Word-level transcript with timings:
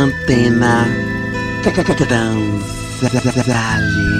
Antena 0.00 0.86
Transale. 3.20 4.19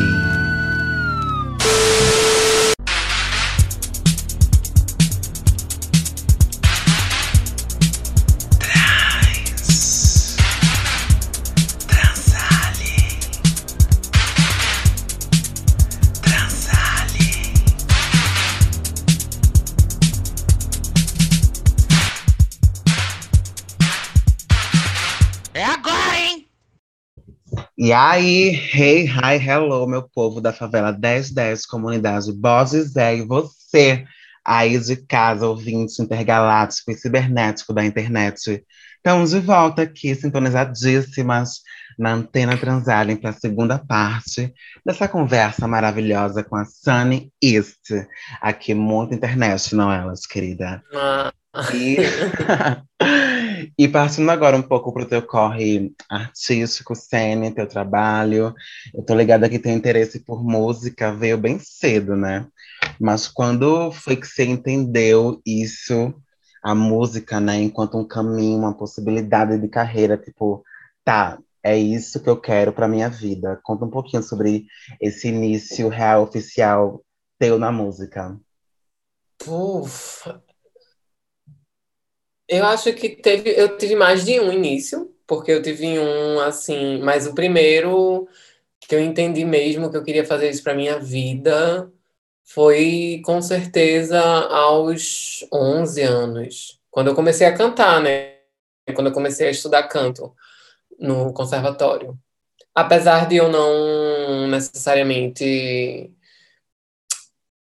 E 27.91 27.93
aí, 27.93 28.55
hey, 28.73 29.05
hi, 29.05 29.35
hello, 29.45 29.85
meu 29.85 30.09
povo 30.09 30.41
da 30.41 30.53
favela 30.53 30.93
1010, 30.93 31.67
comunidade 31.67 32.33
Bozes 32.33 32.95
é 32.95 33.17
e 33.17 33.23
você 33.23 34.05
aí 34.45 34.79
de 34.79 34.95
casa, 34.95 35.49
ouvinte 35.49 36.01
intergaláctico 36.01 36.93
e 36.93 36.95
cibernético 36.95 37.73
da 37.75 37.85
internet. 37.85 38.65
Estamos 38.97 39.33
de 39.33 39.41
volta 39.41 39.83
aqui, 39.83 40.15
sintonizadíssimas 40.15 41.63
na 41.99 42.13
Antena 42.13 42.57
Transalien 42.57 43.17
para 43.17 43.31
a 43.31 43.33
segunda 43.33 43.77
parte 43.77 44.55
dessa 44.87 45.09
conversa 45.09 45.67
maravilhosa 45.67 46.45
com 46.45 46.55
a 46.55 46.65
Sunny 46.65 47.33
East. 47.43 47.91
Aqui, 48.41 48.73
muito 48.73 49.17
internet, 49.17 49.75
não 49.75 49.93
elas, 49.93 50.27
querida? 50.27 50.81
Ah. 50.95 51.33
E... 51.75 51.97
e 53.79 53.89
partindo 53.89 54.31
agora 54.31 54.57
um 54.57 54.63
pouco 54.63 54.93
para 54.93 55.03
o 55.03 55.07
teu 55.07 55.23
corre 55.23 55.93
artístico, 56.09 56.95
cena, 56.95 57.51
teu 57.51 57.67
trabalho, 57.67 58.55
eu 58.95 59.03
tô 59.05 59.15
ligada 59.15 59.49
que 59.49 59.59
tem 59.59 59.75
interesse 59.75 60.21
por 60.21 60.45
música, 60.45 61.13
veio 61.13 61.39
bem 61.39 61.59
cedo, 61.59 62.17
né? 62.17 62.47
Mas 63.01 63.29
quando 63.29 63.91
foi 63.93 64.17
que 64.17 64.27
você 64.27 64.45
entendeu 64.45 65.41
isso, 65.45 66.15
a 66.63 66.75
música, 66.75 67.41
né, 67.41 67.57
enquanto 67.57 67.99
um 67.99 68.07
caminho, 68.07 68.59
uma 68.59 68.77
possibilidade 68.77 69.59
de 69.59 69.69
carreira, 69.69 70.17
tipo, 70.17 70.63
tá, 71.05 71.39
é 71.63 71.77
isso 71.77 72.21
que 72.21 72.29
eu 72.29 72.39
quero 72.39 72.73
para 72.73 72.89
minha 72.89 73.09
vida. 73.09 73.59
Conta 73.63 73.85
um 73.85 73.91
pouquinho 73.91 74.23
sobre 74.23 74.67
esse 75.01 75.29
início 75.29 75.89
real 75.89 76.23
oficial 76.23 77.03
teu 77.39 77.59
na 77.59 77.73
música. 77.73 78.39
Ufa, 79.47 80.43
eu 82.51 82.67
acho 82.67 82.93
que 82.95 83.11
teve, 83.11 83.51
eu 83.57 83.79
tive 83.79 83.95
mais 83.95 84.25
de 84.25 84.41
um 84.41 84.53
início, 84.53 85.15
porque 85.27 85.53
eu 85.53 85.63
tive 85.63 85.99
um 85.99 86.41
assim, 86.41 86.99
mas 87.01 87.27
o 87.27 87.35
primeiro 87.35 88.29
que 88.81 88.95
eu 88.95 89.01
entendi 89.01 89.45
mesmo 89.45 89.91
que 89.91 89.97
eu 89.97 90.03
queria 90.03 90.27
fazer 90.27 90.51
isso 90.51 90.63
para 90.65 90.75
minha 90.75 90.99
vida 90.99 91.91
foi 92.45 93.23
com 93.25 93.41
certeza 93.41 94.21
aos 94.21 95.47
11 95.53 96.03
anos, 96.03 96.81
quando 96.91 97.09
eu 97.09 97.15
comecei 97.15 97.47
a 97.47 97.55
cantar, 97.55 98.01
né? 98.03 98.39
Quando 98.95 99.07
eu 99.07 99.13
comecei 99.13 99.47
a 99.47 99.51
estudar 99.51 99.85
canto 99.85 100.35
no 100.99 101.33
conservatório. 101.33 102.19
Apesar 102.75 103.29
de 103.29 103.37
eu 103.37 103.49
não 103.49 104.49
necessariamente 104.49 106.13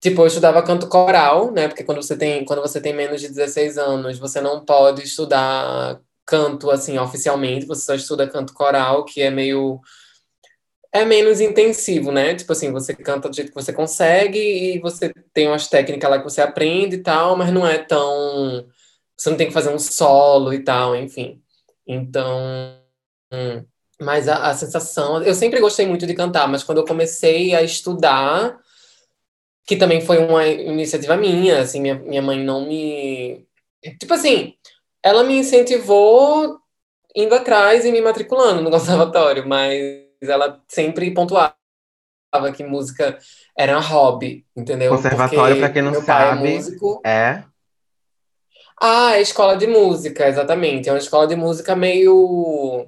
Tipo, 0.03 0.23
eu 0.23 0.27
estudava 0.27 0.61
canto 0.61 0.89
coral, 0.89 1.49
né? 1.49 1.69
Porque 1.69 1.83
quando 1.83 2.03
você 2.03 2.17
tem, 2.17 2.43
quando 2.43 2.61
você 2.61 2.81
tem 2.81 2.93
menos 2.93 3.21
de 3.21 3.29
16 3.29 3.77
anos, 3.77 4.19
você 4.19 4.41
não 4.41 4.65
pode 4.65 5.01
estudar 5.01 5.97
canto 6.25 6.69
assim 6.69 6.97
oficialmente, 6.99 7.65
você 7.65 7.85
só 7.85 7.95
estuda 7.95 8.27
canto 8.29 8.53
coral, 8.53 9.05
que 9.05 9.21
é 9.21 9.31
meio 9.31 9.79
é 10.91 11.05
menos 11.05 11.39
intensivo, 11.39 12.11
né? 12.11 12.35
Tipo 12.35 12.51
assim, 12.51 12.71
você 12.71 12.93
canta 12.93 13.29
do 13.29 13.35
jeito 13.35 13.49
que 13.49 13.55
você 13.55 13.71
consegue 13.71 14.37
e 14.39 14.79
você 14.79 15.13
tem 15.33 15.47
umas 15.47 15.67
técnicas 15.69 16.09
lá 16.09 16.17
que 16.17 16.25
você 16.25 16.41
aprende 16.41 16.97
e 16.97 17.03
tal, 17.03 17.37
mas 17.37 17.51
não 17.53 17.65
é 17.65 17.77
tão 17.77 18.67
você 19.17 19.29
não 19.29 19.37
tem 19.37 19.47
que 19.47 19.53
fazer 19.53 19.69
um 19.69 19.79
solo 19.79 20.53
e 20.53 20.63
tal, 20.63 20.95
enfim. 20.97 21.41
Então, 21.87 22.77
hum, 23.31 23.65
mas 24.01 24.27
a, 24.27 24.49
a 24.49 24.53
sensação, 24.53 25.23
eu 25.23 25.33
sempre 25.33 25.61
gostei 25.61 25.87
muito 25.87 26.05
de 26.05 26.13
cantar, 26.13 26.47
mas 26.47 26.63
quando 26.63 26.79
eu 26.79 26.85
comecei 26.85 27.55
a 27.55 27.61
estudar, 27.61 28.59
que 29.65 29.75
também 29.75 30.01
foi 30.01 30.17
uma 30.17 30.45
iniciativa 30.45 31.15
minha, 31.15 31.59
assim, 31.61 31.81
minha, 31.81 31.95
minha 31.95 32.21
mãe 32.21 32.43
não 32.43 32.67
me... 32.67 33.45
Tipo 33.99 34.13
assim, 34.13 34.55
ela 35.01 35.23
me 35.23 35.37
incentivou 35.37 36.59
indo 37.15 37.35
atrás 37.35 37.85
e 37.85 37.91
me 37.91 38.01
matriculando 38.01 38.61
no 38.61 38.71
conservatório, 38.71 39.47
mas 39.47 39.77
ela 40.21 40.61
sempre 40.67 41.13
pontuava 41.13 41.55
que 42.55 42.63
música 42.63 43.17
era 43.57 43.79
hobby, 43.79 44.45
entendeu? 44.55 44.95
Conservatório, 44.95 45.57
para 45.59 45.69
quem 45.69 45.81
não 45.81 46.01
sabe, 46.01 46.47
é, 46.47 46.55
músico. 46.55 47.01
é... 47.05 47.43
Ah, 48.81 49.15
é 49.15 49.21
escola 49.21 49.55
de 49.55 49.67
música, 49.67 50.27
exatamente. 50.27 50.89
É 50.89 50.91
uma 50.91 50.97
escola 50.97 51.27
de 51.27 51.35
música 51.35 51.75
meio 51.75 52.87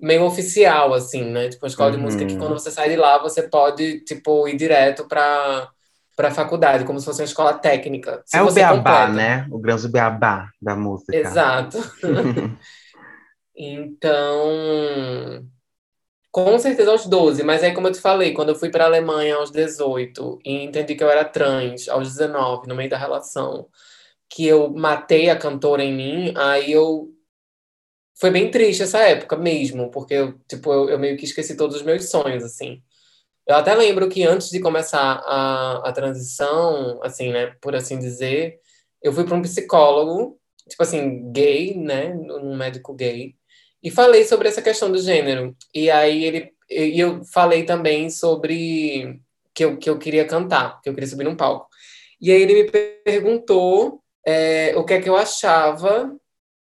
meio 0.00 0.24
oficial, 0.24 0.94
assim, 0.94 1.22
né? 1.24 1.50
Tipo, 1.50 1.66
uma 1.66 1.68
escola 1.68 1.90
uhum. 1.90 1.96
de 1.96 2.02
música 2.02 2.24
que 2.26 2.36
quando 2.36 2.54
você 2.54 2.70
sai 2.70 2.88
de 2.88 2.96
lá, 2.96 3.18
você 3.18 3.42
pode, 3.42 4.00
tipo, 4.00 4.48
ir 4.48 4.56
direto 4.56 5.06
para 5.06 5.70
para 6.20 6.28
a 6.28 6.34
faculdade, 6.34 6.84
como 6.84 7.00
se 7.00 7.06
fosse 7.06 7.22
uma 7.22 7.24
escola 7.24 7.54
técnica. 7.54 8.22
Se 8.26 8.36
é 8.36 8.42
o 8.42 8.52
beabá, 8.52 9.06
completa. 9.06 9.08
né? 9.08 9.46
O 9.50 9.58
grande 9.58 9.88
beabá 9.88 10.50
da 10.60 10.76
música. 10.76 11.16
Exato. 11.16 11.78
então, 13.56 15.48
com 16.30 16.58
certeza 16.58 16.90
aos 16.90 17.06
12, 17.06 17.42
mas 17.42 17.64
aí 17.64 17.72
como 17.72 17.88
eu 17.88 17.92
te 17.92 18.00
falei, 18.02 18.34
quando 18.34 18.50
eu 18.50 18.54
fui 18.54 18.68
para 18.68 18.84
a 18.84 18.86
Alemanha 18.86 19.36
aos 19.36 19.50
18 19.50 20.40
e 20.44 20.62
entendi 20.62 20.94
que 20.94 21.02
eu 21.02 21.08
era 21.08 21.24
trans 21.24 21.88
aos 21.88 22.08
19, 22.08 22.68
no 22.68 22.74
meio 22.74 22.90
da 22.90 22.98
relação, 22.98 23.66
que 24.28 24.46
eu 24.46 24.68
matei 24.68 25.30
a 25.30 25.38
cantora 25.38 25.82
em 25.82 25.94
mim, 25.94 26.34
aí 26.36 26.70
eu 26.70 27.08
foi 28.20 28.30
bem 28.30 28.50
triste 28.50 28.82
essa 28.82 28.98
época 28.98 29.38
mesmo, 29.38 29.90
porque 29.90 30.12
eu, 30.12 30.38
tipo, 30.46 30.70
eu, 30.70 30.90
eu 30.90 30.98
meio 30.98 31.16
que 31.16 31.24
esqueci 31.24 31.56
todos 31.56 31.76
os 31.76 31.82
meus 31.82 32.10
sonhos, 32.10 32.44
assim. 32.44 32.82
Eu 33.50 33.56
até 33.56 33.74
lembro 33.74 34.08
que 34.08 34.22
antes 34.22 34.48
de 34.48 34.60
começar 34.60 35.24
a, 35.26 35.88
a 35.88 35.92
transição, 35.92 37.00
assim, 37.02 37.32
né, 37.32 37.52
por 37.60 37.74
assim 37.74 37.98
dizer, 37.98 38.60
eu 39.02 39.12
fui 39.12 39.24
para 39.24 39.34
um 39.34 39.42
psicólogo, 39.42 40.38
tipo 40.68 40.80
assim, 40.80 41.32
gay, 41.32 41.74
né, 41.76 42.14
um 42.14 42.56
médico 42.56 42.94
gay, 42.94 43.34
e 43.82 43.90
falei 43.90 44.24
sobre 44.24 44.46
essa 44.46 44.62
questão 44.62 44.92
do 44.92 44.98
gênero. 44.98 45.56
E 45.74 45.90
aí 45.90 46.24
ele, 46.24 46.52
e 46.70 47.00
eu 47.00 47.24
falei 47.24 47.64
também 47.64 48.08
sobre 48.08 49.20
que 49.52 49.64
eu, 49.64 49.76
que 49.76 49.90
eu 49.90 49.98
queria 49.98 50.24
cantar, 50.24 50.80
que 50.80 50.88
eu 50.88 50.94
queria 50.94 51.08
subir 51.08 51.24
num 51.24 51.34
palco. 51.34 51.68
E 52.20 52.30
aí 52.30 52.40
ele 52.42 52.62
me 52.62 52.70
perguntou 53.04 54.00
é, 54.24 54.74
o 54.76 54.84
que 54.84 54.94
é 54.94 55.00
que 55.00 55.08
eu 55.08 55.16
achava 55.16 56.16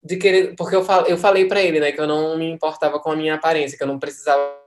de 0.03 0.17
querer, 0.17 0.55
porque 0.55 0.75
eu, 0.75 0.83
fal, 0.85 1.07
eu 1.07 1.17
falei 1.17 1.45
para 1.45 1.59
ele, 1.59 1.79
né, 1.79 1.91
que 1.91 1.99
eu 1.99 2.05
não 2.05 2.37
me 2.37 2.47
importava 2.51 2.99
com 2.99 3.09
a 3.09 3.15
minha 3.15 3.33
aparência, 3.33 3.75
que 3.75 3.83
eu 3.83 3.87
não 3.87 3.97
precisava 3.97 4.66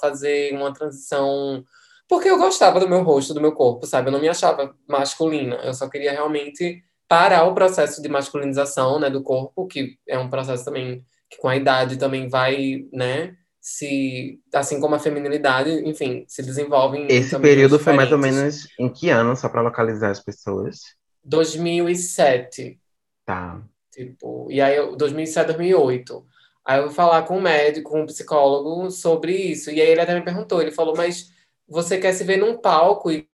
fazer 0.00 0.54
uma 0.54 0.72
transição 0.72 1.64
porque 2.08 2.28
eu 2.28 2.38
gostava 2.38 2.78
do 2.78 2.88
meu 2.88 3.02
rosto, 3.02 3.34
do 3.34 3.40
meu 3.40 3.52
corpo, 3.52 3.86
sabe? 3.86 4.08
Eu 4.08 4.12
não 4.12 4.20
me 4.20 4.28
achava 4.28 4.74
masculina, 4.88 5.56
eu 5.56 5.72
só 5.72 5.88
queria 5.88 6.12
realmente 6.12 6.82
parar 7.08 7.44
o 7.44 7.54
processo 7.54 8.02
de 8.02 8.08
masculinização, 8.08 8.98
né, 8.98 9.08
do 9.08 9.22
corpo, 9.22 9.66
que 9.66 9.96
é 10.06 10.18
um 10.18 10.28
processo 10.28 10.64
também 10.64 11.04
que 11.30 11.38
com 11.38 11.48
a 11.48 11.56
idade 11.56 11.96
também 11.96 12.28
vai, 12.28 12.86
né, 12.92 13.34
se 13.60 14.38
assim 14.52 14.78
como 14.78 14.94
a 14.94 14.98
feminilidade, 14.98 15.70
enfim, 15.88 16.24
se 16.28 16.42
desenvolvem 16.42 17.06
Esse 17.08 17.38
período 17.38 17.78
foi 17.78 17.94
mais 17.94 18.12
ou 18.12 18.18
menos 18.18 18.68
em 18.78 18.92
que 18.92 19.08
ano, 19.08 19.34
só 19.34 19.48
para 19.48 19.62
localizar 19.62 20.10
as 20.10 20.20
pessoas? 20.20 20.80
2007. 21.24 22.78
Tá. 23.24 23.62
Tipo, 23.90 24.48
e 24.50 24.60
aí 24.60 24.76
2007, 24.96 25.46
2008. 25.46 26.26
Aí 26.64 26.78
eu 26.78 26.84
vou 26.84 26.92
falar 26.92 27.22
com 27.24 27.36
um 27.36 27.40
médico, 27.40 27.90
com 27.90 28.02
um 28.02 28.06
psicólogo 28.06 28.90
sobre 28.90 29.32
isso. 29.32 29.70
E 29.70 29.80
aí 29.80 29.88
ele 29.88 30.00
até 30.00 30.14
me 30.14 30.24
perguntou, 30.24 30.62
ele 30.62 30.70
falou, 30.70 30.96
mas 30.96 31.30
você 31.68 31.98
quer 31.98 32.12
se 32.12 32.24
ver 32.24 32.38
num 32.38 32.56
palco 32.56 33.10
e 33.10 33.28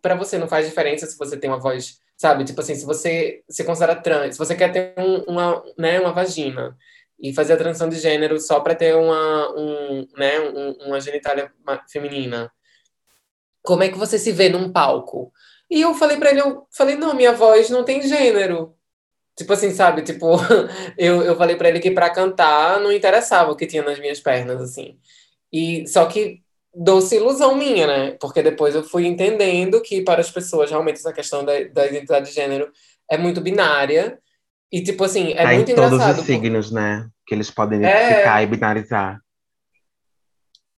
para 0.00 0.14
você 0.14 0.38
não 0.38 0.48
faz 0.48 0.66
diferença 0.66 1.06
se 1.06 1.16
você 1.18 1.36
tem 1.36 1.50
uma 1.50 1.58
voz, 1.58 2.00
sabe? 2.16 2.44
Tipo 2.44 2.60
assim, 2.60 2.74
se 2.74 2.86
você 2.86 3.42
se 3.48 3.64
considera 3.64 3.96
trans, 3.96 4.34
se 4.34 4.38
você 4.38 4.54
quer 4.54 4.72
ter 4.72 4.94
um, 4.98 5.22
uma, 5.32 5.62
né, 5.76 6.00
uma 6.00 6.12
vagina 6.12 6.76
e 7.20 7.32
fazer 7.32 7.54
a 7.54 7.56
transição 7.56 7.88
de 7.88 7.98
gênero 7.98 8.40
só 8.40 8.60
para 8.60 8.74
ter 8.74 8.94
uma, 8.94 9.50
um, 9.56 10.06
né, 10.16 10.40
um, 10.40 10.72
uma 10.86 11.00
genitália 11.00 11.52
feminina, 11.90 12.50
como 13.62 13.82
é 13.82 13.88
que 13.88 13.98
você 13.98 14.18
se 14.18 14.32
vê 14.32 14.48
num 14.48 14.72
palco? 14.72 15.32
E 15.70 15.80
eu 15.82 15.94
falei 15.94 16.16
para 16.16 16.30
ele, 16.30 16.40
eu 16.40 16.66
falei, 16.70 16.96
não, 16.96 17.14
minha 17.14 17.32
voz 17.32 17.68
não 17.68 17.84
tem 17.84 18.00
gênero. 18.02 18.77
Tipo 19.38 19.52
assim, 19.52 19.70
sabe? 19.70 20.02
Tipo, 20.02 20.32
eu, 20.98 21.22
eu 21.22 21.36
falei 21.36 21.54
para 21.56 21.68
ele 21.68 21.78
que 21.80 21.92
para 21.92 22.10
cantar 22.10 22.80
não 22.80 22.90
interessava 22.92 23.52
o 23.52 23.56
que 23.56 23.66
tinha 23.66 23.82
nas 23.84 23.98
minhas 24.00 24.20
pernas, 24.20 24.60
assim. 24.60 24.98
E 25.52 25.86
só 25.86 26.04
que 26.06 26.42
doce 26.74 27.16
ilusão 27.16 27.54
minha, 27.54 27.86
né? 27.86 28.16
Porque 28.20 28.42
depois 28.42 28.74
eu 28.74 28.82
fui 28.82 29.06
entendendo 29.06 29.80
que 29.80 30.02
para 30.02 30.20
as 30.20 30.30
pessoas 30.30 30.70
realmente 30.70 30.96
essa 30.96 31.12
questão 31.12 31.44
da, 31.44 31.52
da 31.72 31.86
identidade 31.86 32.26
de 32.28 32.34
gênero 32.34 32.70
é 33.10 33.16
muito 33.16 33.40
binária. 33.40 34.18
E, 34.70 34.82
tipo 34.82 35.02
assim, 35.04 35.32
é 35.32 35.44
tá 35.44 35.52
muito 35.54 35.70
em 35.70 35.74
todos 35.74 35.92
engraçado. 35.92 36.18
os 36.18 36.26
signos, 36.26 36.70
né? 36.70 37.08
Que 37.26 37.34
eles 37.34 37.50
podem 37.50 37.82
É. 37.84 37.88
identificar 38.06 38.42
e 38.42 38.46
binarizar. 38.46 39.20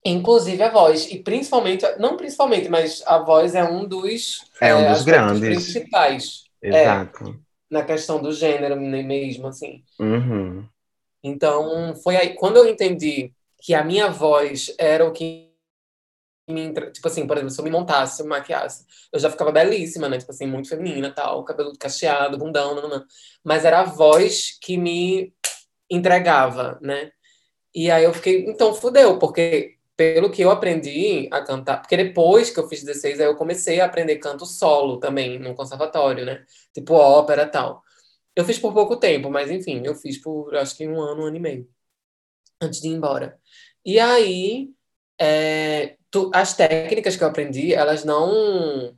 Inclusive 0.05 0.63
a 0.63 0.71
voz. 0.71 1.07
E 1.11 1.19
principalmente, 1.19 1.85
não 1.99 2.17
principalmente, 2.17 2.69
mas 2.69 3.03
a 3.07 3.19
voz 3.19 3.55
é 3.55 3.65
um 3.65 3.85
dos, 3.87 4.45
É 4.61 4.75
um 4.75 4.83
dos 4.89 4.99
aspectos 5.01 5.41
grandes. 5.41 5.73
principais 5.73 6.45
Exato. 6.63 7.41
Na 7.71 7.85
questão 7.85 8.21
do 8.21 8.33
gênero 8.33 8.77
mesmo, 8.77 9.47
assim. 9.47 9.85
Uhum. 9.99 10.67
Então, 11.23 11.95
foi 11.97 12.17
aí, 12.17 12.35
quando 12.35 12.57
eu 12.57 12.67
entendi 12.67 13.33
que 13.63 13.75
a 13.75 13.85
minha 13.85 14.09
voz 14.09 14.75
era 14.79 15.07
o 15.07 15.13
que 15.13 15.51
me, 16.49 16.73
tipo 16.91 17.07
assim, 17.07 17.27
por 17.27 17.37
exemplo, 17.37 17.53
se 17.53 17.61
eu 17.61 17.65
me 17.65 17.71
montasse, 17.71 18.17
se 18.17 18.23
eu 18.23 18.27
me 18.27 18.31
maquiasse, 18.31 18.85
eu 19.13 19.21
já 19.21 19.31
ficava 19.31 19.53
belíssima, 19.53 20.09
né? 20.09 20.19
Tipo 20.19 20.33
assim, 20.33 20.47
muito 20.47 20.69
feminina, 20.69 21.13
tal, 21.13 21.45
cabelo 21.45 21.73
cacheado, 21.79 22.39
bundão, 22.39 22.75
nananã. 22.75 23.07
Mas 23.45 23.65
era 23.65 23.81
a 23.81 23.85
voz 23.85 24.59
que 24.61 24.77
me 24.77 25.33
entregava, 25.89 26.79
né? 26.83 27.13
E 27.75 27.91
aí 27.91 28.05
eu 28.05 28.13
fiquei, 28.13 28.45
então 28.47 28.75
fudeu, 28.75 29.19
porque 29.19 29.77
pelo 30.01 30.31
que 30.31 30.41
eu 30.43 30.51
aprendi 30.51 31.29
a 31.31 31.43
cantar, 31.43 31.79
porque 31.83 31.95
depois 31.97 32.49
que 32.51 32.59
eu 32.59 32.67
fiz 32.69 32.83
16, 32.83 33.21
aí 33.21 33.27
eu 33.27 33.37
comecei 33.37 33.81
a 33.81 33.85
aprender 33.85 34.17
canto 34.17 34.47
solo 34.47 34.99
também 34.99 35.39
no 35.39 35.55
conservatório, 35.55 36.25
né? 36.25 36.43
Tipo 36.73 36.95
ópera 36.95 37.47
tal. 37.47 37.83
Eu 38.37 38.45
fiz 38.45 38.59
por 38.59 38.75
pouco 38.75 38.97
tempo, 38.99 39.31
mas 39.31 39.51
enfim, 39.51 39.83
eu 39.85 39.95
fiz 39.97 40.19
por 40.21 40.55
acho 40.57 40.77
que 40.77 40.89
um 40.89 41.01
ano, 41.03 41.23
um 41.25 41.27
ano 41.27 41.37
e 41.37 41.41
meio, 41.41 41.69
antes 42.61 42.81
de 42.81 42.89
ir 42.89 42.93
embora. 42.93 43.39
E 43.85 43.99
aí, 44.01 44.71
é, 45.19 45.97
tu- 46.11 46.31
as 46.35 46.55
técnicas 46.57 47.17
que 47.17 47.25
eu 47.25 47.29
aprendi, 47.29 47.75
elas 47.75 48.05
não 48.05 48.97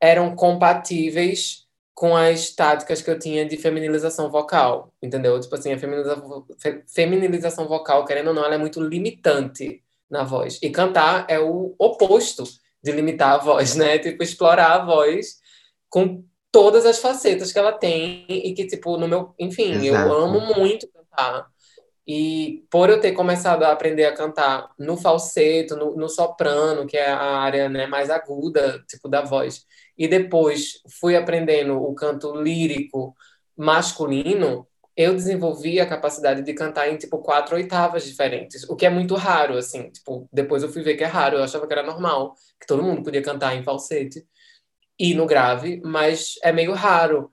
eram 0.00 0.34
compatíveis 0.36 1.66
com 1.94 2.16
as 2.16 2.50
táticas 2.50 3.02
que 3.02 3.10
eu 3.10 3.18
tinha 3.18 3.46
de 3.46 3.56
feminilização 3.56 4.30
vocal, 4.30 4.94
entendeu? 5.02 5.40
Tipo 5.40 5.54
assim, 5.56 5.72
a 5.72 5.78
feminiliza- 5.78 6.22
fe- 6.58 6.84
feminilização 6.88 7.68
vocal, 7.68 8.04
querendo 8.04 8.28
ou 8.28 8.34
não, 8.34 8.44
ela 8.44 8.56
é 8.56 8.58
muito 8.58 8.80
limitante 8.82 9.82
na 10.10 10.24
voz. 10.24 10.58
E 10.62 10.70
cantar 10.70 11.26
é 11.28 11.38
o 11.38 11.74
oposto 11.78 12.44
de 12.82 12.92
limitar 12.92 13.34
a 13.34 13.38
voz, 13.38 13.74
né? 13.74 13.98
Tipo, 14.00 14.22
explorar 14.22 14.72
a 14.72 14.84
voz 14.84 15.36
com 15.88 16.24
todas 16.52 16.86
as 16.86 16.98
facetas 16.98 17.52
que 17.52 17.58
ela 17.58 17.72
tem 17.72 18.24
e 18.28 18.54
que, 18.54 18.66
tipo, 18.66 18.96
no 18.96 19.08
meu... 19.08 19.34
Enfim, 19.38 19.74
eu 19.84 19.94
Exato. 19.94 20.12
amo 20.12 20.40
muito 20.56 20.88
cantar. 20.88 21.48
E 22.06 22.64
por 22.70 22.88
eu 22.88 23.00
ter 23.00 23.12
começado 23.12 23.64
a 23.64 23.72
aprender 23.72 24.04
a 24.04 24.14
cantar 24.14 24.70
no 24.78 24.96
falseto, 24.96 25.76
no, 25.76 25.96
no 25.96 26.08
soprano, 26.08 26.86
que 26.86 26.96
é 26.96 27.10
a 27.10 27.38
área 27.38 27.68
né, 27.68 27.86
mais 27.86 28.10
aguda, 28.10 28.82
tipo, 28.88 29.08
da 29.08 29.22
voz, 29.22 29.66
e 29.98 30.06
depois 30.06 30.80
fui 31.00 31.16
aprendendo 31.16 31.82
o 31.82 31.94
canto 31.94 32.34
lírico 32.40 33.14
masculino, 33.56 34.68
eu 34.96 35.14
desenvolvi 35.14 35.78
a 35.80 35.86
capacidade 35.86 36.42
de 36.42 36.54
cantar 36.54 36.88
em, 36.88 36.96
tipo, 36.96 37.18
quatro 37.18 37.56
oitavas 37.56 38.04
diferentes, 38.04 38.64
o 38.68 38.76
que 38.76 38.86
é 38.86 38.90
muito 38.90 39.14
raro, 39.14 39.56
assim, 39.56 39.90
tipo, 39.90 40.28
depois 40.32 40.62
eu 40.62 40.70
fui 40.70 40.82
ver 40.82 40.96
que 40.96 41.04
é 41.04 41.06
raro, 41.06 41.36
eu 41.36 41.44
achava 41.44 41.66
que 41.66 41.72
era 41.72 41.82
normal, 41.82 42.34
que 42.60 42.66
todo 42.66 42.82
mundo 42.82 43.02
podia 43.02 43.22
cantar 43.22 43.54
em 43.54 43.62
falsete 43.62 44.26
e 44.98 45.14
no 45.14 45.26
grave, 45.26 45.80
mas 45.84 46.36
é 46.42 46.52
meio 46.52 46.72
raro. 46.72 47.32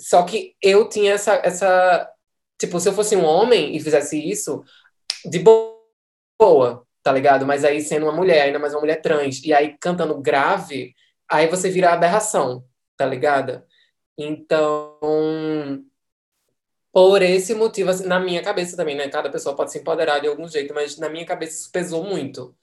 Só 0.00 0.24
que 0.24 0.56
eu 0.60 0.88
tinha 0.88 1.12
essa, 1.12 1.34
essa 1.44 2.10
Tipo, 2.58 2.78
se 2.80 2.88
eu 2.88 2.92
fosse 2.92 3.16
um 3.16 3.24
homem 3.24 3.76
e 3.76 3.80
fizesse 3.80 4.18
isso, 4.18 4.64
de 5.24 5.38
boa, 5.38 6.86
tá 7.02 7.12
ligado? 7.12 7.46
Mas 7.46 7.64
aí 7.64 7.80
sendo 7.80 8.06
uma 8.06 8.12
mulher, 8.12 8.42
ainda 8.42 8.58
mais 8.58 8.72
uma 8.72 8.80
mulher 8.80 9.02
trans, 9.02 9.42
e 9.44 9.52
aí 9.52 9.76
cantando 9.78 10.20
grave, 10.20 10.94
aí 11.28 11.48
você 11.48 11.68
vira 11.70 11.92
aberração, 11.92 12.64
tá 12.96 13.06
ligado? 13.06 13.62
Então, 14.16 14.98
por 16.94 17.22
esse 17.22 17.54
motivo, 17.54 17.90
assim, 17.90 18.06
na 18.06 18.20
minha 18.20 18.40
cabeça 18.40 18.76
também, 18.76 18.94
né? 18.94 19.08
Cada 19.08 19.28
pessoa 19.28 19.56
pode 19.56 19.72
se 19.72 19.78
empoderar 19.80 20.20
de 20.20 20.28
algum 20.28 20.48
jeito, 20.48 20.72
mas 20.72 20.96
na 20.96 21.08
minha 21.08 21.26
cabeça 21.26 21.58
isso 21.58 21.72
pesou 21.72 22.04
muito. 22.04 22.54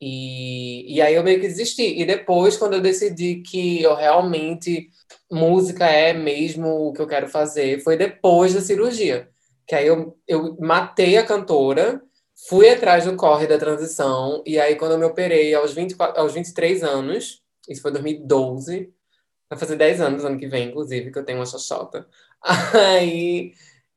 E, 0.00 0.94
e 0.94 1.02
aí 1.02 1.14
eu 1.16 1.24
meio 1.24 1.40
que 1.40 1.48
desisti. 1.48 2.00
E 2.00 2.06
depois, 2.06 2.56
quando 2.56 2.74
eu 2.74 2.80
decidi 2.80 3.42
que 3.42 3.82
eu 3.82 3.96
realmente 3.96 4.88
música 5.30 5.86
é 5.86 6.12
mesmo 6.12 6.68
o 6.88 6.92
que 6.92 7.02
eu 7.02 7.06
quero 7.08 7.28
fazer, 7.28 7.80
foi 7.82 7.96
depois 7.96 8.54
da 8.54 8.60
cirurgia. 8.60 9.28
Que 9.66 9.74
aí 9.74 9.88
eu, 9.88 10.16
eu 10.28 10.56
matei 10.60 11.16
a 11.16 11.26
cantora, 11.26 12.00
fui 12.48 12.70
atrás 12.70 13.06
do 13.06 13.16
corre 13.16 13.48
da 13.48 13.58
transição, 13.58 14.40
e 14.46 14.58
aí 14.60 14.76
quando 14.76 14.92
eu 14.92 14.98
me 14.98 15.04
operei 15.04 15.52
aos, 15.54 15.74
24, 15.74 16.20
aos 16.20 16.32
23 16.32 16.84
anos, 16.84 17.42
isso 17.68 17.82
foi 17.82 17.90
2012, 17.90 18.92
vai 19.50 19.58
fazer 19.58 19.76
10 19.76 20.00
anos 20.00 20.24
ano 20.24 20.38
que 20.38 20.46
vem, 20.46 20.68
inclusive, 20.68 21.10
que 21.10 21.18
eu 21.18 21.24
tenho 21.24 21.38
uma 21.38 21.46
xoxota. 21.46 22.06
Aí, 22.42 23.52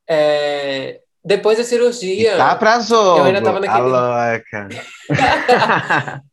é, 0.07 0.99
depois 1.23 1.57
da 1.57 1.63
cirurgia... 1.63 2.33
E 2.33 2.37
tá 2.37 2.55
pra 2.55 2.79
jogo. 2.79 3.19
Eu 3.19 3.23
ainda 3.25 3.41
tava 3.41 3.57
a 3.57 3.61
naquele- 3.61 3.87
louca. 3.87 4.69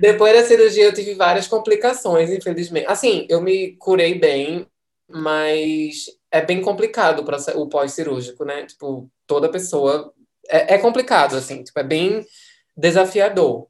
Depois 0.00 0.34
da 0.34 0.44
cirurgia, 0.44 0.84
eu 0.86 0.92
tive 0.92 1.14
várias 1.14 1.46
complicações, 1.46 2.28
infelizmente. 2.30 2.86
Assim, 2.88 3.24
eu 3.30 3.40
me 3.40 3.76
curei 3.76 4.18
bem, 4.18 4.66
mas 5.08 6.06
é 6.30 6.40
bem 6.40 6.60
complicado 6.60 7.22
para 7.24 7.36
o 7.56 7.68
pós-cirúrgico, 7.68 8.44
né? 8.44 8.66
Tipo, 8.66 9.08
toda 9.28 9.48
pessoa. 9.48 10.12
É, 10.48 10.74
é 10.74 10.78
complicado, 10.78 11.36
assim, 11.36 11.62
tipo, 11.62 11.78
é 11.78 11.84
bem 11.84 12.26
desafiador. 12.76 13.68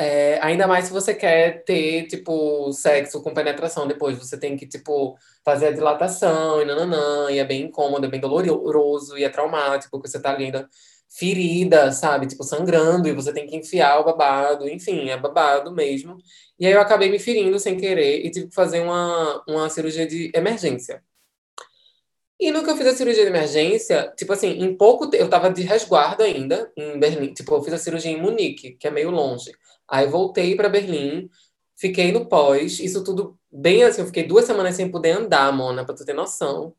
É, 0.00 0.38
ainda 0.40 0.66
mais 0.68 0.84
se 0.86 0.92
você 0.92 1.12
quer 1.12 1.64
ter, 1.64 2.06
tipo, 2.06 2.72
sexo 2.72 3.20
com 3.22 3.34
penetração 3.34 3.86
depois. 3.86 4.16
Você 4.18 4.38
tem 4.38 4.56
que, 4.56 4.66
tipo, 4.66 5.18
fazer 5.44 5.68
a 5.68 5.72
dilatação 5.72 6.62
e 6.62 6.64
nananã, 6.64 7.30
e 7.30 7.38
é 7.38 7.44
bem 7.44 7.62
incômodo, 7.64 8.06
é 8.06 8.08
bem 8.08 8.20
doloroso 8.20 9.18
e 9.18 9.24
é 9.24 9.28
traumático, 9.28 9.90
porque 9.90 10.08
você 10.08 10.20
tá 10.20 10.30
ali 10.32 10.46
ainda 10.46 10.68
ferida, 11.08 11.90
sabe? 11.90 12.26
Tipo, 12.28 12.44
sangrando, 12.44 13.08
e 13.08 13.12
você 13.12 13.32
tem 13.32 13.46
que 13.46 13.56
enfiar 13.56 13.98
o 13.98 14.04
babado, 14.04 14.68
enfim, 14.68 15.08
é 15.10 15.16
babado 15.16 15.72
mesmo. 15.74 16.16
E 16.60 16.66
aí 16.66 16.72
eu 16.72 16.80
acabei 16.80 17.10
me 17.10 17.18
ferindo 17.18 17.58
sem 17.58 17.76
querer 17.76 18.24
e 18.24 18.30
tive 18.30 18.48
que 18.48 18.54
fazer 18.54 18.80
uma, 18.80 19.42
uma 19.48 19.68
cirurgia 19.70 20.06
de 20.06 20.30
emergência. 20.34 21.02
E 22.40 22.52
no 22.52 22.62
que 22.62 22.70
eu 22.70 22.76
fiz 22.76 22.86
a 22.86 22.94
cirurgia 22.94 23.24
de 23.24 23.30
emergência, 23.30 24.12
tipo 24.16 24.32
assim, 24.32 24.48
em 24.48 24.76
pouco 24.76 25.08
tempo, 25.08 25.24
eu 25.24 25.28
tava 25.30 25.50
de 25.52 25.62
resguardo 25.62 26.22
ainda, 26.22 26.70
em 26.76 26.98
Berlim. 26.98 27.32
Tipo, 27.34 27.56
eu 27.56 27.62
fiz 27.62 27.74
a 27.74 27.78
cirurgia 27.78 28.12
em 28.12 28.20
Munique, 28.20 28.72
que 28.72 28.86
é 28.86 28.90
meio 28.90 29.10
longe. 29.10 29.50
Aí 29.88 30.06
voltei 30.06 30.54
para 30.54 30.68
Berlim, 30.68 31.28
fiquei 31.76 32.12
no 32.12 32.26
pós, 32.28 32.78
isso 32.78 33.02
tudo 33.02 33.38
bem 33.50 33.82
assim, 33.84 34.02
eu 34.02 34.06
fiquei 34.06 34.24
duas 34.24 34.44
semanas 34.44 34.76
sem 34.76 34.90
poder 34.90 35.12
andar, 35.12 35.52
Mona, 35.52 35.84
pra 35.84 35.94
tu 35.94 36.04
ter 36.04 36.12
noção. 36.14 36.74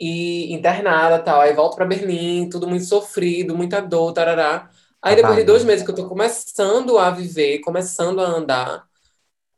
E 0.00 0.52
internada 0.52 1.18
tal. 1.22 1.40
Aí 1.40 1.52
volto 1.52 1.76
para 1.76 1.84
Berlim, 1.86 2.48
tudo 2.48 2.66
muito 2.66 2.84
sofrido, 2.86 3.56
muita 3.56 3.80
dor, 3.80 4.12
tarará. 4.12 4.70
Aí 5.02 5.14
depois 5.16 5.36
de 5.36 5.42
Babado. 5.42 5.52
dois 5.52 5.64
meses 5.64 5.84
que 5.84 5.90
eu 5.90 5.94
tô 5.94 6.08
começando 6.08 6.98
a 6.98 7.10
viver, 7.10 7.60
começando 7.60 8.20
a 8.20 8.26
andar 8.26 8.84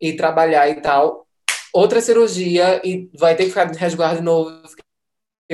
e 0.00 0.14
trabalhar 0.14 0.68
e 0.68 0.80
tal, 0.80 1.26
outra 1.72 2.00
cirurgia 2.00 2.80
e 2.84 3.08
vai 3.18 3.36
ter 3.36 3.44
que 3.44 3.50
ficar 3.50 3.64
de 3.64 3.78
resguardo 3.78 4.18
de 4.18 4.22
novo. 4.24 4.50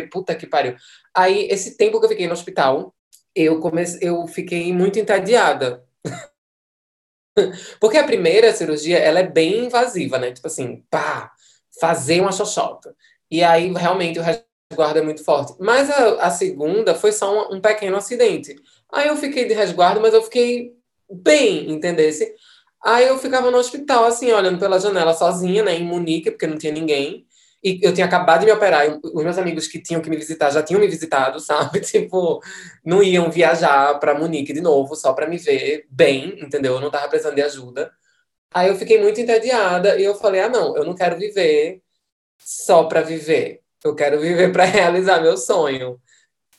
Puta 0.02 0.35
que 0.35 0.47
pariu. 0.47 0.76
Aí, 1.14 1.49
esse 1.50 1.76
tempo 1.76 1.99
que 1.99 2.07
eu 2.07 2.11
fiquei 2.11 2.26
no 2.26 2.33
hospital, 2.33 2.95
eu, 3.35 3.61
comecei, 3.61 4.09
eu 4.09 4.26
fiquei 4.26 4.73
muito 4.73 4.99
entediada. 4.99 5.85
Porque 7.81 7.97
a 7.97 8.05
primeira 8.05 8.52
cirurgia, 8.52 8.99
ela 8.99 9.21
é 9.21 9.26
bem 9.26 9.67
invasiva, 9.67 10.19
né? 10.19 10.33
Tipo 10.33 10.47
assim, 10.47 10.85
pá, 10.90 11.33
fazer 11.81 12.21
uma 12.21 12.33
xoxota. 12.33 12.95
E 13.31 13.43
aí, 13.43 13.73
realmente, 13.73 14.19
o 14.19 14.23
resguardo 14.23 14.99
é 14.99 15.02
muito 15.02 15.25
forte. 15.25 15.55
Mas 15.61 15.90
a, 15.90 16.26
a 16.26 16.31
segunda 16.31 16.95
foi 16.95 17.12
só 17.12 17.50
um, 17.50 17.57
um 17.57 17.61
pequeno 17.61 17.97
acidente. 17.97 18.57
Aí 18.93 19.09
eu 19.09 19.17
fiquei 19.17 19.47
de 19.47 19.55
resguardo, 19.55 20.00
mas 20.00 20.14
eu 20.14 20.23
fiquei 20.23 20.73
bem, 21.11 21.71
entendesse? 21.71 22.35
Aí 22.85 23.07
eu 23.07 23.19
ficava 23.19 23.50
no 23.50 23.59
hospital, 23.59 24.05
assim, 24.05 24.31
olhando 24.33 24.59
pela 24.59 24.78
janela 24.78 25.12
sozinha, 25.12 25.62
né, 25.62 25.75
em 25.75 25.85
Munique, 25.85 26.31
porque 26.31 26.47
não 26.47 26.57
tinha 26.57 26.73
ninguém. 26.73 27.26
E 27.62 27.81
eu 27.83 27.93
tinha 27.93 28.07
acabado 28.07 28.41
de 28.41 28.47
me 28.47 28.53
operar, 28.53 28.87
e 28.87 29.00
os 29.03 29.25
meus 29.25 29.38
amigos 29.38 29.67
que 29.67 29.81
tinham 29.83 30.00
que 30.00 30.09
me 30.09 30.17
visitar 30.17 30.50
já 30.50 30.62
tinham 30.62 30.81
me 30.81 30.87
visitado, 30.87 31.41
sabe? 31.41 31.81
Tipo, 31.81 32.41
não 32.85 33.03
iam 33.03 33.31
viajar 33.31 33.99
para 33.99 34.15
Munique 34.19 34.53
de 34.53 34.61
novo 34.61 34.95
só 34.97 35.12
para 35.12 35.29
me 35.29 35.38
ver 35.38 35.87
bem, 35.91 36.38
entendeu? 36.41 36.75
Eu 36.75 36.81
não 36.81 36.91
tava 36.91 37.09
precisando 37.09 37.35
de 37.35 37.43
ajuda. 37.43 37.91
Aí 38.55 38.69
eu 38.69 38.77
fiquei 38.77 39.00
muito 39.03 39.21
entediada 39.21 39.99
e 40.00 40.05
eu 40.05 40.15
falei: 40.15 40.41
"Ah, 40.43 40.49
não, 40.49 40.77
eu 40.77 40.85
não 40.85 40.95
quero 40.95 41.19
viver 41.19 41.83
só 42.38 42.85
para 42.85 43.03
viver. 43.03 43.62
Eu 43.85 43.95
quero 43.95 44.21
viver 44.21 44.53
para 44.53 44.65
realizar 44.67 45.21
meu 45.23 45.37
sonho". 45.37 46.00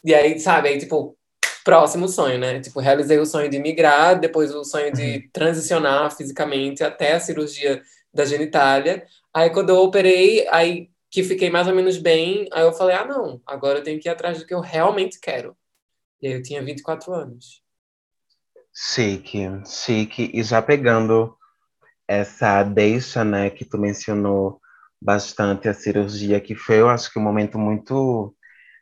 E 0.04 0.14
aí, 0.16 0.40
sabe, 0.40 0.70
aí 0.70 0.80
tipo, 0.80 1.18
próximo 1.64 2.08
sonho, 2.08 2.40
né? 2.40 2.60
Tipo, 2.62 2.80
realizei 2.80 3.20
o 3.20 3.26
sonho 3.26 3.50
de 3.50 3.60
migrar, 3.60 4.20
depois 4.20 4.54
o 4.56 4.64
sonho 4.64 4.92
de 4.94 5.30
transicionar 5.34 6.16
fisicamente 6.16 6.84
até 6.84 7.14
a 7.14 7.20
cirurgia 7.20 7.82
da 8.14 8.26
genitália. 8.26 9.06
Aí 9.34 9.50
quando 9.52 9.70
eu 9.70 9.78
operei, 9.78 10.48
aí 10.50 10.89
que 11.12 11.24
fiquei 11.24 11.50
mais 11.50 11.68
ou 11.68 11.76
menos 11.76 11.98
bem, 11.98 12.48
aí 12.54 12.64
eu 12.64 12.74
falei: 12.74 12.96
"Ah, 12.96 13.06
não, 13.06 13.42
agora 13.46 13.80
eu 13.80 13.84
tenho 13.84 14.00
que 14.00 14.08
ir 14.10 14.12
atrás 14.12 14.40
do 14.40 14.46
que 14.46 14.54
eu 14.54 14.60
realmente 14.62 15.20
quero". 15.20 15.56
E 16.22 16.28
aí 16.28 16.34
eu 16.34 16.44
tinha 16.44 16.64
24 16.64 17.14
anos. 17.14 17.64
Chique, 18.74 19.48
chique. 19.66 20.32
E 20.34 20.44
já 20.44 20.62
pegando 20.62 21.36
essa 22.08 22.64
deixa, 22.64 23.24
né, 23.24 23.50
que 23.50 23.66
tu 23.66 23.78
mencionou 23.78 24.60
bastante 25.02 25.70
a 25.70 25.74
cirurgia, 25.74 26.42
que 26.42 26.56
foi, 26.56 26.80
eu 26.80 26.90
acho 26.90 27.12
que 27.12 27.20
um 27.20 27.24
momento 27.24 27.58
muito 27.60 28.36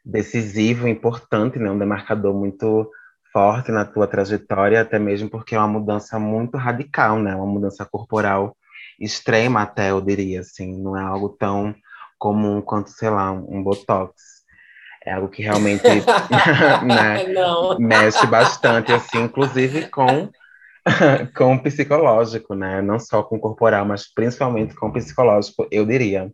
decisivo, 0.06 0.88
importante, 0.88 1.60
né? 1.60 1.70
um 1.70 1.78
demarcador 1.78 2.34
muito 2.34 2.90
forte 3.32 3.72
na 3.72 3.86
tua 3.86 4.08
trajetória, 4.08 4.82
até 4.82 4.98
mesmo 4.98 5.30
porque 5.30 5.56
é 5.56 5.60
uma 5.60 5.68
mudança 5.68 6.18
muito 6.18 6.58
radical, 6.58 7.20
né? 7.20 7.36
Uma 7.36 7.46
mudança 7.46 7.86
corporal 7.86 8.56
extrema 9.00 9.62
até, 9.64 9.92
eu 9.92 10.02
diria, 10.02 10.40
assim, 10.42 10.76
não 10.82 10.98
é 10.98 11.04
algo 11.04 11.30
tão 11.30 11.76
comum 12.18 12.62
quanto, 12.62 12.90
sei 12.90 13.10
lá, 13.10 13.32
um, 13.32 13.64
botox. 13.64 14.14
É 15.06 15.14
algo 15.14 15.30
que 15.30 15.42
realmente 15.42 15.84
né, 16.86 17.26
mexe 17.80 18.26
bastante, 18.28 18.92
assim, 18.92 19.24
inclusive 19.24 19.88
com 19.88 20.30
com 21.36 21.56
o 21.56 21.62
psicológico, 21.62 22.56
né? 22.56 22.82
Não 22.82 23.00
só 23.00 23.24
com 23.24 23.38
o 23.38 23.40
corporal, 23.40 23.86
mas 23.86 24.12
principalmente 24.12 24.76
com 24.76 24.88
o 24.88 24.94
psicológico, 24.94 25.68
eu 25.72 25.86
diria. 25.86 26.32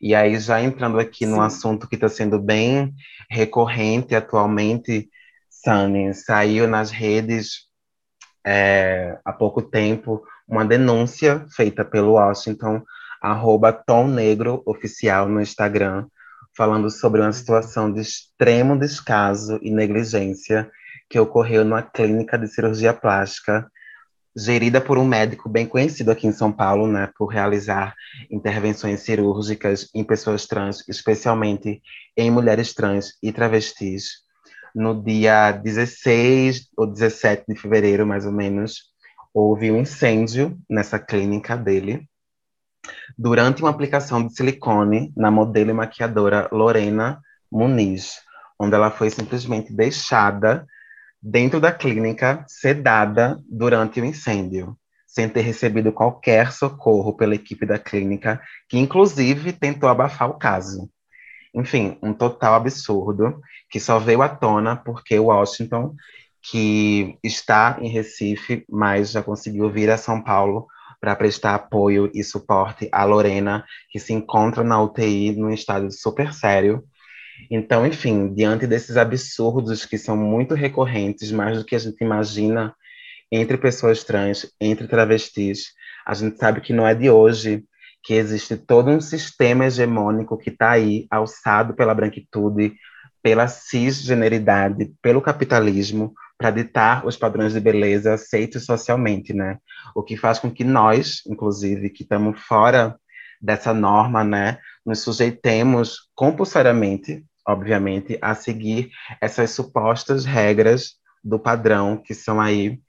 E 0.00 0.14
aí, 0.14 0.38
já 0.38 0.60
entrando 0.60 0.98
aqui 0.98 1.24
Sim. 1.26 1.32
num 1.32 1.40
assunto 1.40 1.88
que 1.88 1.96
está 1.96 2.08
sendo 2.08 2.38
bem 2.38 2.94
recorrente 3.30 4.14
atualmente, 4.14 5.08
Sunny, 5.50 6.14
saiu 6.14 6.66
nas 6.66 6.90
redes 6.90 7.66
é, 8.46 9.18
há 9.24 9.32
pouco 9.32 9.60
tempo 9.60 10.22
uma 10.48 10.64
denúncia 10.64 11.44
feita 11.54 11.84
pelo 11.84 12.12
Washington, 12.12 12.82
arroba 13.30 13.72
Tom 13.72 14.06
Negro 14.06 14.62
Oficial 14.64 15.28
no 15.28 15.40
Instagram, 15.40 16.06
falando 16.56 16.88
sobre 16.90 17.20
uma 17.20 17.32
situação 17.32 17.92
de 17.92 18.00
extremo 18.00 18.78
descaso 18.78 19.58
e 19.62 19.70
negligência 19.70 20.70
que 21.10 21.18
ocorreu 21.18 21.64
numa 21.64 21.82
clínica 21.82 22.38
de 22.38 22.46
cirurgia 22.46 22.94
plástica 22.94 23.66
gerida 24.36 24.80
por 24.82 24.98
um 24.98 25.04
médico 25.04 25.48
bem 25.48 25.66
conhecido 25.66 26.10
aqui 26.10 26.26
em 26.26 26.32
São 26.32 26.52
Paulo, 26.52 26.86
né, 26.86 27.10
por 27.16 27.26
realizar 27.26 27.94
intervenções 28.30 29.00
cirúrgicas 29.00 29.88
em 29.94 30.04
pessoas 30.04 30.46
trans, 30.46 30.86
especialmente 30.86 31.80
em 32.16 32.30
mulheres 32.30 32.74
trans 32.74 33.14
e 33.22 33.32
travestis. 33.32 34.24
No 34.74 35.02
dia 35.02 35.52
16 35.52 36.68
ou 36.76 36.86
17 36.86 37.44
de 37.48 37.58
fevereiro, 37.58 38.06
mais 38.06 38.26
ou 38.26 38.32
menos, 38.32 38.82
houve 39.32 39.70
um 39.70 39.80
incêndio 39.80 40.58
nessa 40.68 40.98
clínica 40.98 41.56
dele, 41.56 42.06
durante 43.16 43.62
uma 43.62 43.70
aplicação 43.70 44.26
de 44.26 44.34
silicone 44.34 45.12
na 45.16 45.30
modelo 45.30 45.70
e 45.70 45.74
maquiadora 45.74 46.48
Lorena 46.52 47.20
Muniz, 47.50 48.20
onde 48.58 48.74
ela 48.74 48.90
foi 48.90 49.10
simplesmente 49.10 49.72
deixada 49.72 50.66
dentro 51.22 51.60
da 51.60 51.72
clínica, 51.72 52.44
sedada 52.48 53.38
durante 53.48 54.00
o 54.00 54.04
incêndio, 54.04 54.76
sem 55.06 55.28
ter 55.28 55.40
recebido 55.40 55.92
qualquer 55.92 56.52
socorro 56.52 57.16
pela 57.16 57.34
equipe 57.34 57.66
da 57.66 57.78
clínica, 57.78 58.40
que 58.68 58.78
inclusive 58.78 59.52
tentou 59.52 59.88
abafar 59.88 60.30
o 60.30 60.38
caso. 60.38 60.90
Enfim, 61.54 61.98
um 62.02 62.12
total 62.12 62.54
absurdo 62.54 63.40
que 63.70 63.80
só 63.80 63.98
veio 63.98 64.22
à 64.22 64.28
tona 64.28 64.76
porque 64.76 65.18
Washington, 65.18 65.94
que 66.42 67.18
está 67.24 67.78
em 67.80 67.88
Recife, 67.88 68.64
mas 68.68 69.10
já 69.10 69.22
conseguiu 69.22 69.70
vir 69.70 69.90
a 69.90 69.96
São 69.96 70.22
Paulo 70.22 70.66
para 71.06 71.14
prestar 71.14 71.54
apoio 71.54 72.10
e 72.12 72.24
suporte 72.24 72.88
à 72.90 73.04
Lorena, 73.04 73.64
que 73.90 74.00
se 74.00 74.12
encontra 74.12 74.64
na 74.64 74.82
UTI 74.82 75.36
num 75.36 75.52
estado 75.52 75.88
super 75.92 76.34
sério. 76.34 76.82
Então, 77.48 77.86
enfim, 77.86 78.34
diante 78.34 78.66
desses 78.66 78.96
absurdos 78.96 79.86
que 79.86 79.98
são 79.98 80.16
muito 80.16 80.52
recorrentes, 80.52 81.30
mais 81.30 81.58
do 81.58 81.64
que 81.64 81.76
a 81.76 81.78
gente 81.78 82.02
imagina, 82.02 82.74
entre 83.30 83.56
pessoas 83.56 84.02
trans, 84.02 84.52
entre 84.60 84.88
travestis, 84.88 85.66
a 86.04 86.12
gente 86.12 86.38
sabe 86.38 86.60
que 86.60 86.72
não 86.72 86.84
é 86.84 86.92
de 86.92 87.08
hoje 87.08 87.62
que 88.02 88.14
existe 88.14 88.56
todo 88.56 88.90
um 88.90 89.00
sistema 89.00 89.66
hegemônico 89.66 90.36
que 90.36 90.50
está 90.50 90.72
aí, 90.72 91.06
alçado 91.08 91.72
pela 91.74 91.94
branquitude, 91.94 92.74
pela 93.22 93.46
cisgeneridade, 93.46 94.92
pelo 95.00 95.22
capitalismo, 95.22 96.12
para 96.38 96.50
ditar 96.50 97.06
os 97.06 97.16
padrões 97.16 97.52
de 97.52 97.60
beleza 97.60 98.14
aceitos 98.14 98.64
socialmente, 98.64 99.32
né? 99.32 99.58
O 99.94 100.02
que 100.02 100.16
faz 100.16 100.38
com 100.38 100.50
que 100.50 100.64
nós, 100.64 101.22
inclusive, 101.26 101.90
que 101.90 102.02
estamos 102.02 102.40
fora 102.40 102.96
dessa 103.40 103.72
norma, 103.72 104.24
né, 104.24 104.58
nos 104.84 105.00
sujeitemos 105.00 106.10
compulsoriamente, 106.14 107.24
obviamente, 107.46 108.18
a 108.20 108.34
seguir 108.34 108.90
essas 109.20 109.50
supostas 109.50 110.24
regras 110.24 110.94
do 111.22 111.38
padrão 111.38 111.96
que 111.96 112.14
são 112.14 112.40
aí 112.40 112.80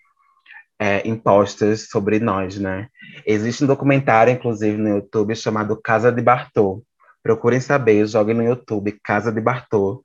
é, 0.80 1.08
impostas 1.08 1.89
sobre 1.89 2.20
nós, 2.20 2.60
né? 2.60 2.88
Existe 3.25 3.63
um 3.63 3.68
documentário, 3.68 4.32
inclusive, 4.32 4.77
no 4.77 4.89
YouTube 4.89 5.36
chamado 5.36 5.80
Casa 5.82 6.12
de 6.12 6.22
Bartô. 6.22 6.84
Procurem 7.24 7.60
saber, 7.60 8.06
joguem 8.06 8.36
no 8.36 8.44
YouTube 8.44 9.00
Casa 9.04 9.32
de 9.32 9.42
Bartô, 9.42 10.04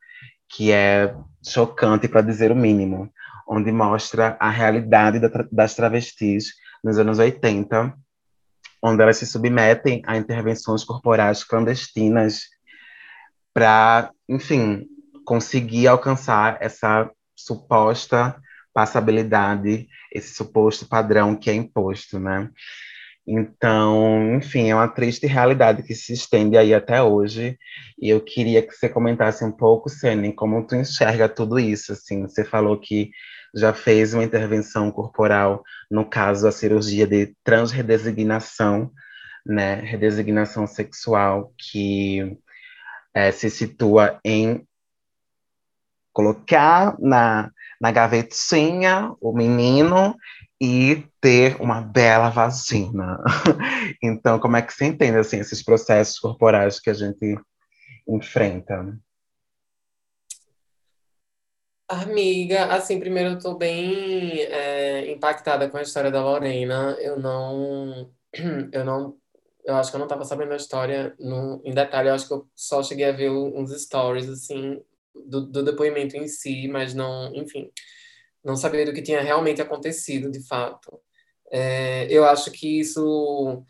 que 0.49 0.73
é 0.73 1.15
chocante 1.47 2.09
para 2.09 2.23
dizer 2.23 2.51
o 2.51 2.57
mínimo, 2.57 3.13
onde 3.49 3.73
mostra 3.73 4.37
a 4.41 4.51
realidade 4.51 5.21
das 5.51 5.75
travestis 5.75 6.55
nos 6.83 6.99
anos 6.99 7.19
80 7.19 7.95
onde 8.83 9.03
elas 9.03 9.17
se 9.17 9.27
submetem 9.27 10.03
a 10.05 10.17
intervenções 10.17 10.83
corporais 10.83 11.45
clandestinas 11.45 12.49
para, 13.55 14.11
enfim, 14.29 14.89
conseguir 15.25 15.87
alcançar 15.87 16.59
essa 16.61 17.09
suposta 17.37 18.37
passabilidade, 18.75 19.87
esse 20.13 20.35
suposto 20.35 20.89
padrão 20.89 21.37
que 21.37 21.51
é 21.51 21.55
imposto, 21.55 22.19
né? 22.19 22.51
Então, 23.27 24.37
enfim, 24.37 24.71
é 24.71 24.75
uma 24.75 24.89
triste 24.89 25.27
realidade 25.27 25.83
que 25.85 25.95
se 25.95 26.13
estende 26.13 26.57
aí 26.57 26.75
até 26.75 27.03
hoje. 27.03 27.57
E 28.01 28.09
eu 28.09 28.21
queria 28.21 28.63
que 28.63 28.73
você 28.73 28.89
comentasse 28.89 29.45
um 29.45 29.53
pouco, 29.53 29.89
Sene, 29.89 30.33
como 30.33 30.67
tu 30.67 30.75
enxerga 30.75 31.29
tudo 31.29 31.59
isso, 31.59 31.93
assim. 31.93 32.23
Você 32.23 32.45
falou 32.45 32.79
que 32.81 33.11
já 33.55 33.73
fez 33.73 34.15
uma 34.15 34.25
intervenção 34.25 34.91
corporal, 34.91 35.63
no 35.91 36.05
caso, 36.09 36.49
a 36.49 36.53
cirurgia 36.53 37.07
de 37.07 37.35
transredesignação, 37.45 38.91
né, 39.47 39.75
redesignação 39.75 40.67
sexual, 40.67 41.53
que 41.59 42.37
é, 43.15 43.31
se 43.31 43.51
situa 43.51 44.19
em 44.25 44.67
colocar 46.13 46.97
na, 46.99 47.51
na 47.83 47.91
gavetinha 47.91 49.13
o 49.21 49.33
menino 49.33 50.17
e 50.61 51.05
ter 51.21 51.61
uma 51.61 51.81
bela 51.81 52.31
vagina. 52.31 53.19
então, 54.01 54.39
como 54.39 54.57
é 54.57 54.63
que 54.63 54.73
você 54.73 54.85
entende 54.85 55.19
assim, 55.19 55.41
esses 55.41 55.65
processos 55.65 56.17
corporais 56.21 56.79
que 56.79 56.89
a 56.89 56.95
gente 56.95 57.37
enfrenta? 58.09 58.97
Amiga, 61.89 62.67
assim, 62.67 63.01
primeiro 63.01 63.31
eu 63.31 63.39
tô 63.41 63.57
bem 63.57 64.43
é, 64.43 65.11
impactada 65.11 65.69
com 65.69 65.77
a 65.77 65.83
história 65.83 66.13
da 66.13 66.23
Lorena. 66.23 66.97
Eu 67.01 67.19
não, 67.19 68.13
eu 68.73 68.85
não, 68.85 69.17
eu 69.65 69.75
acho 69.75 69.91
que 69.91 69.97
eu 69.97 70.01
não 70.01 70.07
tava 70.07 70.25
sabendo 70.25 70.53
a 70.53 70.57
história 70.57 71.17
no, 71.19 71.61
em 71.65 71.75
detalhe. 71.75 72.09
Eu 72.09 72.15
acho 72.15 72.29
que 72.29 72.35
eu 72.35 72.47
só 72.55 72.81
cheguei 72.81 73.07
a 73.07 73.13
ver 73.13 73.31
uns 73.31 73.73
stories, 73.83 74.29
assim, 74.29 74.81
do, 75.15 75.43
do 75.43 75.63
depoimento 75.63 76.17
em 76.17 76.29
si, 76.29 76.69
mas 76.69 76.95
não, 76.95 77.35
enfim, 77.35 77.71
não 78.45 78.57
sabia 78.57 78.85
do 78.85 78.93
que 78.93 79.03
tinha 79.03 79.21
realmente 79.23 79.63
acontecido, 79.63 80.31
de 80.31 80.47
fato. 80.47 81.01
É, 81.51 82.07
eu 82.11 82.25
acho 82.25 82.51
que 82.51 82.81
isso, 82.81 83.65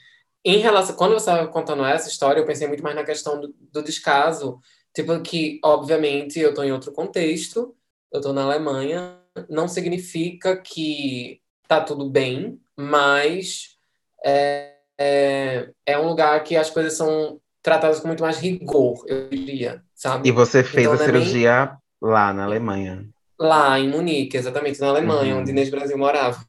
em 0.45 0.59
relação, 0.59 0.97
quando 0.97 1.13
você 1.13 1.31
estava 1.31 1.49
contando 1.49 1.85
essa 1.85 2.09
história, 2.09 2.41
eu 2.41 2.47
pensei 2.47 2.67
muito 2.69 2.83
mais 2.83 2.97
na 2.97 3.05
questão 3.05 3.41
do, 3.41 3.55
do 3.59 3.83
descaso, 3.83 4.59
tipo 4.95 5.21
que, 5.23 5.61
obviamente, 5.65 6.39
eu 6.39 6.55
tô 6.55 6.63
em 6.63 6.73
outro 6.73 6.93
contexto 6.93 7.77
eu 8.13 8.21
estou 8.21 8.33
na 8.33 8.43
Alemanha, 8.45 9.19
não 9.49 9.67
significa 9.67 10.57
que 10.57 11.41
tá 11.67 11.81
tudo 11.81 12.11
bem, 12.11 12.61
mas 12.77 13.79
é, 14.23 14.77
é, 14.99 15.71
é, 15.87 15.99
um 15.99 16.07
lugar 16.07 16.45
que 16.45 16.55
as 16.55 16.69
coisas 16.69 16.93
são 16.93 17.41
tratadas 17.63 18.01
com 18.01 18.09
muito 18.09 18.23
mais 18.23 18.39
rigor, 18.39 19.03
eu 19.07 19.31
diria, 19.31 19.83
sabe? 20.03 20.29
E 20.29 20.33
você 20.33 20.65
fez 20.65 20.87
então, 20.87 20.95
a 20.95 20.99
cirurgia 20.99 21.67
nem... 21.67 22.11
lá 22.11 22.33
na 22.33 22.45
Alemanha? 22.45 23.09
Lá, 23.39 23.79
em 23.79 23.89
Munique, 23.89 24.37
exatamente, 24.37 24.81
na 24.81 24.89
Alemanha, 24.89 25.35
uhum. 25.35 25.41
onde 25.41 25.51
Inês 25.51 25.71
Brasil 25.71 25.97
morava, 25.97 26.45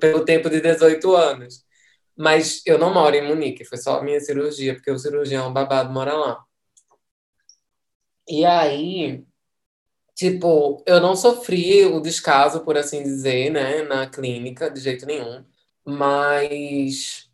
pelo 0.00 0.24
tempo 0.24 0.50
de 0.50 0.60
18 0.60 1.14
anos. 1.14 1.64
Mas 2.16 2.60
eu 2.66 2.78
não 2.78 2.92
moro 2.92 3.14
em 3.14 3.26
Munique, 3.26 3.64
foi 3.64 3.78
só 3.78 3.98
a 3.98 4.02
minha 4.02 4.20
cirurgia, 4.20 4.74
porque 4.74 4.90
o 4.90 4.98
cirurgião 4.98 5.52
babado 5.52 5.92
mora 5.92 6.12
lá. 6.14 6.44
E 8.28 8.44
aí, 8.44 9.24
Tipo, 10.14 10.82
eu 10.86 11.00
não 11.00 11.16
sofri 11.16 11.84
o 11.86 12.00
descaso, 12.00 12.60
por 12.60 12.76
assim 12.76 13.02
dizer, 13.02 13.50
né, 13.50 13.82
na 13.82 14.06
clínica, 14.06 14.70
de 14.70 14.78
jeito 14.80 15.06
nenhum. 15.06 15.44
Mas, 15.84 17.30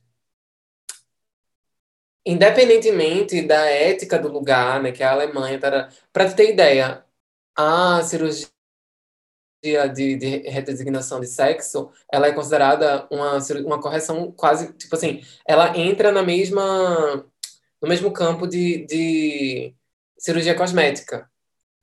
independentemente 2.28 3.40
da 3.42 3.64
ética 3.66 4.18
do 4.18 4.28
lugar, 4.28 4.82
né, 4.82 4.92
que 4.92 5.02
é 5.02 5.06
a 5.06 5.12
Alemanha, 5.12 5.58
para 6.12 6.30
ter 6.34 6.50
ideia, 6.52 7.02
a 7.56 8.02
cirurgia 8.02 8.48
de, 9.94 10.16
de 10.16 10.38
redesignação 10.48 11.20
de 11.20 11.26
sexo, 11.26 11.90
ela 12.12 12.26
é 12.28 12.32
considerada 12.32 13.08
uma, 13.10 13.38
uma 13.64 13.80
correção 13.80 14.30
quase, 14.32 14.72
tipo 14.74 14.94
assim, 14.94 15.22
ela 15.46 15.76
entra 15.76 16.12
na 16.12 16.22
mesma 16.22 17.24
no 17.80 17.88
mesmo 17.88 18.12
campo 18.12 18.46
de, 18.46 18.84
de 18.86 19.74
cirurgia 20.18 20.54
cosmética, 20.54 21.30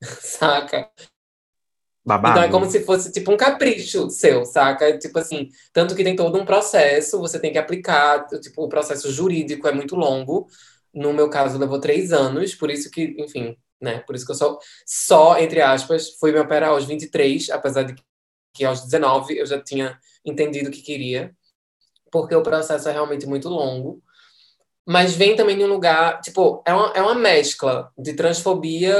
saca? 0.20 0.90
Babado. 2.06 2.38
Então 2.38 2.48
é 2.48 2.52
como 2.52 2.70
se 2.70 2.84
fosse 2.84 3.10
tipo 3.10 3.32
um 3.32 3.36
capricho 3.36 4.08
seu, 4.10 4.44
saca? 4.46 4.96
Tipo 4.96 5.18
assim, 5.18 5.48
tanto 5.72 5.96
que 5.96 6.04
tem 6.04 6.14
todo 6.14 6.38
um 6.38 6.44
processo, 6.44 7.18
você 7.18 7.40
tem 7.40 7.50
que 7.50 7.58
aplicar, 7.58 8.24
tipo, 8.40 8.62
o 8.62 8.68
processo 8.68 9.10
jurídico 9.10 9.66
é 9.66 9.72
muito 9.72 9.96
longo. 9.96 10.46
No 10.94 11.12
meu 11.12 11.28
caso, 11.28 11.58
levou 11.58 11.80
três 11.80 12.12
anos, 12.12 12.54
por 12.54 12.70
isso 12.70 12.92
que, 12.92 13.16
enfim, 13.18 13.56
né? 13.80 13.98
Por 14.06 14.14
isso 14.14 14.24
que 14.24 14.30
eu 14.30 14.36
só, 14.36 14.56
só 14.86 15.36
entre 15.40 15.60
aspas, 15.60 16.10
fui 16.20 16.30
me 16.30 16.38
operar 16.38 16.70
aos 16.70 16.84
23, 16.84 17.50
apesar 17.50 17.82
de 17.82 17.96
que 18.54 18.64
aos 18.64 18.82
19 18.82 19.36
eu 19.38 19.44
já 19.44 19.60
tinha 19.60 19.98
entendido 20.24 20.68
o 20.68 20.72
que 20.72 20.82
queria, 20.82 21.34
porque 22.12 22.36
o 22.36 22.42
processo 22.42 22.88
é 22.88 22.92
realmente 22.92 23.26
muito 23.26 23.48
longo. 23.48 24.00
Mas 24.86 25.16
vem 25.16 25.34
também 25.34 25.58
de 25.58 25.64
um 25.64 25.68
lugar, 25.68 26.20
tipo, 26.20 26.62
é 26.64 26.72
uma, 26.72 26.92
é 26.92 27.02
uma 27.02 27.16
mescla 27.16 27.90
de 27.98 28.12
transfobia 28.12 28.94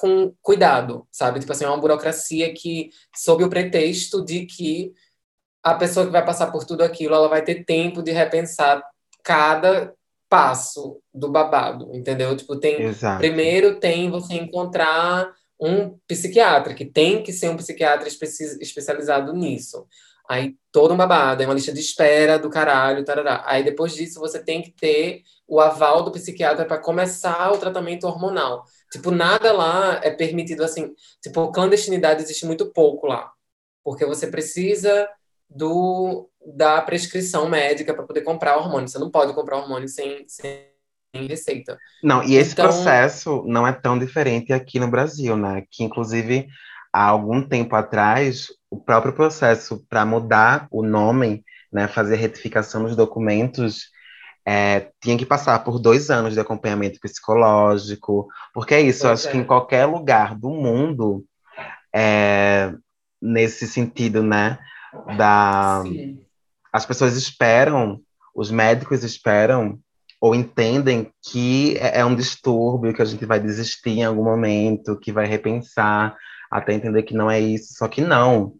com 0.00 0.34
cuidado, 0.40 1.06
sabe? 1.10 1.40
Tipo 1.40 1.52
assim, 1.52 1.64
é 1.64 1.68
uma 1.68 1.80
burocracia 1.80 2.52
que, 2.54 2.90
sob 3.16 3.44
o 3.44 3.50
pretexto 3.50 4.24
de 4.24 4.46
que 4.46 4.92
a 5.62 5.74
pessoa 5.74 6.06
que 6.06 6.12
vai 6.12 6.24
passar 6.24 6.50
por 6.50 6.64
tudo 6.64 6.82
aquilo, 6.82 7.14
ela 7.14 7.28
vai 7.28 7.42
ter 7.42 7.64
tempo 7.64 8.02
de 8.02 8.10
repensar 8.10 8.82
cada 9.22 9.94
passo 10.28 11.00
do 11.12 11.30
babado, 11.30 11.94
entendeu? 11.94 12.36
Tipo, 12.36 12.58
tem 12.58 12.82
Exato. 12.82 13.18
primeiro 13.18 13.78
tem 13.78 14.10
você 14.10 14.34
encontrar 14.34 15.30
um 15.60 15.96
psiquiatra, 16.08 16.74
que 16.74 16.84
tem 16.84 17.22
que 17.22 17.32
ser 17.32 17.48
um 17.50 17.56
psiquiatra 17.56 18.08
espe- 18.08 18.26
especializado 18.60 19.32
nisso. 19.32 19.86
Aí 20.28 20.56
todo 20.72 20.94
um 20.94 20.96
babado, 20.96 21.42
é 21.42 21.46
uma 21.46 21.54
lista 21.54 21.72
de 21.72 21.80
espera 21.80 22.38
do 22.38 22.48
caralho, 22.48 23.04
tarará. 23.04 23.42
Aí 23.46 23.62
depois 23.62 23.94
disso 23.94 24.18
você 24.18 24.42
tem 24.42 24.62
que 24.62 24.70
ter 24.72 25.22
o 25.46 25.60
aval 25.60 26.02
do 26.02 26.10
psiquiatra 26.10 26.64
para 26.64 26.78
começar 26.78 27.52
o 27.52 27.58
tratamento 27.58 28.06
hormonal. 28.06 28.64
Tipo, 28.92 29.10
nada 29.10 29.52
lá 29.52 30.00
é 30.04 30.10
permitido 30.10 30.62
assim. 30.62 30.94
Tipo, 31.22 31.50
clandestinidade 31.50 32.22
existe 32.22 32.44
muito 32.44 32.70
pouco 32.72 33.06
lá. 33.06 33.32
Porque 33.82 34.04
você 34.04 34.26
precisa 34.26 35.08
do 35.48 36.28
da 36.54 36.82
prescrição 36.82 37.48
médica 37.48 37.94
para 37.94 38.04
poder 38.04 38.22
comprar 38.22 38.56
hormônio. 38.58 38.88
Você 38.88 38.98
não 38.98 39.10
pode 39.10 39.32
comprar 39.32 39.58
hormônio 39.58 39.88
sem, 39.88 40.24
sem 40.28 40.66
receita. 41.14 41.78
Não, 42.02 42.22
e 42.22 42.34
esse 42.34 42.52
Então- 42.52 42.66
processo 42.66 43.42
não 43.46 43.66
é 43.66 43.72
tão 43.72 43.98
diferente 43.98 44.52
aqui 44.52 44.78
no 44.80 44.90
Brasil, 44.90 45.36
né? 45.36 45.64
Que, 45.70 45.84
inclusive, 45.84 46.48
há 46.92 47.04
algum 47.04 47.46
tempo 47.46 47.74
atrás, 47.76 48.48
o 48.70 48.78
próprio 48.78 49.12
processo 49.14 49.84
para 49.88 50.04
mudar 50.04 50.66
o 50.70 50.82
nome, 50.82 51.44
né, 51.72 51.88
fazer 51.88 52.16
retificação 52.16 52.82
nos 52.82 52.94
documentos, 52.96 53.90
é, 54.46 54.88
tinha 55.00 55.16
que 55.16 55.26
passar 55.26 55.62
por 55.62 55.78
dois 55.78 56.10
anos 56.10 56.34
de 56.34 56.40
acompanhamento 56.40 56.98
psicológico, 57.00 58.28
porque 58.52 58.74
é 58.74 58.80
isso, 58.80 59.06
eu 59.06 59.12
acho 59.12 59.28
é. 59.28 59.30
que 59.30 59.38
em 59.38 59.44
qualquer 59.44 59.86
lugar 59.86 60.36
do 60.36 60.50
mundo, 60.50 61.24
é, 61.94 62.72
nesse 63.20 63.66
sentido, 63.66 64.22
né, 64.22 64.58
da, 65.16 65.82
Sim. 65.84 66.20
as 66.72 66.84
pessoas 66.84 67.16
esperam, 67.16 68.00
os 68.34 68.50
médicos 68.50 69.04
esperam 69.04 69.78
ou 70.20 70.34
entendem 70.34 71.12
que 71.22 71.76
é 71.78 72.00
é 72.00 72.04
um 72.04 72.14
distúrbio, 72.14 72.94
que 72.94 73.02
a 73.02 73.04
gente 73.04 73.26
vai 73.26 73.40
desistir 73.40 73.90
em 73.90 74.04
algum 74.04 74.24
momento, 74.24 74.98
que 74.98 75.12
vai 75.12 75.26
repensar, 75.26 76.16
até 76.50 76.72
entender 76.72 77.02
que 77.02 77.14
não 77.14 77.30
é 77.30 77.40
isso, 77.40 77.74
só 77.74 77.88
que 77.88 78.00
não, 78.00 78.54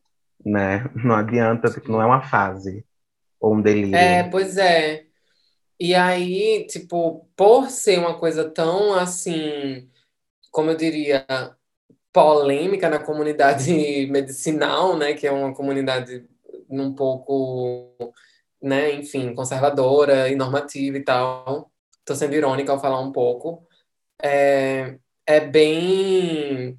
né? 0.45 0.89
Não 0.95 1.15
adianta, 1.15 1.71
porque 1.71 1.91
não 1.91 2.01
é 2.01 2.07
uma 2.07 2.23
fase 2.23 2.85
ou 3.41 3.55
um 3.55 3.61
delírio. 3.61 3.97
É, 3.97 4.23
pois 4.23 4.57
é. 4.57 5.05
E 5.85 5.97
aí, 5.97 6.65
tipo, 6.69 7.29
por 7.35 7.69
ser 7.69 7.99
uma 7.99 8.17
coisa 8.17 8.49
tão 8.49 8.95
assim, 8.95 9.91
como 10.53 10.71
eu 10.71 10.77
diria, 10.77 11.27
polêmica 12.13 12.89
na 12.89 13.01
comunidade 13.01 14.07
medicinal, 14.09 14.97
né, 14.97 15.15
que 15.15 15.27
é 15.27 15.33
uma 15.33 15.53
comunidade 15.53 16.25
um 16.71 16.95
pouco, 16.95 17.97
né, 18.63 18.93
enfim, 18.95 19.35
conservadora 19.35 20.29
e 20.29 20.37
normativa 20.37 20.99
e 20.99 21.03
tal. 21.03 21.73
Tô 22.05 22.15
sendo 22.15 22.35
irônica 22.37 22.71
ao 22.71 22.81
falar 22.81 23.01
um 23.01 23.11
pouco. 23.11 23.67
É, 24.23 24.99
é 25.27 25.41
bem. 25.41 26.79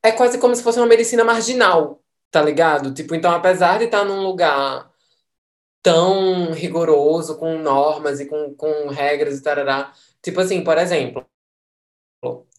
É 0.00 0.12
quase 0.12 0.38
como 0.38 0.54
se 0.54 0.62
fosse 0.62 0.78
uma 0.78 0.86
medicina 0.86 1.24
marginal, 1.24 2.00
tá 2.30 2.40
ligado? 2.40 2.94
Tipo, 2.94 3.16
então, 3.16 3.32
apesar 3.32 3.78
de 3.78 3.86
estar 3.86 4.04
num 4.04 4.22
lugar 4.22 4.91
tão 5.82 6.52
rigoroso, 6.52 7.36
com 7.38 7.58
normas 7.58 8.20
e 8.20 8.26
com, 8.26 8.54
com 8.54 8.88
regras 8.88 9.38
e 9.38 9.42
tarará. 9.42 9.92
Tipo 10.22 10.40
assim, 10.40 10.62
por 10.62 10.78
exemplo, 10.78 11.26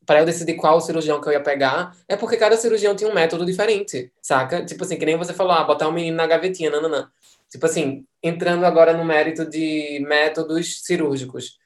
para 0.06 0.20
eu 0.20 0.26
decidir 0.26 0.56
qual 0.56 0.82
cirurgião 0.82 1.22
que 1.22 1.28
eu 1.28 1.34
ia 1.34 1.42
pegar, 1.42 1.96
é 2.08 2.16
porque 2.16 2.38
cada 2.38 2.58
cirurgião 2.58 2.96
tinha 2.96 3.10
um 3.10 3.14
método 3.14 3.46
diferente, 3.46 4.12
saca? 4.22 4.66
Tipo 4.66 4.84
assim, 4.84 4.98
que 4.98 5.06
nem 5.06 5.18
você 5.18 5.34
falou, 5.34 5.54
ah, 5.54 5.64
botar 5.64 5.88
um 5.88 5.92
menino 5.92 6.18
na 6.18 6.28
gavetinha, 6.28 6.70
nananã. 6.70 7.10
Tipo 7.50 7.66
assim, 7.66 8.06
entrando 8.22 8.66
agora 8.66 8.94
no 8.94 9.06
mérito 9.06 9.46
de 9.46 10.00
métodos 10.08 10.84
cirúrgicos. 10.84 11.58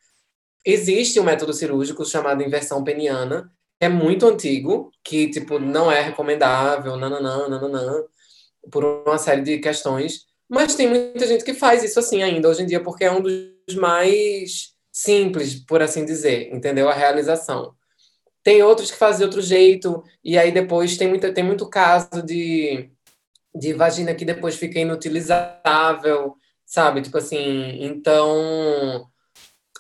Existe 0.66 1.20
um 1.20 1.24
método 1.24 1.54
cirúrgico 1.54 2.06
chamado 2.06 2.44
inversão 2.44 2.84
peniana, 2.84 3.52
que 3.80 3.86
é 3.86 3.90
muito 3.90 4.28
antigo, 4.28 4.92
que, 5.04 5.30
tipo, 5.30 5.60
não 5.60 5.92
é 5.92 6.02
recomendável, 6.02 6.98
nananã, 6.98 7.48
nananã, 7.48 8.04
por 8.72 8.84
uma 8.84 9.18
série 9.18 9.42
de 9.42 9.60
questões. 9.60 10.26
Mas 10.50 10.76
tem 10.76 10.88
muita 10.88 11.28
gente 11.28 11.44
que 11.44 11.54
faz 11.54 11.84
isso 11.84 12.00
assim 12.00 12.24
ainda 12.24 12.48
hoje 12.50 12.64
em 12.64 12.66
dia, 12.66 12.82
porque 12.82 13.04
é 13.04 13.12
um 13.12 13.22
dos 13.22 13.76
mais 13.76 14.74
simples, 14.92 15.56
por 15.56 15.82
assim 15.82 16.06
dizer, 16.06 16.54
entendeu? 16.54 16.90
A 16.90 16.94
realização. 16.94 17.76
Tem 18.44 18.64
outros 18.64 18.90
que 18.90 18.98
fazem 18.98 19.20
de 19.20 19.24
outro 19.26 19.42
jeito, 19.42 20.04
e 20.24 20.38
aí 20.38 20.52
depois 20.52 20.98
tem, 20.98 21.08
muita, 21.10 21.34
tem 21.34 21.44
muito 21.44 21.70
caso 21.70 22.24
de, 22.24 22.90
de 23.54 23.74
vagina 23.74 24.16
que 24.16 24.24
depois 24.24 24.56
fica 24.56 24.80
inutilizável, 24.80 26.36
sabe? 26.66 27.02
Tipo 27.02 27.18
assim, 27.18 27.84
então. 27.84 29.10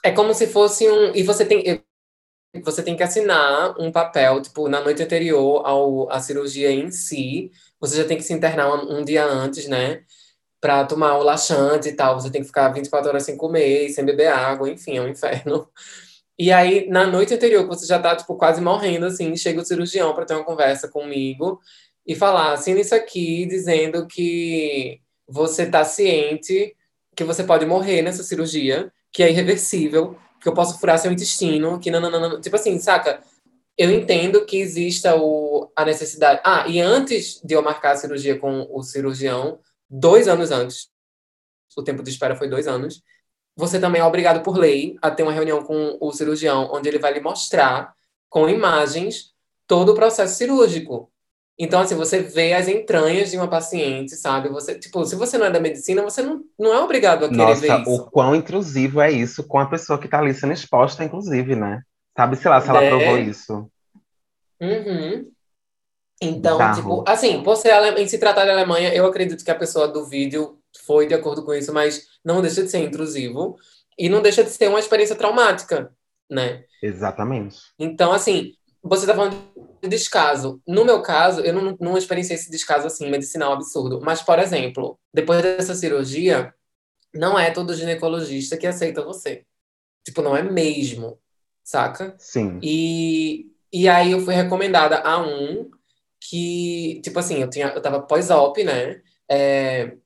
É 0.03 0.11
como 0.11 0.33
se 0.33 0.47
fosse 0.47 0.89
um. 0.89 1.13
E 1.15 1.23
você 1.23 1.45
tem. 1.45 1.83
Você 2.63 2.81
tem 2.81 2.95
que 2.95 3.03
assinar 3.03 3.75
um 3.79 3.91
papel, 3.91 4.41
tipo, 4.41 4.67
na 4.67 4.81
noite 4.81 5.03
anterior 5.03 5.61
ao, 5.65 6.11
à 6.11 6.19
cirurgia 6.19 6.71
em 6.71 6.89
si. 6.91 7.51
Você 7.79 7.97
já 7.97 8.05
tem 8.05 8.17
que 8.17 8.23
se 8.23 8.33
internar 8.33 8.73
um, 8.73 8.99
um 8.99 9.03
dia 9.03 9.25
antes, 9.25 9.67
né? 9.67 10.03
Pra 10.59 10.85
tomar 10.85 11.17
o 11.17 11.23
laxante 11.23 11.89
e 11.89 11.93
tal. 11.93 12.19
Você 12.19 12.29
tem 12.29 12.41
que 12.41 12.47
ficar 12.47 12.69
24 12.69 13.09
horas 13.09 13.23
sem 13.23 13.37
comer, 13.37 13.89
sem 13.89 14.03
beber 14.03 14.27
água, 14.27 14.69
enfim, 14.69 14.97
é 14.97 15.01
um 15.01 15.07
inferno. 15.07 15.67
E 16.39 16.51
aí, 16.51 16.87
na 16.87 17.07
noite 17.07 17.33
anterior, 17.33 17.63
que 17.63 17.69
você 17.69 17.85
já 17.87 17.99
tá, 17.99 18.15
tipo, 18.15 18.35
quase 18.35 18.61
morrendo, 18.61 19.07
assim, 19.07 19.35
chega 19.35 19.61
o 19.61 19.65
cirurgião 19.65 20.13
para 20.13 20.25
ter 20.25 20.35
uma 20.35 20.43
conversa 20.43 20.87
comigo 20.87 21.59
e 22.05 22.15
falar, 22.15 22.53
assina 22.53 22.79
isso 22.79 22.93
aqui, 22.93 23.45
dizendo 23.47 24.05
que 24.07 25.01
você 25.27 25.65
tá 25.65 25.83
ciente 25.83 26.75
que 27.17 27.23
você 27.23 27.43
pode 27.43 27.65
morrer 27.65 28.03
nessa 28.03 28.21
cirurgia, 28.21 28.91
que 29.11 29.23
é 29.23 29.31
irreversível, 29.31 30.15
que 30.39 30.47
eu 30.47 30.53
posso 30.53 30.79
furar 30.79 30.99
seu 30.99 31.11
intestino, 31.11 31.79
que 31.79 31.89
não. 31.89 32.39
Tipo 32.39 32.55
assim, 32.55 32.77
saca? 32.77 33.21
Eu 33.75 33.91
entendo 33.91 34.45
que 34.45 34.57
exista 34.57 35.15
o, 35.15 35.71
a 35.75 35.83
necessidade. 35.83 36.39
Ah, 36.43 36.65
e 36.67 36.79
antes 36.79 37.41
de 37.43 37.55
eu 37.55 37.63
marcar 37.63 37.93
a 37.93 37.95
cirurgia 37.95 38.37
com 38.37 38.67
o 38.71 38.83
cirurgião, 38.83 39.59
dois 39.89 40.27
anos 40.27 40.51
antes, 40.51 40.89
o 41.75 41.83
tempo 41.83 42.01
de 42.03 42.09
espera 42.09 42.35
foi 42.35 42.47
dois 42.49 42.67
anos, 42.67 43.01
você 43.55 43.79
também 43.79 44.01
é 44.01 44.05
obrigado 44.05 44.43
por 44.43 44.57
lei 44.57 44.95
a 45.01 45.09
ter 45.09 45.23
uma 45.23 45.31
reunião 45.31 45.63
com 45.63 45.97
o 45.99 46.11
cirurgião, 46.11 46.69
onde 46.71 46.87
ele 46.87 46.99
vai 46.99 47.13
lhe 47.13 47.19
mostrar, 47.19 47.93
com 48.29 48.47
imagens, 48.49 49.33
todo 49.65 49.93
o 49.93 49.95
processo 49.95 50.35
cirúrgico. 50.35 51.11
Então, 51.59 51.79
assim, 51.81 51.95
você 51.95 52.19
vê 52.21 52.53
as 52.53 52.67
entranhas 52.67 53.31
de 53.31 53.37
uma 53.37 53.47
paciente, 53.49 54.15
sabe? 54.15 54.47
Você, 54.49 54.77
tipo, 54.77 55.03
se 55.05 55.15
você 55.15 55.39
não 55.39 55.47
é 55.47 55.51
da 55.51 55.59
medicina, 55.59 56.03
você 56.03 56.21
não, 56.21 56.43
não 56.57 56.71
é 56.71 56.79
obrigado 56.79 57.25
a 57.25 57.29
querer 57.29 57.55
ver 57.55 57.67
Nossa, 57.69 57.81
isso. 57.81 57.95
o 58.03 58.11
quão 58.11 58.35
intrusivo 58.35 59.01
é 59.01 59.11
isso 59.11 59.43
com 59.43 59.57
a 59.57 59.65
pessoa 59.65 59.97
que 59.97 60.07
tá 60.07 60.19
ali 60.19 60.35
sendo 60.35 60.53
exposta, 60.53 61.03
inclusive, 61.03 61.55
né? 61.55 61.81
Sabe, 62.15 62.35
sei 62.35 62.51
lá, 62.51 62.61
se 62.61 62.69
ela 62.69 62.81
Né? 62.81 62.89
provou 62.89 63.17
isso. 63.17 63.71
Uhum. 64.61 65.31
Então, 66.21 66.57
Bizarro. 66.57 66.75
tipo, 66.75 67.03
assim, 67.07 67.43
por 67.43 67.55
ser 67.55 67.71
ale- 67.71 68.01
em 68.01 68.07
se 68.07 68.17
tratar 68.17 68.45
de 68.45 68.51
Alemanha, 68.51 68.93
eu 68.93 69.05
acredito 69.05 69.43
que 69.43 69.51
a 69.51 69.55
pessoa 69.55 69.87
do 69.87 70.05
vídeo 70.05 70.59
foi 70.85 71.07
de 71.07 71.13
acordo 71.13 71.43
com 71.45 71.53
isso, 71.53 71.73
mas 71.73 72.07
não 72.23 72.41
deixa 72.41 72.63
de 72.63 72.69
ser 72.69 72.79
intrusivo 72.79 73.55
e 73.97 74.09
não 74.09 74.21
deixa 74.21 74.43
de 74.43 74.49
ser 74.49 74.67
uma 74.69 74.79
experiência 74.79 75.15
traumática, 75.15 75.91
né? 76.29 76.63
Exatamente. 76.81 77.57
Então, 77.77 78.11
assim, 78.11 78.53
você 78.81 79.05
tá 79.05 79.13
falando 79.15 79.35
de 79.81 79.89
descaso. 79.89 80.61
No 80.67 80.83
meu 80.85 81.01
caso, 81.01 81.41
eu 81.41 81.53
não, 81.53 81.77
não 81.79 81.97
experienciei 81.97 82.35
esse 82.37 82.49
descaso 82.49 82.87
assim, 82.87 83.09
medicinal 83.09 83.53
absurdo. 83.53 83.99
Mas, 84.01 84.21
por 84.21 84.39
exemplo, 84.39 84.99
depois 85.13 85.41
dessa 85.41 85.75
cirurgia, 85.75 86.53
não 87.13 87.37
é 87.37 87.51
todo 87.51 87.75
ginecologista 87.75 88.57
que 88.57 88.67
aceita 88.67 89.03
você. 89.03 89.45
Tipo, 90.05 90.21
não 90.21 90.35
é 90.35 90.41
mesmo, 90.43 91.19
saca? 91.63 92.15
Sim. 92.17 92.59
E, 92.61 93.51
e 93.71 93.87
aí 93.89 94.11
eu 94.11 94.21
fui 94.21 94.33
recomendada 94.33 94.99
a 94.99 95.19
um 95.19 95.69
que, 96.29 97.01
tipo 97.03 97.19
assim, 97.19 97.41
eu, 97.41 97.49
tinha, 97.49 97.67
eu 97.67 97.81
tava 97.81 98.01
pós-op, 98.01 98.63
né? 98.63 99.01
É, 99.29 99.97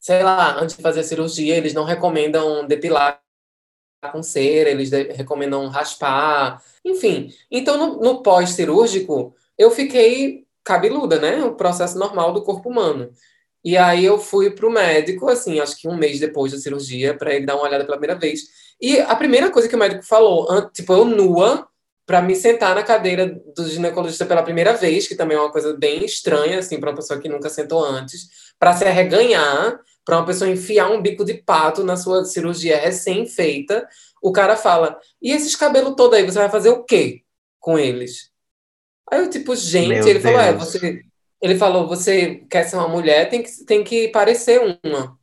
sei 0.00 0.22
lá, 0.22 0.60
antes 0.60 0.76
de 0.76 0.82
fazer 0.82 1.00
a 1.00 1.04
cirurgia, 1.04 1.56
eles 1.56 1.74
não 1.74 1.84
recomendam 1.84 2.66
depilar 2.66 3.22
com 4.12 4.22
cera, 4.22 4.70
eles 4.70 4.90
recomendam 4.90 5.68
raspar, 5.68 6.62
enfim. 6.84 7.32
Então, 7.50 7.78
no, 7.78 8.00
no 8.00 8.22
pós-cirúrgico, 8.22 9.34
eu 9.56 9.70
fiquei 9.70 10.46
cabeluda, 10.62 11.18
né? 11.18 11.42
O 11.44 11.54
processo 11.54 11.98
normal 11.98 12.32
do 12.32 12.42
corpo 12.42 12.68
humano. 12.68 13.10
E 13.64 13.76
aí 13.78 14.04
eu 14.04 14.18
fui 14.18 14.50
pro 14.50 14.70
médico, 14.70 15.28
assim, 15.28 15.58
acho 15.58 15.76
que 15.80 15.88
um 15.88 15.96
mês 15.96 16.20
depois 16.20 16.52
da 16.52 16.58
cirurgia, 16.58 17.16
para 17.16 17.34
ele 17.34 17.46
dar 17.46 17.56
uma 17.56 17.64
olhada 17.64 17.84
pela 17.84 17.96
primeira 17.96 18.20
vez. 18.20 18.42
E 18.80 18.98
a 19.00 19.16
primeira 19.16 19.50
coisa 19.50 19.68
que 19.68 19.74
o 19.74 19.78
médico 19.78 20.02
falou, 20.04 20.70
tipo, 20.70 20.92
eu 20.92 21.04
nua, 21.06 21.66
para 22.06 22.20
me 22.20 22.34
sentar 22.34 22.74
na 22.74 22.82
cadeira 22.82 23.40
do 23.56 23.68
ginecologista 23.68 24.26
pela 24.26 24.42
primeira 24.42 24.74
vez, 24.74 25.08
que 25.08 25.14
também 25.14 25.36
é 25.36 25.40
uma 25.40 25.52
coisa 25.52 25.74
bem 25.74 26.04
estranha, 26.04 26.58
assim, 26.58 26.78
para 26.78 26.90
uma 26.90 26.96
pessoa 26.96 27.18
que 27.18 27.28
nunca 27.28 27.48
sentou 27.48 27.84
antes, 27.84 28.28
para 28.58 28.76
se 28.76 28.84
arreganhar, 28.84 29.80
para 30.04 30.18
uma 30.18 30.26
pessoa 30.26 30.50
enfiar 30.50 30.90
um 30.90 31.00
bico 31.00 31.24
de 31.24 31.34
pato 31.34 31.82
na 31.82 31.96
sua 31.96 32.24
cirurgia 32.24 32.78
recém-feita, 32.78 33.88
o 34.22 34.32
cara 34.32 34.56
fala: 34.56 34.98
e 35.20 35.32
esses 35.32 35.56
cabelos 35.56 35.94
todos 35.96 36.18
aí, 36.18 36.24
você 36.24 36.38
vai 36.38 36.50
fazer 36.50 36.70
o 36.70 36.84
quê 36.84 37.22
com 37.58 37.78
eles? 37.78 38.30
Aí 39.10 39.20
eu, 39.20 39.30
tipo, 39.30 39.54
gente, 39.54 39.88
Meu 39.88 40.08
ele 40.08 40.18
Deus. 40.18 40.22
falou: 40.22 40.40
é, 40.40 40.52
você. 40.52 41.02
Ele 41.40 41.56
falou: 41.56 41.86
você 41.86 42.36
quer 42.50 42.64
ser 42.64 42.76
uma 42.76 42.88
mulher, 42.88 43.28
tem 43.28 43.42
que, 43.42 43.64
tem 43.64 43.84
que 43.84 44.08
parecer 44.08 44.78
uma. 44.82 45.18